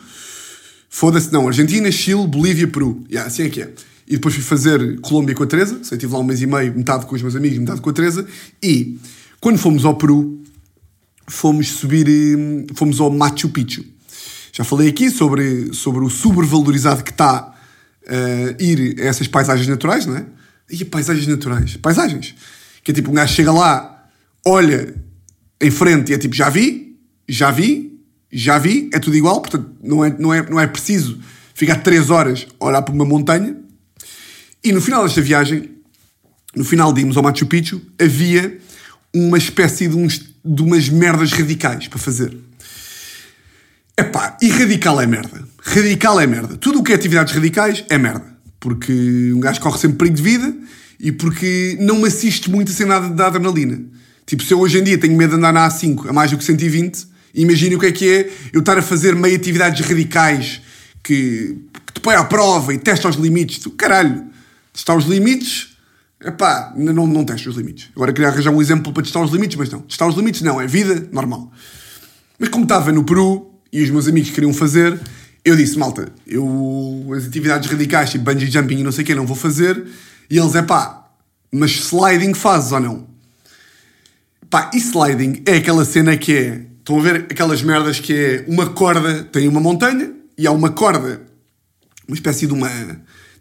Foda-se, 0.88 1.32
não. 1.32 1.46
Argentina, 1.46 1.92
Chile, 1.92 2.26
Bolívia, 2.26 2.66
Peru. 2.66 3.04
Yeah, 3.08 3.28
assim 3.28 3.44
é 3.44 3.48
que 3.48 3.62
é. 3.62 3.70
E 4.06 4.14
depois 4.14 4.34
fui 4.34 4.42
fazer 4.42 4.98
Colômbia 5.00 5.34
com 5.34 5.44
a 5.44 5.46
Teresa. 5.46 5.78
Sei, 5.84 5.96
estive 5.96 6.12
lá 6.12 6.18
um 6.18 6.24
mês 6.24 6.40
e 6.40 6.46
meio, 6.46 6.74
metade 6.74 7.06
com 7.06 7.14
os 7.14 7.22
meus 7.22 7.36
amigos, 7.36 7.58
metade 7.58 7.80
com 7.80 7.90
a 7.90 7.92
Teresa. 7.92 8.26
E 8.60 8.98
quando 9.40 9.58
fomos 9.58 9.84
ao 9.84 9.94
Peru, 9.94 10.42
fomos 11.28 11.68
subir, 11.68 12.08
hum, 12.08 12.66
fomos 12.74 12.98
ao 13.00 13.10
Machu 13.10 13.50
Picchu. 13.50 13.84
Já 14.52 14.64
falei 14.64 14.88
aqui 14.88 15.08
sobre, 15.08 15.72
sobre 15.74 16.04
o 16.04 16.10
sobrevalorizado 16.10 17.04
que 17.04 17.12
está 17.12 17.54
uh, 18.02 18.60
ir 18.62 19.00
a 19.00 19.04
essas 19.04 19.28
paisagens 19.28 19.68
naturais, 19.68 20.04
não 20.04 20.16
é? 20.16 20.26
E 20.70 20.84
paisagens 20.84 21.26
naturais, 21.26 21.76
paisagens. 21.76 22.34
Que 22.82 22.90
é 22.90 22.94
tipo, 22.94 23.10
um 23.10 23.14
gajo 23.14 23.34
chega 23.34 23.52
lá, 23.52 24.06
olha 24.44 24.94
em 25.60 25.70
frente 25.70 26.12
e 26.12 26.14
é 26.14 26.18
tipo, 26.18 26.34
já 26.34 26.48
vi, 26.48 26.96
já 27.28 27.50
vi, 27.50 27.98
já 28.30 28.58
vi, 28.58 28.90
é 28.92 28.98
tudo 28.98 29.16
igual, 29.16 29.40
portanto 29.40 29.70
não 29.82 30.04
é, 30.04 30.16
não 30.18 30.34
é, 30.34 30.50
não 30.50 30.60
é 30.60 30.66
preciso 30.66 31.18
ficar 31.54 31.76
três 31.76 32.10
horas 32.10 32.46
a 32.60 32.66
olhar 32.66 32.82
para 32.82 32.94
uma 32.94 33.04
montanha. 33.04 33.56
E 34.62 34.72
no 34.72 34.80
final 34.80 35.04
desta 35.04 35.20
viagem, 35.20 35.70
no 36.54 36.64
final 36.64 36.92
de 36.92 37.00
irmos 37.00 37.16
ao 37.16 37.22
Machu 37.22 37.46
Picchu, 37.46 37.80
havia 38.00 38.58
uma 39.14 39.38
espécie 39.38 39.88
de, 39.88 39.96
uns, 39.96 40.20
de 40.44 40.62
umas 40.62 40.88
merdas 40.88 41.32
radicais 41.32 41.88
para 41.88 41.98
fazer. 41.98 42.36
Epá, 43.96 44.36
e 44.40 44.48
radical 44.48 45.00
é 45.00 45.06
merda. 45.06 45.44
Radical 45.60 46.20
é 46.20 46.26
merda. 46.26 46.56
Tudo 46.56 46.78
o 46.78 46.84
que 46.84 46.92
é 46.92 46.94
atividades 46.94 47.34
radicais 47.34 47.84
é 47.88 47.98
merda. 47.98 48.37
Porque 48.60 49.32
um 49.34 49.40
gajo 49.40 49.60
corre 49.60 49.78
sempre 49.78 49.98
perigo 49.98 50.16
de 50.16 50.22
vida 50.22 50.54
e 50.98 51.12
porque 51.12 51.76
não 51.80 51.98
me 51.98 52.08
assiste 52.08 52.50
muito 52.50 52.72
a 52.72 52.74
ser 52.74 52.86
nada 52.86 53.08
de 53.08 53.22
adrenalina. 53.22 53.80
Tipo, 54.26 54.42
se 54.42 54.52
eu 54.52 54.60
hoje 54.60 54.78
em 54.78 54.84
dia 54.84 54.98
tenho 54.98 55.16
medo 55.16 55.30
de 55.30 55.36
andar 55.36 55.52
na 55.52 55.68
A5 55.68 56.08
a 56.08 56.12
mais 56.12 56.30
do 56.30 56.36
que 56.36 56.44
120, 56.44 57.06
imagine 57.34 57.76
o 57.76 57.78
que 57.78 57.86
é 57.86 57.92
que 57.92 58.08
é 58.10 58.30
eu 58.52 58.60
estar 58.60 58.76
a 58.76 58.82
fazer 58.82 59.14
meio 59.14 59.36
atividades 59.36 59.86
radicais 59.86 60.60
que, 61.02 61.56
que 61.86 61.92
te 61.94 62.00
põe 62.00 62.14
à 62.14 62.24
prova 62.24 62.74
e 62.74 62.78
testa 62.78 63.08
os 63.08 63.16
limites. 63.16 63.66
Caralho, 63.76 64.26
testar 64.72 64.96
os 64.96 65.04
limites, 65.04 65.76
epá, 66.22 66.74
não, 66.76 67.06
não 67.06 67.24
testa 67.24 67.48
os 67.48 67.56
limites. 67.56 67.88
Agora 67.94 68.12
queria 68.12 68.28
arranjar 68.28 68.50
um 68.50 68.60
exemplo 68.60 68.92
para 68.92 69.02
testar 69.02 69.22
os 69.22 69.30
limites, 69.30 69.56
mas 69.56 69.70
não. 69.70 69.80
Testar 69.80 70.06
os 70.06 70.16
limites 70.16 70.42
não, 70.42 70.60
é 70.60 70.66
vida 70.66 71.08
normal. 71.12 71.50
Mas 72.38 72.48
como 72.48 72.64
estava 72.64 72.92
no 72.92 73.04
Peru 73.04 73.50
e 73.72 73.82
os 73.82 73.90
meus 73.90 74.08
amigos 74.08 74.30
queriam 74.30 74.52
fazer, 74.52 74.98
eu 75.44 75.56
disse, 75.56 75.78
malta, 75.78 76.12
eu 76.26 77.12
as 77.16 77.26
atividades 77.26 77.70
radicais, 77.70 78.10
tipo 78.10 78.24
bungee 78.24 78.50
jumping 78.50 78.78
e 78.78 78.82
não 78.82 78.92
sei 78.92 79.04
o 79.04 79.06
que, 79.06 79.14
não 79.14 79.26
vou 79.26 79.36
fazer. 79.36 79.84
E 80.30 80.38
eles, 80.38 80.54
é 80.54 80.62
pá, 80.62 81.08
mas 81.50 81.70
sliding 81.72 82.34
fazes 82.34 82.72
ou 82.72 82.80
não? 82.80 83.06
Pá, 84.50 84.70
e 84.74 84.78
sliding 84.78 85.42
é 85.46 85.56
aquela 85.56 85.84
cena 85.84 86.16
que 86.16 86.32
é. 86.32 86.64
Estão 86.78 86.98
a 87.00 87.02
ver 87.02 87.26
aquelas 87.30 87.62
merdas 87.62 88.00
que 88.00 88.14
é 88.14 88.44
uma 88.48 88.70
corda, 88.70 89.22
tem 89.24 89.46
uma 89.46 89.60
montanha 89.60 90.10
e 90.38 90.46
há 90.46 90.52
uma 90.52 90.70
corda, 90.70 91.20
uma 92.06 92.14
espécie 92.14 92.46
de 92.46 92.54
uma. 92.54 92.68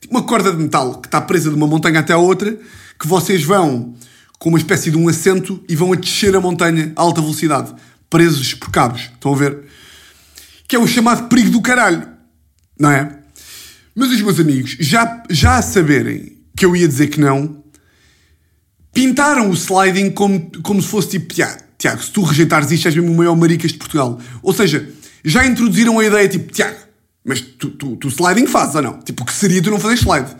Tipo 0.02 0.14
uma 0.14 0.24
corda 0.24 0.52
de 0.52 0.58
metal 0.58 1.00
que 1.00 1.08
está 1.08 1.22
presa 1.22 1.50
de 1.50 1.56
uma 1.56 1.66
montanha 1.66 2.02
até 2.02 2.12
a 2.12 2.18
outra, 2.18 2.58
que 3.00 3.08
vocês 3.08 3.44
vão 3.44 3.96
com 4.38 4.50
uma 4.50 4.58
espécie 4.58 4.92
de 4.92 4.98
um 4.98 5.08
assento 5.08 5.64
e 5.68 5.76
vão 5.76 5.94
a 5.94 5.96
descer 5.96 6.36
a 6.36 6.42
montanha 6.42 6.92
a 6.96 7.02
alta 7.02 7.22
velocidade, 7.22 7.74
presos 8.10 8.54
por 8.54 8.70
cabos. 8.70 9.04
Estão 9.14 9.34
a 9.34 9.38
ver? 9.38 9.66
Que 10.67 10.75
é 10.75 10.80
o 10.80 10.88
chamado 10.88 11.27
perigo 11.27 11.51
do 11.51 11.62
caralho, 11.62 12.08
não 12.80 12.91
é? 12.91 13.19
Mas 13.95 14.12
os 14.12 14.21
meus 14.21 14.39
amigos, 14.39 14.75
já, 14.80 15.23
já 15.30 15.58
a 15.58 15.62
saberem 15.62 16.38
que 16.56 16.65
eu 16.65 16.75
ia 16.75 16.88
dizer 16.88 17.08
que 17.08 17.19
não, 17.19 17.63
pintaram 18.93 19.49
o 19.49 19.53
sliding 19.53 20.12
como, 20.12 20.51
como 20.62 20.82
se 20.82 20.88
fosse 20.88 21.10
tipo, 21.10 21.34
Tiago, 21.34 21.62
Tiago, 21.77 22.03
se 22.03 22.12
tu 22.12 22.23
rejeitares 22.23 22.71
isto, 22.71 22.88
és 22.88 22.95
mesmo 22.95 23.12
o 23.12 23.15
maior 23.15 23.36
maricas 23.36 23.71
de 23.71 23.77
Portugal. 23.77 24.19
Ou 24.41 24.53
seja, 24.53 24.89
já 25.23 25.45
introduziram 25.45 25.99
a 25.99 26.06
ideia 26.06 26.27
tipo, 26.27 26.51
Tiago, 26.51 26.77
mas 27.23 27.41
tu, 27.41 27.69
tu, 27.69 27.95
tu 27.97 28.08
sliding 28.08 28.47
fazes 28.47 28.75
ou 28.75 28.82
não? 28.82 28.99
Tipo, 28.99 29.23
o 29.23 29.25
que 29.25 29.34
seria 29.34 29.62
tu 29.62 29.69
não 29.69 29.80
fazer 29.80 29.95
slide? 29.95 30.36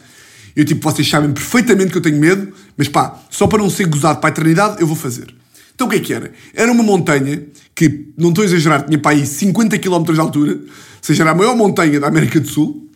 Eu 0.56 0.66
tipo, 0.66 0.82
vocês 0.90 1.08
sabem 1.08 1.32
perfeitamente 1.32 1.92
que 1.92 1.98
eu 1.98 2.02
tenho 2.02 2.18
medo, 2.18 2.52
mas 2.76 2.88
pá, 2.88 3.20
só 3.30 3.46
para 3.46 3.60
não 3.60 3.70
ser 3.70 3.86
gozado 3.86 4.20
para 4.20 4.30
a 4.30 4.32
eternidade, 4.32 4.82
eu 4.82 4.88
vou 4.88 4.96
fazer. 4.96 5.34
Então 5.78 5.86
o 5.86 5.90
que 5.92 5.98
é 5.98 6.00
que 6.00 6.12
era? 6.12 6.32
Era 6.56 6.72
uma 6.72 6.82
montanha 6.82 7.40
que, 7.76 8.08
não 8.18 8.30
estou 8.30 8.42
a 8.42 8.48
exagerar, 8.48 8.84
tinha 8.84 8.98
para 8.98 9.16
aí 9.16 9.24
50 9.24 9.78
km 9.78 10.12
de 10.12 10.20
altura, 10.20 10.54
ou 10.54 10.60
seja, 11.00 11.22
era 11.22 11.30
a 11.30 11.36
maior 11.36 11.56
montanha 11.56 12.00
da 12.00 12.08
América 12.08 12.40
do 12.40 12.50
Sul. 12.50 12.90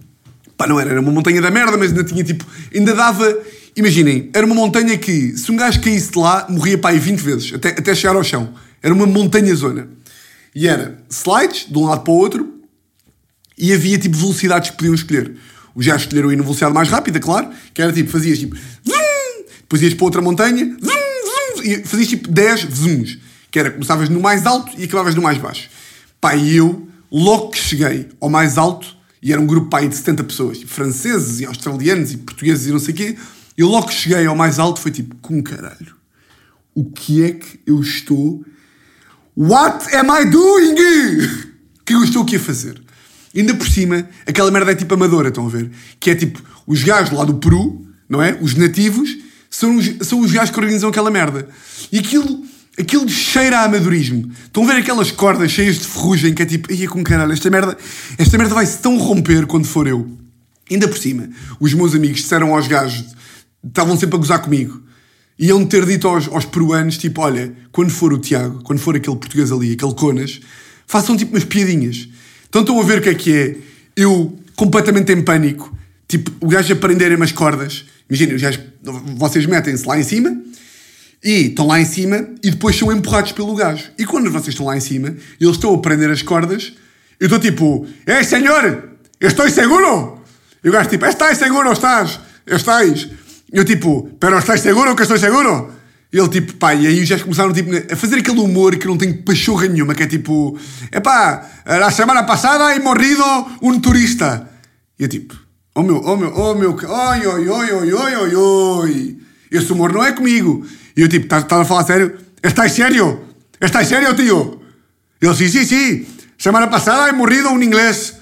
Pá, 0.57 0.65
não 0.65 0.79
era, 0.79 0.89
era 0.89 0.99
uma 0.99 1.11
montanha 1.11 1.39
da 1.39 1.51
merda, 1.51 1.77
mas 1.77 1.89
ainda 1.91 2.03
tinha 2.03 2.23
tipo, 2.23 2.43
ainda 2.73 2.95
dava. 2.95 3.37
Imaginem, 3.75 4.31
era 4.33 4.43
uma 4.43 4.55
montanha 4.55 4.97
que, 4.97 5.37
se 5.37 5.51
um 5.51 5.55
gajo 5.55 5.79
caísse 5.79 6.11
de 6.11 6.17
lá, 6.17 6.47
morria 6.49 6.75
para 6.75 6.89
aí 6.89 6.97
20 6.97 7.19
vezes, 7.19 7.53
até, 7.53 7.69
até 7.69 7.93
chegar 7.93 8.15
ao 8.15 8.23
chão. 8.23 8.51
Era 8.81 8.91
uma 8.91 9.05
montanha 9.05 9.53
zona. 9.53 9.87
E 10.55 10.67
era 10.67 10.97
slides, 11.07 11.67
de 11.69 11.77
um 11.77 11.85
lado 11.85 12.01
para 12.01 12.11
o 12.11 12.17
outro, 12.17 12.61
e 13.55 13.71
havia 13.71 13.99
tipo 13.99 14.17
velocidades 14.17 14.71
que 14.71 14.77
podiam 14.77 14.95
escolher. 14.95 15.35
Os 15.75 15.85
gajos 15.85 16.01
escolheram 16.01 16.31
ir 16.31 16.35
na 16.35 16.41
velocidade 16.41 16.73
mais 16.73 16.89
rápida, 16.89 17.19
claro, 17.19 17.47
que 17.75 17.79
era 17.79 17.93
tipo, 17.93 18.09
fazias 18.09 18.39
tipo, 18.39 18.57
depois 19.59 19.83
ias 19.83 19.93
para 19.93 20.05
outra 20.05 20.21
montanha, 20.21 20.75
e 21.63 21.83
fazias 21.83 22.07
tipo 22.07 22.29
10 22.29 22.67
zooms, 22.73 23.17
que 23.49 23.59
era, 23.59 23.71
começavas 23.71 24.09
no 24.09 24.19
mais 24.19 24.45
alto 24.45 24.71
e 24.77 24.83
acabavas 24.85 25.15
no 25.15 25.21
mais 25.21 25.37
baixo. 25.37 25.69
Pá, 26.19 26.35
e 26.35 26.55
eu, 26.55 26.87
logo 27.11 27.49
que 27.49 27.59
cheguei 27.59 28.09
ao 28.19 28.29
mais 28.29 28.57
alto, 28.57 28.95
e 29.21 29.31
era 29.31 29.41
um 29.41 29.45
grupo 29.45 29.69
pá, 29.69 29.81
de 29.81 29.95
70 29.95 30.23
pessoas, 30.23 30.59
tipo, 30.59 30.71
franceses 30.71 31.39
e 31.39 31.45
australianos 31.45 32.11
e 32.11 32.17
portugueses 32.17 32.67
e 32.67 32.71
não 32.71 32.79
sei 32.79 32.93
o 32.93 32.97
quê, 32.97 33.17
eu 33.57 33.67
logo 33.67 33.87
que 33.87 33.93
cheguei 33.93 34.25
ao 34.25 34.35
mais 34.35 34.59
alto 34.59 34.79
foi 34.79 34.91
tipo, 34.91 35.15
com 35.17 35.41
caralho, 35.43 35.95
o 36.73 36.85
que 36.85 37.23
é 37.23 37.31
que 37.31 37.59
eu 37.65 37.79
estou... 37.81 38.43
What 39.35 39.95
am 39.95 40.09
I 40.09 40.29
doing? 40.29 40.73
O 40.73 41.83
que 41.85 41.93
eu 41.93 42.03
estou 42.03 42.23
aqui 42.23 42.35
a 42.35 42.39
fazer? 42.39 42.81
Ainda 43.35 43.53
por 43.53 43.67
cima, 43.67 44.07
aquela 44.27 44.51
merda 44.51 44.71
é 44.71 44.75
tipo 44.75 44.93
amadora, 44.93 45.29
estão 45.29 45.45
a 45.45 45.49
ver? 45.49 45.71
Que 45.99 46.11
é 46.11 46.15
tipo, 46.15 46.41
os 46.67 46.83
gajos 46.83 47.11
lá 47.17 47.23
do 47.23 47.35
Peru, 47.35 47.85
não 48.09 48.21
é? 48.21 48.37
Os 48.41 48.55
nativos, 48.55 49.17
são 49.51 49.75
os, 49.75 50.07
são 50.07 50.21
os 50.21 50.31
gajos 50.31 50.49
que 50.49 50.59
organizam 50.59 50.89
aquela 50.89 51.11
merda. 51.11 51.47
E 51.91 51.99
aquilo, 51.99 52.43
aquilo 52.79 53.07
cheira 53.09 53.59
a 53.59 53.65
amadorismo. 53.65 54.31
Estão 54.45 54.63
a 54.63 54.67
ver 54.67 54.77
aquelas 54.77 55.11
cordas 55.11 55.51
cheias 55.51 55.77
de 55.77 55.85
ferrugem 55.85 56.33
que 56.33 56.41
é 56.41 56.45
tipo, 56.45 56.71
ia 56.73 56.87
com 56.87 57.03
caralho, 57.03 57.33
esta 57.33 57.49
merda, 57.49 57.77
esta 58.17 58.37
merda 58.37 58.55
vai-se 58.55 58.79
tão 58.79 58.97
romper 58.97 59.45
quando 59.45 59.65
for 59.65 59.85
eu. 59.85 60.09
Ainda 60.71 60.87
por 60.87 60.97
cima, 60.97 61.29
os 61.59 61.73
meus 61.73 61.93
amigos 61.93 62.21
disseram 62.21 62.55
aos 62.55 62.65
gajos, 62.65 63.13
estavam 63.67 63.97
sempre 63.97 64.15
a 64.15 64.19
gozar 64.19 64.41
comigo, 64.41 64.81
iam 65.37 65.65
ter 65.65 65.85
dito 65.85 66.07
aos, 66.07 66.29
aos 66.29 66.45
peruanos, 66.45 66.97
tipo, 66.97 67.19
olha, 67.19 67.53
quando 67.73 67.89
for 67.89 68.13
o 68.13 68.17
Tiago, 68.17 68.63
quando 68.63 68.79
for 68.79 68.95
aquele 68.95 69.17
português 69.17 69.51
ali, 69.51 69.73
aquele 69.73 69.93
Conas, 69.93 70.39
façam 70.87 71.17
tipo 71.17 71.33
umas 71.33 71.43
piadinhas. 71.43 72.07
Então 72.47 72.61
estão 72.61 72.79
a 72.79 72.83
ver 72.83 72.99
o 72.99 73.01
que 73.01 73.09
é 73.09 73.13
que 73.13 73.33
é? 73.33 73.57
Eu, 73.97 74.39
completamente 74.55 75.11
em 75.11 75.21
pânico, 75.21 75.75
tipo, 76.07 76.31
o 76.39 76.47
gajo 76.47 76.71
a 76.71 76.75
prenderem 76.77 77.17
umas 77.17 77.33
cordas. 77.33 77.85
Imaginem, 78.12 78.38
gajos, 78.38 78.60
vocês 79.15 79.45
metem-se 79.45 79.88
lá 79.88 79.97
em 79.97 80.04
cima 80.04 80.36
e 81.24 81.47
estão 81.47 81.65
lá 81.65 81.80
em 81.80 81.86
cima 81.86 82.28
e 82.43 82.52
depois 82.52 82.76
são 82.76 82.91
empurrados 82.91 83.32
pelo 83.32 83.56
gajo. 83.56 83.86
E 83.97 84.06
quando 84.06 84.30
vocês 84.30 84.50
estão 84.50 84.65
lá 84.65 84.76
em 84.76 84.82
cima 84.82 85.15
e 85.39 85.45
eles 85.45 85.56
estão 85.56 85.74
a 85.74 85.78
prender 85.78 86.12
as 86.12 86.21
cordas, 86.21 86.74
eu 87.17 87.28
estou 87.28 87.39
tipo, 87.39 87.88
Ei, 88.06 88.21
senhor, 88.26 88.89
eu 89.17 89.28
estou 89.30 89.50
seguro? 89.50 90.21
E 90.62 90.67
o 90.67 90.74
gajo 90.74 90.89
tipo, 90.89 91.06
estás 91.06 91.38
seguro, 91.38 91.71
estás? 91.71 92.19
Estás? 92.45 93.08
E 93.54 93.58
eu 93.58 93.63
tipo, 93.63 94.10
pero 94.19 94.38
estás 94.39 94.60
seguro 94.60 94.93
que 94.93 95.04
estou 95.04 95.17
seguro? 95.17 95.71
E 96.12 96.17
ele 96.17 96.28
tipo, 96.28 96.54
pá, 96.56 96.76
e 96.76 96.88
aí 96.88 97.06
gajos 97.06 97.24
começaram 97.24 97.54
tipo, 97.54 97.71
a 97.93 97.95
fazer 97.95 98.17
aquele 98.17 98.41
humor 98.41 98.76
que 98.76 98.88
não 98.88 98.97
tem 98.97 99.13
pachorra 99.13 99.69
nenhuma, 99.69 99.95
que 99.95 100.04
é 100.04 100.08
tipo, 100.08 100.60
epá, 100.91 101.50
a 101.63 101.89
semana 101.91 102.24
passada 102.24 102.76
he 102.76 102.80
morrido 102.80 103.24
um 103.62 103.80
turista. 103.80 104.50
E 105.00 105.04
eu 105.04 105.08
tipo, 105.08 105.50
oh 105.75 105.84
meu, 105.84 106.01
oh 106.03 106.17
meu, 106.17 106.34
oh 106.36 106.55
meu, 106.55 106.71
oi, 106.71 107.27
oi, 107.27 107.49
oi, 107.49 107.71
oi, 107.71 107.93
oi, 107.93 108.15
oi, 108.15 108.36
oi. 108.36 109.17
Esse 109.51 109.71
humor 109.71 109.91
não 109.91 110.03
é 110.03 110.12
comigo. 110.12 110.65
E 110.95 111.01
eu 111.01 111.10
tipo, 111.10 111.25
estás 111.25 111.62
a 111.62 111.65
falar 111.65 111.84
sério? 111.84 112.17
Estás 112.43 112.71
sério? 112.71 113.21
Estás 113.60 113.88
sério, 113.88 114.15
tio? 114.15 114.62
Ele, 115.21 115.36
sim, 115.36 115.47
sim, 115.47 115.65
sim. 115.65 116.05
Semana 116.38 116.67
passada 116.67 117.10
he 117.10 117.12
morrido 117.12 117.49
um 117.49 117.62
inglês. 117.62 118.15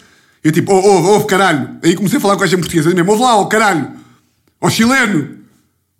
Eu 0.43 0.51
tipo, 0.51 0.73
oh, 0.73 0.79
oh, 0.79 1.15
oh, 1.15 1.23
caralho. 1.25 1.77
Aí 1.83 1.95
comecei 1.95 2.17
a 2.17 2.21
falar 2.21 2.35
com 2.35 2.43
a 2.43 2.47
gente 2.47 2.59
portuguesa. 2.59 2.93
Mesmo, 2.93 3.11
ouve 3.11 3.23
lá, 3.23 3.37
oh, 3.37 3.47
caralho. 3.47 3.91
Oh, 4.59 4.69
chileno. 4.69 5.37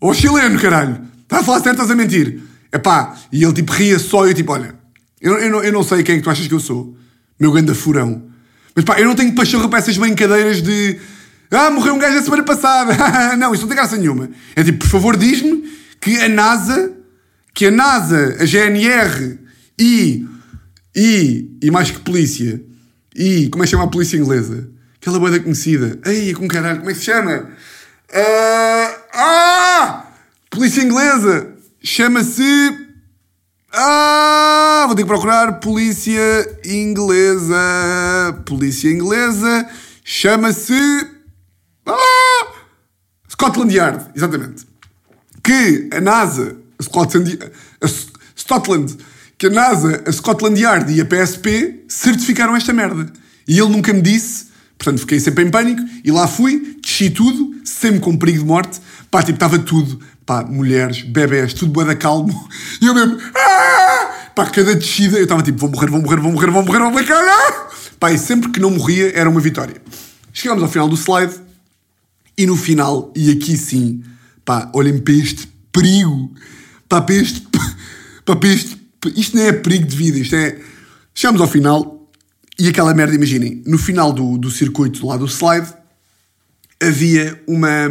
Oh, 0.02 0.14
chileno, 0.14 0.60
caralho. 0.60 1.02
Estás 1.22 1.44
a 1.44 1.46
falar 1.46 1.60
certo, 1.62 1.82
estás 1.82 1.92
a 1.92 1.96
mentir. 1.96 2.42
Epá, 2.72 3.16
e 3.32 3.44
ele 3.44 3.54
tipo 3.54 3.72
ria 3.72 3.98
só 3.98 4.26
e 4.26 4.32
eu 4.32 4.34
tipo, 4.34 4.52
olha, 4.52 4.76
eu, 5.22 5.38
eu, 5.38 5.50
não, 5.50 5.64
eu 5.64 5.72
não 5.72 5.84
sei 5.84 6.04
quem 6.04 6.16
é 6.16 6.18
que 6.18 6.24
tu 6.24 6.30
achas 6.30 6.48
que 6.48 6.54
eu 6.54 6.60
sou. 6.60 6.96
Meu 7.40 7.52
ganda 7.52 7.74
furão. 7.74 8.24
Mas 8.76 8.86
pá, 8.86 9.00
eu 9.00 9.06
não 9.06 9.16
tenho 9.16 9.34
pachorra 9.34 9.68
para 9.68 9.80
essas 9.80 9.98
brincadeiras 9.98 10.62
de... 10.62 11.00
Ah, 11.52 11.72
morreu 11.72 11.96
um 11.96 12.00
gajo 12.00 12.18
a 12.18 12.22
semana 12.22 12.44
passada. 12.44 12.94
não, 13.38 13.54
isso 13.54 13.64
não 13.64 13.70
tem 13.70 13.78
graça 13.78 13.98
nenhuma. 13.98 14.30
É 14.56 14.64
tipo, 14.64 14.80
por 14.80 14.88
favor, 14.88 15.18
diz-me 15.18 15.64
que 16.00 16.18
a 16.22 16.30
NASA, 16.30 16.94
que 17.54 17.66
a 17.66 17.72
NASA, 17.72 18.38
a 18.40 18.46
GNR 18.46 19.40
e... 19.78 20.26
E, 20.96 21.58
e 21.62 21.72
mais 21.72 21.92
que 21.92 22.00
polícia, 22.00 22.60
e 23.16 23.48
como 23.50 23.64
é 23.64 23.66
que 23.66 23.72
chama 23.72 23.84
a 23.84 23.88
polícia 23.88 24.18
inglesa? 24.18 24.70
Aquela 25.00 25.20
boeda 25.20 25.40
conhecida. 25.40 26.00
Ei, 26.06 26.34
com 26.34 26.48
caralho, 26.48 26.80
como 26.80 26.90
é 26.90 26.94
que 26.94 27.00
se 27.00 27.06
chama? 27.06 27.48
Uh, 28.10 29.00
ah! 29.14 30.08
Polícia 30.50 30.82
inglesa 30.82 31.54
chama-se. 31.82 32.88
Ah! 33.72 34.84
Vou 34.88 34.96
ter 34.96 35.04
que 35.04 35.08
procurar. 35.08 35.60
Polícia 35.60 36.60
inglesa. 36.66 38.42
Polícia 38.46 38.90
inglesa 38.90 39.70
chama-se. 40.04 41.19
Ah! 41.90 42.48
Scotland 43.30 43.74
Yard, 43.74 44.06
exatamente. 44.16 44.68
Que 45.44 45.90
a 45.92 46.02
NASA, 46.02 46.58
a 46.78 46.84
Scotland, 46.84 47.40
a 47.82 47.88
Scotland 48.36 48.98
que 49.40 49.48
a 49.48 49.50
NASA, 49.50 50.04
a 50.06 50.12
Scotland 50.12 50.60
Yard 50.60 50.94
e 50.94 51.00
a 51.00 51.06
PSP 51.06 51.86
certificaram 51.88 52.58
esta 52.58 52.74
merda. 52.74 53.10
E 53.48 53.58
ele 53.58 53.70
nunca 53.70 53.94
me 53.94 54.02
disse, 54.02 54.48
portanto 54.78 55.00
fiquei 55.00 55.18
sempre 55.18 55.46
em 55.46 55.50
pânico, 55.50 55.82
e 56.04 56.12
lá 56.12 56.28
fui, 56.28 56.78
desci 56.84 57.10
tudo, 57.10 57.56
sempre 57.64 58.02
com 58.02 58.18
perigo 58.18 58.40
de 58.40 58.46
morte. 58.46 58.82
Pá, 59.10 59.24
tipo, 59.24 59.38
estava 59.38 59.58
tudo. 59.58 59.98
Pá, 60.26 60.44
mulheres, 60.44 61.04
bebés, 61.04 61.54
tudo 61.54 61.72
boa 61.72 61.86
da 61.86 61.96
calmo. 61.96 62.50
E 62.82 62.86
eu 62.86 62.94
mesmo, 62.94 63.18
ah! 63.34 64.32
pá, 64.36 64.46
cada 64.48 64.76
descida, 64.76 65.18
eu 65.18 65.24
estava 65.24 65.42
tipo, 65.42 65.58
vou 65.58 65.70
morrer, 65.70 65.90
vou 65.90 66.02
morrer, 66.02 66.20
vou 66.20 66.32
morrer, 66.34 66.52
vou 66.52 66.64
morrer, 66.64 66.80
vou 66.80 66.92
morrer, 66.92 67.06
caralho! 67.06 67.56
Pá, 67.98 68.12
e 68.12 68.18
sempre 68.18 68.50
que 68.50 68.60
não 68.60 68.72
morria 68.72 69.18
era 69.18 69.30
uma 69.30 69.40
vitória. 69.40 69.82
Chegámos 70.34 70.62
ao 70.62 70.70
final 70.70 70.90
do 70.90 70.98
slide, 70.98 71.34
e 72.40 72.46
no 72.46 72.56
final, 72.56 73.12
e 73.14 73.32
aqui 73.32 73.58
sim, 73.58 74.02
pá, 74.46 74.72
olhem 74.74 74.98
para 74.98 75.14
este 75.14 75.46
perigo, 75.74 76.34
pá, 76.88 77.02
para 77.02 77.16
este, 77.16 77.42
pá, 78.24 78.34
para 78.34 78.48
este, 78.48 78.80
isto 79.14 79.36
não 79.36 79.44
é 79.44 79.52
perigo 79.52 79.86
de 79.86 79.94
vida, 79.94 80.18
isto 80.18 80.38
é. 80.38 80.58
Chegámos 81.14 81.42
ao 81.42 81.50
final, 81.50 82.10
e 82.58 82.70
aquela 82.70 82.94
merda, 82.94 83.14
imaginem, 83.14 83.62
no 83.66 83.78
final 83.78 84.14
do, 84.14 84.38
do 84.38 84.50
circuito 84.50 85.06
lá 85.06 85.18
do 85.18 85.26
slide, 85.26 85.68
havia 86.82 87.44
uma, 87.46 87.90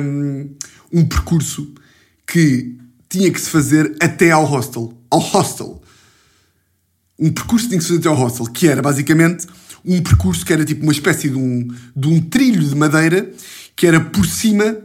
um 0.91 1.05
percurso 1.05 1.71
que 2.27 2.75
tinha 3.07 3.31
que 3.31 3.39
se 3.43 3.51
fazer 3.51 3.97
até 4.01 4.31
ao 4.31 4.47
hostel. 4.47 4.99
Ao 5.11 5.21
hostel. 5.21 5.83
Um 7.19 7.31
percurso 7.31 7.67
que 7.67 7.69
tinha 7.69 7.79
que 7.79 7.85
se 7.85 7.89
fazer 7.91 8.01
até 8.01 8.09
ao 8.09 8.17
hostel, 8.17 8.47
que 8.47 8.67
era 8.67 8.81
basicamente 8.81 9.47
um 9.85 10.03
percurso 10.03 10.45
que 10.45 10.55
era 10.55 10.65
tipo 10.65 10.85
uma 10.85 10.93
espécie 10.93 11.29
de 11.29 11.37
um, 11.37 11.69
de 11.95 12.09
um 12.09 12.21
trilho 12.21 12.67
de 12.67 12.75
madeira 12.75 13.31
que 13.79 13.87
era 13.87 14.01
por 14.01 14.27
cima 14.27 14.77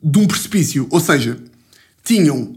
de 0.00 0.18
um 0.20 0.28
precipício. 0.28 0.86
Ou 0.90 1.00
seja, 1.00 1.36
tinham 2.04 2.54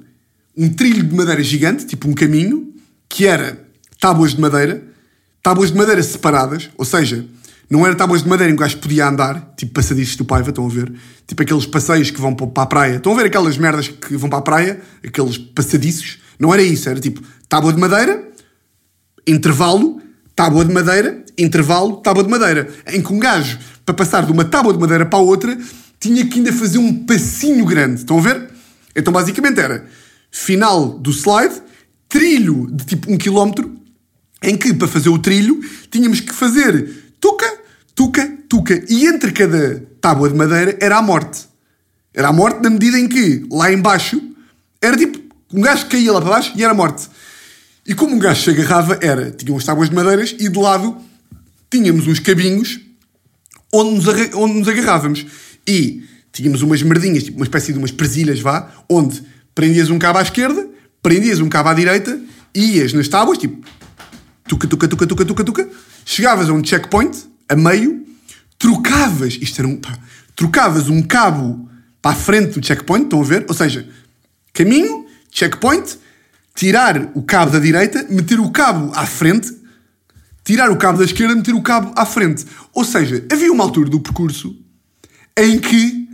um 0.55 0.69
trilho 0.69 1.03
de 1.03 1.15
madeira 1.15 1.41
gigante, 1.41 1.87
tipo 1.87 2.07
um 2.07 2.13
caminho, 2.13 2.71
que 3.09 3.25
era 3.25 3.65
tábuas 3.99 4.35
de 4.35 4.41
madeira, 4.41 4.83
tábuas 5.41 5.71
de 5.71 5.77
madeira 5.77 6.03
separadas, 6.03 6.69
ou 6.77 6.85
seja, 6.85 7.25
não 7.67 7.83
era 7.83 7.95
tábuas 7.95 8.21
de 8.21 8.29
madeira 8.29 8.53
em 8.53 8.55
que 8.55 8.61
o 8.61 8.63
gajo 8.63 8.77
podia 8.77 9.07
andar, 9.07 9.55
tipo 9.57 9.73
passadiços 9.73 10.15
do 10.15 10.23
Paiva, 10.23 10.49
estão 10.49 10.67
a 10.67 10.69
ver? 10.69 10.93
Tipo 11.25 11.41
aqueles 11.41 11.65
passeios 11.65 12.11
que 12.11 12.21
vão 12.21 12.35
para 12.35 12.61
a 12.61 12.67
praia. 12.67 12.97
Estão 12.97 13.13
a 13.13 13.15
ver 13.15 13.25
aquelas 13.25 13.57
merdas 13.57 13.87
que 13.87 14.15
vão 14.15 14.29
para 14.29 14.37
a 14.37 14.43
praia? 14.43 14.79
Aqueles 15.03 15.39
passadiços? 15.39 16.19
Não 16.37 16.53
era 16.53 16.61
isso, 16.61 16.87
era 16.87 16.99
tipo 16.99 17.23
tábua 17.49 17.73
de 17.73 17.79
madeira, 17.79 18.23
intervalo, 19.25 19.99
tábua 20.35 20.65
de 20.65 20.73
madeira, 20.73 21.23
intervalo, 21.37 21.97
tábua 21.97 22.23
de 22.23 22.29
madeira. 22.29 22.67
Em 22.87 23.01
que 23.01 23.13
um 23.13 23.19
gajo, 23.19 23.57
para 23.85 23.95
passar 23.95 24.25
de 24.25 24.31
uma 24.31 24.43
tábua 24.43 24.73
de 24.73 24.79
madeira 24.79 25.05
para 25.05 25.19
a 25.19 25.21
outra, 25.21 25.57
tinha 25.99 26.25
que 26.25 26.39
ainda 26.39 26.51
fazer 26.51 26.77
um 26.77 27.05
passinho 27.05 27.65
grande. 27.65 28.01
Estão 28.01 28.17
a 28.19 28.21
ver? 28.21 28.49
Então 28.95 29.11
basicamente 29.13 29.59
era 29.59 29.85
final 30.29 30.89
do 30.99 31.11
slide, 31.11 31.61
trilho 32.09 32.67
de 32.71 32.85
tipo 32.85 33.11
um 33.11 33.17
quilómetro, 33.17 33.73
em 34.43 34.57
que 34.57 34.73
para 34.73 34.87
fazer 34.87 35.09
o 35.09 35.17
trilho 35.17 35.59
tínhamos 35.89 36.19
que 36.19 36.33
fazer 36.33 37.13
tuca, 37.19 37.51
tuca, 37.95 38.37
tuca. 38.49 38.83
E 38.89 39.07
entre 39.07 39.31
cada 39.31 39.81
tábua 40.01 40.29
de 40.29 40.35
madeira 40.35 40.77
era 40.81 40.97
a 40.97 41.01
morte. 41.01 41.47
Era 42.13 42.29
a 42.29 42.33
morte 42.33 42.61
na 42.61 42.69
medida 42.69 42.99
em 42.99 43.07
que 43.07 43.45
lá 43.51 43.71
embaixo 43.71 44.21
era 44.81 44.95
tipo 44.97 45.19
um 45.53 45.61
gajo 45.61 45.85
caía 45.87 46.11
lá 46.11 46.21
para 46.21 46.31
baixo 46.31 46.53
e 46.55 46.63
era 46.63 46.73
morte. 46.73 47.07
E 47.85 47.93
como 47.93 48.15
um 48.15 48.19
gajo 48.19 48.41
se 48.41 48.49
agarrava, 48.49 48.97
era, 49.01 49.29
tinham 49.31 49.57
as 49.57 49.63
tábuas 49.63 49.89
de 49.89 49.95
madeiras 49.95 50.35
e 50.39 50.49
de 50.49 50.59
lado 50.59 50.97
tínhamos 51.69 52.07
uns 52.07 52.19
cabinhos 52.19 52.79
onde 53.71 53.95
nos, 53.95 54.33
onde 54.33 54.59
nos 54.59 54.67
agarrávamos. 54.67 55.25
E 55.67 56.03
tínhamos 56.31 56.61
umas 56.61 56.81
merdinhas, 56.81 57.23
tipo 57.23 57.37
uma 57.37 57.45
espécie 57.45 57.71
de 57.71 57.77
umas 57.77 57.91
presilhas, 57.91 58.39
vá, 58.39 58.71
onde 58.89 59.21
prendias 59.53 59.89
um 59.89 59.99
cabo 59.99 60.19
à 60.19 60.21
esquerda, 60.21 60.67
prendias 61.01 61.39
um 61.39 61.47
cabo 61.47 61.69
à 61.69 61.73
direita, 61.73 62.19
ias 62.53 62.91
nas 62.93 63.07
tábuas, 63.07 63.37
tipo, 63.37 63.65
tuca, 64.47 64.67
tuca, 64.67 64.87
tuca, 64.87 65.07
tuca, 65.07 65.25
tuca, 65.25 65.43
tuca, 65.43 65.69
chegavas 66.03 66.49
a 66.49 66.53
um 66.53 66.63
checkpoint, 66.63 67.25
a 67.47 67.55
meio, 67.55 68.05
trocavas, 68.57 69.37
isto 69.41 69.59
era 69.59 69.67
um, 69.67 69.77
pá, 69.77 69.97
trocavas 70.35 70.89
um 70.89 71.01
cabo 71.01 71.69
para 72.01 72.11
a 72.11 72.15
frente 72.15 72.59
do 72.59 72.65
checkpoint, 72.65 73.05
estão 73.05 73.21
a 73.21 73.23
ver? 73.23 73.45
Ou 73.47 73.55
seja, 73.55 73.87
caminho, 74.53 75.05
checkpoint, 75.31 75.97
tirar 76.55 77.11
o 77.13 77.21
cabo 77.21 77.51
da 77.51 77.59
direita, 77.59 78.07
meter 78.09 78.39
o 78.39 78.49
cabo 78.49 78.91
à 78.95 79.05
frente, 79.05 79.53
tirar 80.43 80.71
o 80.71 80.77
cabo 80.77 80.97
da 80.97 81.03
esquerda, 81.03 81.35
meter 81.35 81.53
o 81.53 81.61
cabo 81.61 81.91
à 81.95 82.05
frente. 82.05 82.45
Ou 82.73 82.85
seja, 82.85 83.25
havia 83.29 83.51
uma 83.51 83.63
altura 83.63 83.89
do 83.89 83.99
percurso 83.99 84.57
em 85.37 85.59
que 85.59 86.07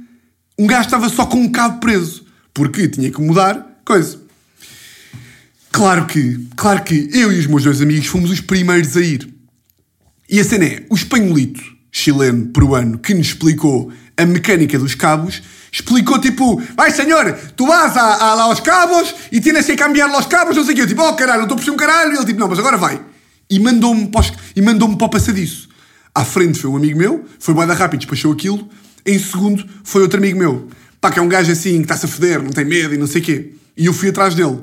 um 0.58 0.66
gajo 0.66 0.86
estava 0.86 1.08
só 1.10 1.26
com 1.26 1.38
um 1.38 1.52
cabo 1.52 1.80
preso, 1.80 2.26
porque 2.54 2.88
tinha 2.88 3.12
que 3.12 3.22
mudar 3.22 3.82
coisa. 3.86 4.20
Claro 5.72 6.06
que, 6.06 6.48
claro 6.56 6.84
que 6.84 7.10
eu 7.14 7.32
e 7.32 7.40
os 7.40 7.48
meus 7.48 7.64
dois 7.64 7.82
amigos 7.82 8.08
fomos 8.08 8.32
os 8.32 8.42
primeiros 8.42 8.98
a 8.98 9.02
ir. 9.02 9.32
E 10.28 10.40
a 10.40 10.44
cena 10.44 10.66
é, 10.66 10.86
o 10.90 10.96
espanholito 10.96 11.62
chileno 11.92 12.48
peruano 12.48 12.98
que 12.98 13.14
nos 13.14 13.28
explicou 13.28 13.92
a 14.18 14.26
mecânica 14.26 14.80
dos 14.80 14.96
cabos, 14.96 15.42
explicou 15.72 16.20
tipo, 16.20 16.62
vai 16.76 16.92
senhor, 16.92 17.34
tu 17.56 17.66
vas 17.66 17.96
a, 17.96 18.02
a, 18.02 18.42
aos 18.42 18.60
cabos 18.60 19.16
e 19.32 19.40
tienes 19.40 19.66
que 19.66 19.76
cambiar 19.76 20.10
os 20.12 20.26
cabos, 20.26 20.56
não 20.56 20.66
sei 20.66 20.74
o 20.74 20.76
quê. 20.76 20.82
Eu 20.84 20.88
tipo, 20.88 21.02
oh 21.02 21.14
caralho, 21.14 21.44
estou 21.44 21.56
a 21.56 21.58
perceber 21.58 21.76
um 21.76 21.78
caralho. 21.78 22.14
E 22.14 22.18
ele 22.18 22.26
tipo, 22.26 22.40
não, 22.40 22.50
mas 22.50 22.60
agora 22.60 22.78
vai. 22.78 23.00
E 23.50 23.60
mandou-me 23.60 24.08
para, 24.08 24.26
e 24.56 24.62
mandou-me 24.62 24.98
para 24.98 25.08
o 25.08 25.10
passadiço. 25.10 25.70
À 26.14 26.26
frente 26.26 26.60
foi 26.60 26.70
um 26.70 26.76
amigo 26.76 27.00
meu, 27.00 27.26
foi 27.40 27.54
mais 27.54 27.70
rápido, 27.78 28.02
despachou 28.02 28.34
aquilo. 28.34 28.68
Em 29.06 29.18
segundo 29.18 29.66
foi 29.84 30.02
outro 30.02 30.20
amigo 30.20 30.38
meu. 30.38 30.68
Pá, 31.00 31.10
que 31.10 31.18
é 31.18 31.22
um 31.22 31.28
gajo 31.28 31.52
assim, 31.52 31.78
que 31.78 31.84
está-se 31.84 32.06
a 32.06 32.10
foder, 32.10 32.44
não 32.44 32.52
tem 32.52 32.66
medo 32.66 32.94
e 32.94 32.98
não 32.98 33.08
sei 33.08 33.22
o 33.22 33.24
quê. 33.24 33.54
E 33.76 33.86
eu 33.86 33.94
fui 33.94 34.10
atrás 34.10 34.36
dele. 34.36 34.60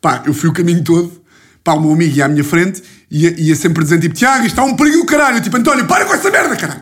Pá, 0.00 0.22
eu 0.26 0.34
fui 0.34 0.48
o 0.48 0.52
caminho 0.52 0.82
todo. 0.82 1.22
Pá, 1.62 1.74
o 1.74 1.80
meu 1.80 1.92
amigo 1.92 2.16
ia 2.16 2.26
à 2.26 2.28
minha 2.28 2.44
frente 2.44 2.82
e 3.10 3.24
ia, 3.24 3.40
ia 3.40 3.56
sempre 3.56 3.82
dizendo 3.84 4.02
tipo, 4.02 4.14
Tiago, 4.14 4.44
isto 4.44 4.48
está 4.48 4.64
um 4.64 4.76
perigo 4.76 5.06
caralho. 5.06 5.38
Eu, 5.38 5.42
tipo, 5.42 5.56
António, 5.56 5.86
para 5.86 6.04
com 6.04 6.14
essa 6.14 6.30
merda, 6.30 6.56
caralho. 6.56 6.77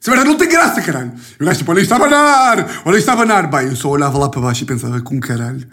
Essa 0.00 0.12
merda 0.12 0.24
não 0.24 0.38
tem 0.38 0.48
graça, 0.48 0.80
caralho. 0.80 1.12
E 1.38 1.42
o 1.42 1.46
gajo 1.46 1.58
tipo, 1.58 1.72
olha 1.72 1.82
a 1.82 1.96
abanar, 1.96 2.82
olha 2.86 2.96
isto 2.98 3.08
a 3.10 3.12
abanar. 3.12 3.50
Bem, 3.50 3.66
eu 3.66 3.76
só 3.76 3.90
olhava 3.90 4.16
lá 4.16 4.30
para 4.30 4.40
baixo 4.40 4.62
e 4.62 4.66
pensava, 4.66 4.98
com 5.02 5.20
caralho, 5.20 5.66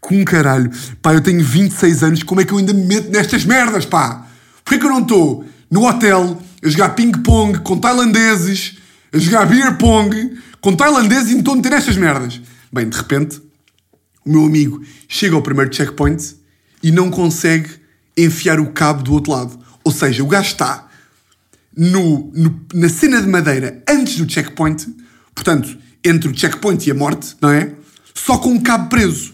com 0.00 0.24
caralho. 0.24 0.70
Pá, 1.02 1.12
eu 1.12 1.20
tenho 1.20 1.44
26 1.44 2.04
anos, 2.04 2.22
como 2.22 2.40
é 2.40 2.44
que 2.44 2.52
eu 2.52 2.58
ainda 2.58 2.72
me 2.72 2.84
meto 2.84 3.10
nestas 3.10 3.44
merdas, 3.44 3.84
pá? 3.84 4.24
Porquê 4.64 4.78
que 4.78 4.86
eu 4.86 4.90
não 4.90 5.00
estou 5.00 5.44
no 5.68 5.84
hotel 5.84 6.40
a 6.64 6.68
jogar 6.68 6.90
ping-pong 6.90 7.58
com 7.58 7.76
tailandeses, 7.76 8.78
a 9.12 9.18
jogar 9.18 9.46
beer 9.46 9.76
pong 9.76 10.38
com 10.60 10.76
tailandeses 10.76 11.30
e 11.30 11.32
não 11.32 11.40
estou 11.40 11.54
a 11.54 11.56
meter 11.56 11.70
nestas 11.70 11.96
merdas? 11.96 12.40
Bem, 12.72 12.88
de 12.88 12.96
repente, 12.96 13.42
o 14.24 14.30
meu 14.30 14.44
amigo 14.44 14.80
chega 15.08 15.34
ao 15.34 15.42
primeiro 15.42 15.74
checkpoint 15.74 16.36
e 16.84 16.92
não 16.92 17.10
consegue 17.10 17.68
enfiar 18.16 18.60
o 18.60 18.66
cabo 18.70 19.02
do 19.02 19.12
outro 19.12 19.32
lado. 19.32 19.58
Ou 19.82 19.90
seja, 19.90 20.22
o 20.22 20.26
gajo 20.28 20.52
está 20.52 20.86
no, 21.76 22.30
no- 22.34 22.60
na 22.74 22.88
cena 22.88 23.20
de 23.20 23.28
madeira 23.28 23.82
antes 23.88 24.16
do 24.16 24.30
checkpoint, 24.30 24.86
portanto, 25.34 25.76
entre 26.04 26.28
o 26.28 26.36
checkpoint 26.38 26.86
e 26.86 26.90
a 26.90 26.94
morte, 26.94 27.36
não 27.40 27.50
é? 27.50 27.72
Só 28.14 28.38
com 28.38 28.50
um 28.50 28.60
cabo 28.60 28.88
preso. 28.88 29.32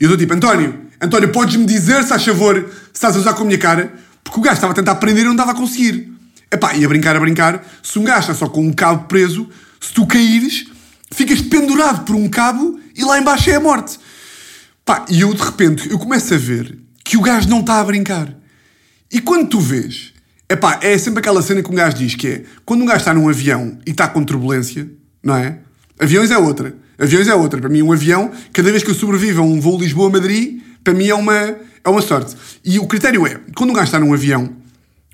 E 0.00 0.04
eu 0.04 0.08
dou 0.08 0.18
tipo, 0.18 0.32
António, 0.32 0.86
António, 1.00 1.30
podes-me 1.30 1.66
dizer, 1.66 2.02
se 2.02 2.08
faz 2.08 2.24
favor, 2.24 2.54
se 2.54 2.92
estás 2.94 3.16
a 3.16 3.18
usar 3.20 3.34
com 3.34 3.42
a 3.42 3.46
minha 3.46 3.58
cara? 3.58 3.92
Porque 4.24 4.38
o 4.38 4.42
gajo 4.42 4.54
estava 4.56 4.72
a 4.72 4.76
tentar 4.76 4.94
prender 4.96 5.22
e 5.22 5.26
não 5.26 5.32
estava 5.32 5.52
a 5.52 5.54
conseguir. 5.54 6.12
Epá, 6.50 6.74
e 6.74 6.84
a 6.84 6.88
brincar, 6.88 7.14
a 7.16 7.20
brincar, 7.20 7.64
se 7.82 7.98
um 7.98 8.04
gajo 8.04 8.20
está 8.20 8.34
só 8.34 8.48
com 8.48 8.62
um 8.66 8.72
cabo 8.72 9.04
preso, 9.06 9.48
se 9.80 9.92
tu 9.92 10.06
caíres, 10.06 10.66
ficas 11.12 11.40
pendurado 11.42 12.04
por 12.04 12.16
um 12.16 12.28
cabo 12.28 12.78
e 12.96 13.04
lá 13.04 13.18
embaixo 13.20 13.50
é 13.50 13.54
a 13.56 13.60
morte. 13.60 13.98
Pá, 14.84 15.04
e 15.10 15.20
eu 15.20 15.34
de 15.34 15.42
repente, 15.42 15.90
eu 15.90 15.98
começo 15.98 16.32
a 16.32 16.38
ver 16.38 16.78
que 17.04 17.16
o 17.16 17.20
gajo 17.20 17.48
não 17.48 17.60
está 17.60 17.80
a 17.80 17.84
brincar. 17.84 18.34
E 19.10 19.20
quando 19.20 19.48
tu 19.48 19.60
vês, 19.60 20.12
epá, 20.48 20.78
é 20.82 20.96
sempre 20.96 21.20
aquela 21.20 21.42
cena 21.42 21.62
que 21.62 21.70
um 21.70 21.74
gajo 21.74 21.96
diz 21.96 22.14
que 22.14 22.28
é, 22.28 22.42
quando 22.64 22.82
um 22.82 22.86
gajo 22.86 22.98
está 22.98 23.14
num 23.14 23.28
avião 23.28 23.78
e 23.86 23.90
está 23.90 24.08
com 24.08 24.24
turbulência, 24.24 24.88
não 25.22 25.36
é? 25.36 25.58
Aviões 25.98 26.30
é 26.30 26.38
outra. 26.38 26.74
Aviões 26.98 27.28
é 27.28 27.34
outra. 27.34 27.60
Para 27.60 27.68
mim, 27.68 27.82
um 27.82 27.92
avião, 27.92 28.30
cada 28.52 28.70
vez 28.70 28.82
que 28.82 28.90
eu 28.90 28.94
sobrevivo 28.94 29.42
a 29.42 29.44
um 29.44 29.60
voo 29.60 29.78
Lisboa-Madrid, 29.78 30.60
para 30.82 30.94
mim 30.94 31.08
é 31.08 31.14
uma, 31.14 31.34
é 31.34 31.88
uma 31.88 32.00
sorte. 32.00 32.34
E 32.64 32.78
o 32.78 32.86
critério 32.86 33.26
é, 33.26 33.40
quando 33.56 33.70
um 33.70 33.72
gajo 33.72 33.86
está 33.86 33.98
num 33.98 34.12
avião, 34.14 34.56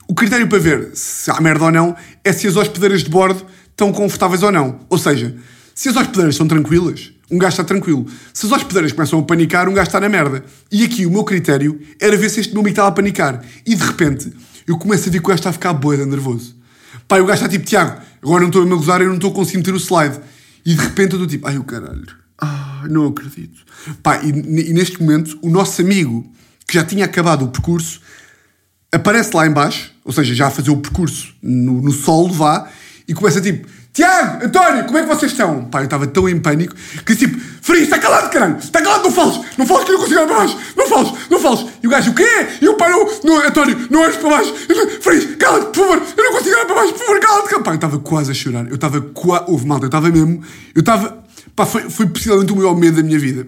o 0.06 0.14
critério 0.14 0.46
para 0.46 0.58
ver 0.58 0.90
se 0.94 1.30
há 1.30 1.40
merda 1.40 1.64
ou 1.64 1.72
não 1.72 1.96
é 2.22 2.32
se 2.32 2.46
as 2.46 2.56
hospedeiras 2.56 3.02
de 3.02 3.10
bordo 3.10 3.44
estão 3.70 3.92
confortáveis 3.92 4.42
ou 4.42 4.52
não. 4.52 4.80
Ou 4.88 4.98
seja, 4.98 5.34
se 5.74 5.88
as 5.88 5.96
hospedeiras 5.96 6.36
são 6.36 6.46
tranquilas, 6.46 7.12
um 7.30 7.38
gajo 7.38 7.52
está 7.52 7.64
tranquilo. 7.64 8.06
Se 8.32 8.46
as 8.46 8.52
hospedeiras 8.52 8.92
começam 8.92 9.18
a 9.18 9.22
panicar, 9.22 9.68
um 9.68 9.74
gajo 9.74 9.88
está 9.88 9.98
na 9.98 10.08
merda. 10.08 10.44
E 10.70 10.84
aqui 10.84 11.06
o 11.06 11.10
meu 11.10 11.24
critério 11.24 11.80
era 12.00 12.16
ver 12.16 12.28
se 12.28 12.40
este 12.40 12.52
meu 12.52 12.60
amigo 12.60 12.74
estava 12.74 12.88
a 12.88 12.92
panicar. 12.92 13.42
E 13.66 13.74
de 13.74 13.84
repente, 13.84 14.32
eu 14.66 14.78
começo 14.78 15.08
a 15.08 15.12
ver 15.12 15.18
que 15.18 15.24
o 15.24 15.28
gajo 15.28 15.40
está 15.40 15.50
a 15.50 15.52
ficar 15.52 15.72
boeda 15.72 16.06
nervoso. 16.06 16.56
Pá, 17.06 17.18
o 17.18 17.26
gajo 17.26 17.44
está 17.44 17.48
tipo, 17.48 17.64
Tiago, 17.64 18.00
agora 18.22 18.40
não 18.40 18.48
estou 18.48 18.62
a 18.62 18.64
me 18.64 18.74
gozar, 18.74 19.00
eu 19.00 19.08
não 19.08 19.16
estou 19.16 19.30
a 19.30 19.34
conseguir 19.34 19.58
meter 19.58 19.74
o 19.74 19.78
slide. 19.78 20.18
E 20.64 20.74
de 20.74 20.80
repente 20.80 21.12
eu 21.12 21.22
estou 21.22 21.26
tipo, 21.26 21.46
ai 21.46 21.58
o 21.58 21.64
caralho, 21.64 22.06
ah, 22.38 22.86
não 22.88 23.06
acredito. 23.06 23.64
Pá, 24.02 24.20
e, 24.22 24.28
e 24.30 24.72
neste 24.72 25.00
momento, 25.00 25.38
o 25.42 25.50
nosso 25.50 25.80
amigo, 25.80 26.30
que 26.66 26.74
já 26.74 26.84
tinha 26.84 27.04
acabado 27.04 27.44
o 27.44 27.48
percurso, 27.48 28.00
aparece 28.90 29.34
lá 29.36 29.46
em 29.46 29.52
baixo, 29.52 29.92
ou 30.04 30.12
seja, 30.12 30.34
já 30.34 30.46
a 30.46 30.50
fazer 30.50 30.70
o 30.70 30.76
percurso 30.76 31.34
no, 31.42 31.82
no 31.82 31.92
solo, 31.92 32.32
vá, 32.32 32.70
e 33.06 33.12
começa 33.12 33.40
tipo, 33.40 33.68
Tiago, 33.94 34.44
António, 34.44 34.86
como 34.86 34.98
é 34.98 35.02
que 35.02 35.08
vocês 35.08 35.30
estão? 35.30 35.66
Pá, 35.66 35.78
eu 35.78 35.84
estava 35.84 36.04
tão 36.08 36.28
em 36.28 36.40
pânico 36.40 36.74
que 37.06 37.14
tipo, 37.14 37.38
Frio, 37.38 37.84
está 37.84 37.96
calado, 37.96 38.28
caralho, 38.28 38.58
está 38.58 38.82
calado, 38.82 39.04
não 39.04 39.12
fales, 39.12 39.40
não 39.56 39.64
fales 39.64 39.84
que 39.84 39.92
eu 39.92 39.94
não 39.94 40.02
consigo 40.02 40.20
olhar 40.20 40.26
para 40.26 40.36
baixo, 40.36 40.58
não 40.76 40.88
fales, 40.88 41.12
não 41.30 41.38
fales. 41.38 41.66
E 41.80 41.86
o 41.86 41.90
gajo, 41.90 42.10
o 42.10 42.14
quê? 42.14 42.26
E 42.60 42.68
o 42.68 42.74
pai, 42.76 42.90
não, 42.90 43.08
não 43.22 43.46
António, 43.46 43.86
não 43.88 44.00
olhes 44.00 44.16
para 44.16 44.30
baixo, 44.30 44.52
Frio, 45.00 45.36
cala-te, 45.38 45.66
por 45.66 45.86
favor, 45.86 46.02
eu 46.16 46.24
não 46.24 46.32
consigo 46.32 46.56
olhar 46.56 46.66
para 46.66 46.74
baixo, 46.74 46.92
por 46.92 46.98
favor, 46.98 47.20
cala-te. 47.20 47.62
Pá, 47.62 47.70
eu 47.70 47.74
estava 47.76 47.98
quase 48.00 48.30
a 48.32 48.34
chorar, 48.34 48.66
eu 48.66 48.74
estava 48.74 49.00
quase, 49.00 49.44
houve 49.46 49.64
malta, 49.64 49.84
eu 49.84 49.88
estava 49.88 50.10
mesmo, 50.10 50.42
eu 50.74 50.80
estava, 50.80 51.24
pá, 51.54 51.64
foi, 51.64 51.88
foi 51.88 52.06
possivelmente 52.06 52.52
o 52.52 52.56
maior 52.56 52.74
medo 52.74 52.96
da 52.96 53.02
minha 53.04 53.18
vida. 53.18 53.46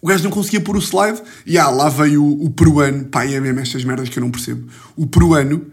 O 0.00 0.06
gajo 0.06 0.22
não 0.22 0.30
conseguia 0.30 0.60
pôr 0.60 0.76
o 0.76 0.80
slide, 0.80 1.20
e 1.44 1.58
ah, 1.58 1.68
lá 1.68 1.88
veio 1.88 2.22
o, 2.22 2.44
o 2.44 2.50
peruano, 2.50 3.06
pá, 3.06 3.24
é 3.24 3.40
mesmo 3.40 3.58
estas 3.58 3.82
merdas 3.82 4.08
que 4.08 4.16
eu 4.16 4.20
não 4.20 4.30
percebo. 4.30 4.64
O 4.96 5.08
peruano 5.08 5.66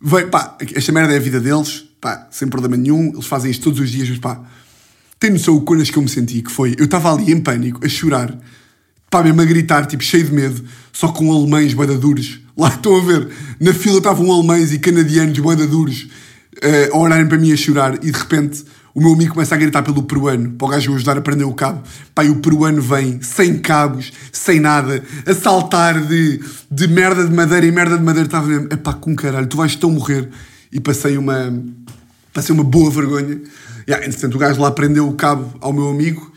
veio, 0.00 0.28
pá, 0.28 0.56
esta 0.76 0.92
merda 0.92 1.12
é 1.12 1.16
a 1.16 1.20
vida 1.20 1.40
deles, 1.40 1.87
pá, 2.00 2.26
sem 2.30 2.48
problema 2.48 2.76
nenhum, 2.76 3.12
eles 3.12 3.26
fazem 3.26 3.50
isto 3.50 3.64
todos 3.64 3.80
os 3.80 3.90
dias, 3.90 4.08
mas 4.08 4.18
pá, 4.18 4.40
tem 5.18 5.30
noção 5.30 5.56
o 5.56 5.62
conas 5.62 5.90
que 5.90 5.96
eu 5.96 6.02
me 6.02 6.08
senti, 6.08 6.42
que 6.42 6.50
foi, 6.50 6.74
eu 6.78 6.84
estava 6.84 7.12
ali 7.12 7.32
em 7.32 7.40
pânico, 7.40 7.84
a 7.84 7.88
chorar, 7.88 8.36
pá, 9.10 9.22
mesmo 9.22 9.40
a 9.40 9.44
gritar, 9.44 9.86
tipo, 9.86 10.02
cheio 10.02 10.24
de 10.24 10.32
medo, 10.32 10.64
só 10.92 11.08
com 11.08 11.32
alemães 11.32 11.74
badaduros. 11.74 12.40
Lá 12.56 12.68
estão 12.68 12.96
a 12.96 13.04
ver, 13.04 13.28
na 13.60 13.72
fila 13.72 13.98
estavam 13.98 14.32
alemães 14.32 14.72
e 14.72 14.78
canadianos 14.78 15.38
badaduros 15.38 16.08
uh, 16.56 16.94
a 16.94 16.98
olharem 16.98 17.26
para 17.26 17.38
mim 17.38 17.52
a 17.52 17.56
chorar 17.56 17.94
e 18.02 18.10
de 18.10 18.18
repente 18.18 18.64
o 18.98 19.00
meu 19.00 19.12
amigo 19.12 19.32
começa 19.32 19.54
a 19.54 19.58
gritar 19.58 19.82
pelo 19.82 20.02
peruano, 20.02 20.50
para 20.52 20.66
o 20.66 20.70
gajo 20.70 20.92
ajudar 20.92 21.16
a 21.16 21.20
prender 21.20 21.46
o 21.46 21.54
cabo. 21.54 21.82
Pá, 22.12 22.24
e 22.24 22.30
o 22.30 22.40
peruano 22.40 22.82
vem 22.82 23.22
sem 23.22 23.58
cabos, 23.58 24.12
sem 24.32 24.58
nada, 24.58 25.04
a 25.24 25.34
saltar 25.34 26.00
de, 26.04 26.40
de 26.68 26.88
merda 26.88 27.24
de 27.24 27.32
madeira 27.32 27.64
e 27.64 27.70
merda 27.70 27.96
de 27.96 28.02
madeira. 28.02 28.26
Estava 28.26 28.48
mesmo, 28.48 28.66
epá, 28.72 28.92
com 28.92 29.14
caralho, 29.14 29.46
tu 29.46 29.56
vais 29.56 29.76
tão 29.76 29.92
morrer. 29.92 30.28
E 30.72 30.80
passei 30.80 31.16
uma, 31.16 31.62
passei 32.32 32.54
uma 32.54 32.64
boa 32.64 32.90
vergonha. 32.90 33.40
Yeah, 33.88 34.06
entretanto, 34.06 34.34
o 34.34 34.38
gajo 34.38 34.60
lá 34.60 34.70
prendeu 34.70 35.08
o 35.08 35.14
cabo 35.14 35.56
ao 35.60 35.72
meu 35.72 35.88
amigo 35.88 36.32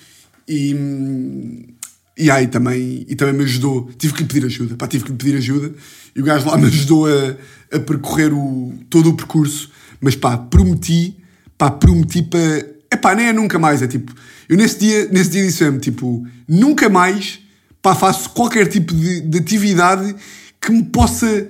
e, 0.47 1.75
e 2.17 2.31
aí 2.31 2.47
também, 2.47 3.05
e 3.07 3.15
também 3.15 3.35
me 3.35 3.43
ajudou. 3.43 3.89
Tive 3.97 4.13
que 4.13 4.21
lhe 4.21 4.27
pedir 4.27 4.45
ajuda, 4.45 4.75
pá, 4.75 4.87
tive 4.87 5.03
que 5.03 5.11
lhe 5.11 5.17
pedir 5.17 5.37
ajuda. 5.37 5.73
E 6.15 6.21
o 6.21 6.23
gajo 6.23 6.47
lá 6.47 6.55
me 6.57 6.67
ajudou 6.67 7.07
a, 7.07 7.35
a 7.75 7.79
percorrer 7.79 8.33
o, 8.33 8.73
todo 8.89 9.09
o 9.09 9.13
percurso. 9.13 9.69
Mas 9.99 10.15
pá, 10.15 10.37
prometi 10.37 11.21
pá, 11.61 11.69
prometi 11.69 12.23
para. 12.23 12.65
É 12.89 12.97
pá, 12.97 13.13
nem 13.13 13.27
é 13.27 13.33
nunca 13.33 13.59
mais. 13.59 13.83
É 13.83 13.87
tipo, 13.87 14.11
eu 14.49 14.57
nesse 14.57 14.79
dia, 14.79 15.07
nesse 15.11 15.29
dia 15.29 15.45
disse-me, 15.45 15.79
tipo, 15.79 16.25
nunca 16.47 16.89
mais, 16.89 17.39
pá, 17.83 17.93
faço 17.93 18.31
qualquer 18.31 18.67
tipo 18.67 18.91
de, 18.95 19.21
de 19.21 19.37
atividade 19.37 20.15
que 20.59 20.71
me 20.71 20.83
possa 20.83 21.47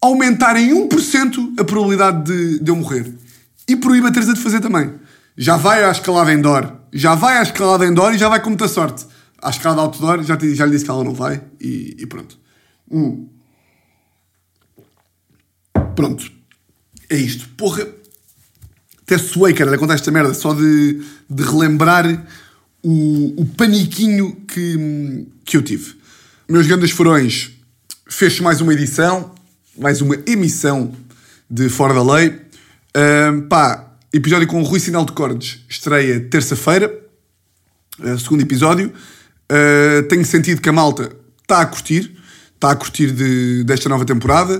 aumentar 0.00 0.56
em 0.56 0.70
1% 0.88 1.60
a 1.60 1.64
probabilidade 1.64 2.24
de, 2.24 2.58
de 2.60 2.70
eu 2.70 2.76
morrer. 2.76 3.12
E 3.68 3.76
proíbo 3.76 4.06
a 4.06 4.12
Teresa 4.12 4.34
de 4.34 4.40
fazer 4.40 4.60
também. 4.60 4.94
Já 5.36 5.56
vai 5.56 5.84
à 5.84 5.90
escalada 5.90 6.32
indoor, 6.32 6.72
já 6.92 7.14
vai 7.14 7.38
à 7.38 7.42
escalada 7.42 7.86
indoor 7.86 8.14
e 8.14 8.18
já 8.18 8.28
vai 8.28 8.40
com 8.40 8.50
muita 8.50 8.68
sorte. 8.68 9.06
À 9.40 9.50
escalada 9.50 9.82
outdoor, 9.82 10.22
já, 10.22 10.36
te, 10.36 10.54
já 10.54 10.64
lhe 10.64 10.72
disse 10.72 10.84
que 10.84 10.90
ela 10.90 11.04
não 11.04 11.14
vai 11.14 11.42
e, 11.60 11.96
e 11.98 12.06
pronto. 12.06 12.38
Hum. 12.90 13.28
Pronto. 15.94 16.30
É 17.08 17.16
isto. 17.16 17.48
Porra, 17.56 17.86
até 19.02 19.18
suei, 19.18 19.52
cara, 19.54 19.76
contar 19.78 19.94
esta 19.94 20.10
merda, 20.10 20.34
só 20.34 20.54
de, 20.54 21.02
de 21.28 21.42
relembrar 21.42 22.06
o, 22.82 23.42
o 23.42 23.46
paniquinho 23.46 24.36
que, 24.46 25.26
que 25.44 25.56
eu 25.56 25.62
tive. 25.62 25.96
Meus 26.48 26.66
grandes 26.66 26.90
furões, 26.90 27.50
fez 28.08 28.38
mais 28.40 28.60
uma 28.60 28.72
edição, 28.72 29.34
mais 29.80 30.02
uma 30.02 30.14
emissão 30.26 30.92
de 31.50 31.70
Fora 31.70 31.94
da 31.94 32.02
Lei. 32.02 32.28
Uh, 32.28 33.42
pá, 33.48 33.94
episódio 34.12 34.46
com 34.46 34.60
o 34.60 34.64
Rui 34.64 34.78
Sinal 34.78 35.06
de 35.06 35.12
Cordes, 35.12 35.64
estreia 35.70 36.20
terça-feira, 36.20 36.94
uh, 37.98 38.18
segundo 38.18 38.42
episódio. 38.42 38.92
Uh, 39.50 40.02
tenho 40.06 40.24
sentido 40.24 40.60
que 40.60 40.68
a 40.68 40.72
malta 40.72 41.10
está 41.40 41.62
a 41.62 41.66
curtir, 41.66 42.14
está 42.54 42.72
a 42.72 42.76
curtir 42.76 43.10
de, 43.10 43.64
desta 43.64 43.88
nova 43.88 44.04
temporada. 44.04 44.58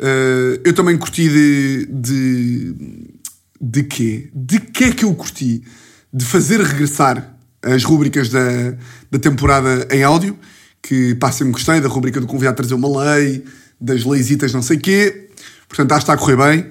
Uh, 0.00 0.60
eu 0.64 0.72
também 0.72 0.96
curti 0.96 1.28
de, 1.28 1.86
de 1.86 3.12
de 3.60 3.82
quê? 3.82 4.30
De 4.32 4.60
que 4.60 4.84
é 4.84 4.92
que 4.92 5.04
eu 5.04 5.12
curti? 5.14 5.64
De 6.12 6.24
fazer 6.24 6.60
regressar 6.60 7.34
as 7.62 7.82
rúbricas 7.82 8.28
da, 8.28 8.76
da 9.10 9.18
temporada 9.18 9.88
em 9.90 10.04
áudio, 10.04 10.38
que 10.80 11.16
pá, 11.16 11.32
sempre 11.32 11.52
gostei, 11.52 11.80
da 11.80 11.88
rubrica 11.88 12.20
do 12.20 12.26
convidado 12.28 12.56
trazer 12.56 12.74
uma 12.74 13.14
lei, 13.14 13.44
das 13.82 14.04
leisitas 14.04 14.52
não 14.52 14.62
sei 14.62 14.78
quê. 14.78 15.28
Portanto, 15.68 15.92
acho 15.92 16.06
que 16.06 16.12
está 16.12 16.14
a 16.14 16.16
correr 16.16 16.36
bem. 16.36 16.70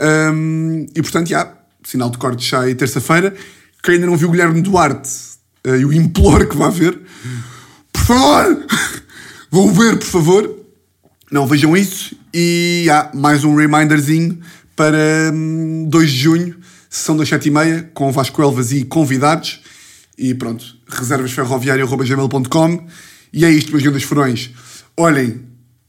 Um, 0.00 0.86
e 0.94 1.02
portanto, 1.02 1.28
já, 1.28 1.52
sinal 1.84 2.10
de 2.10 2.18
corte 2.18 2.48
já 2.48 2.62
aí 2.62 2.74
terça-feira. 2.74 3.34
Quem 3.82 3.96
ainda 3.96 4.06
não 4.06 4.16
viu 4.16 4.28
o 4.28 4.30
Guilherme 4.30 4.62
Duarte, 4.62 5.10
eu 5.62 5.92
imploro 5.92 6.48
que 6.48 6.56
vá 6.56 6.70
ver. 6.70 6.98
Por 7.92 8.02
favor! 8.02 8.66
Vão 9.50 9.72
ver, 9.72 9.96
por 9.98 10.06
favor. 10.06 10.56
Não 11.30 11.46
vejam 11.46 11.76
isso. 11.76 12.16
E 12.34 12.88
há 12.90 13.10
mais 13.14 13.44
um 13.44 13.54
reminderzinho 13.54 14.38
para 14.74 15.30
2 15.30 15.34
hum, 15.34 15.88
de 15.88 16.06
junho, 16.06 16.56
sessão 16.90 17.16
das 17.16 17.30
7h30, 17.30 17.90
com 17.94 18.12
Vasco 18.12 18.42
Elvas 18.42 18.72
e 18.72 18.84
convidados. 18.84 19.60
E 20.18 20.34
pronto, 20.34 20.64
reservasferroviária.gmail.com 20.88 22.86
E 23.32 23.44
é 23.44 23.50
isto, 23.50 23.70
meus 23.70 23.82
grandes 23.82 24.02
furões. 24.02 24.50
Olhem, 24.96 25.42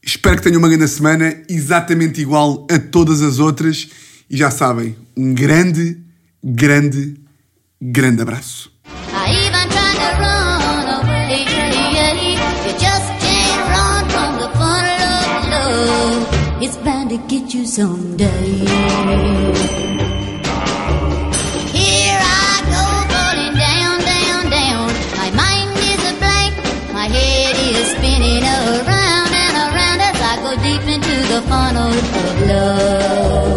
espero 0.07 0.37
que 0.37 0.43
tenham 0.43 0.59
uma 0.59 0.69
grande 0.69 0.87
semana, 0.87 1.35
exatamente 1.49 2.21
igual 2.21 2.65
a 2.71 2.79
todas 2.79 3.21
as 3.21 3.39
outras. 3.39 3.89
E 4.29 4.37
já 4.37 4.49
sabem, 4.49 4.95
um 5.15 5.33
grande, 5.33 5.97
grande, 6.43 7.19
grande 7.81 8.21
abraço. 8.21 8.71
to 17.09 17.17
get 17.29 17.53
you 17.53 17.65
someday. 17.65 19.86
funnel 31.49 31.93
of 31.93 32.41
love. 32.49 33.56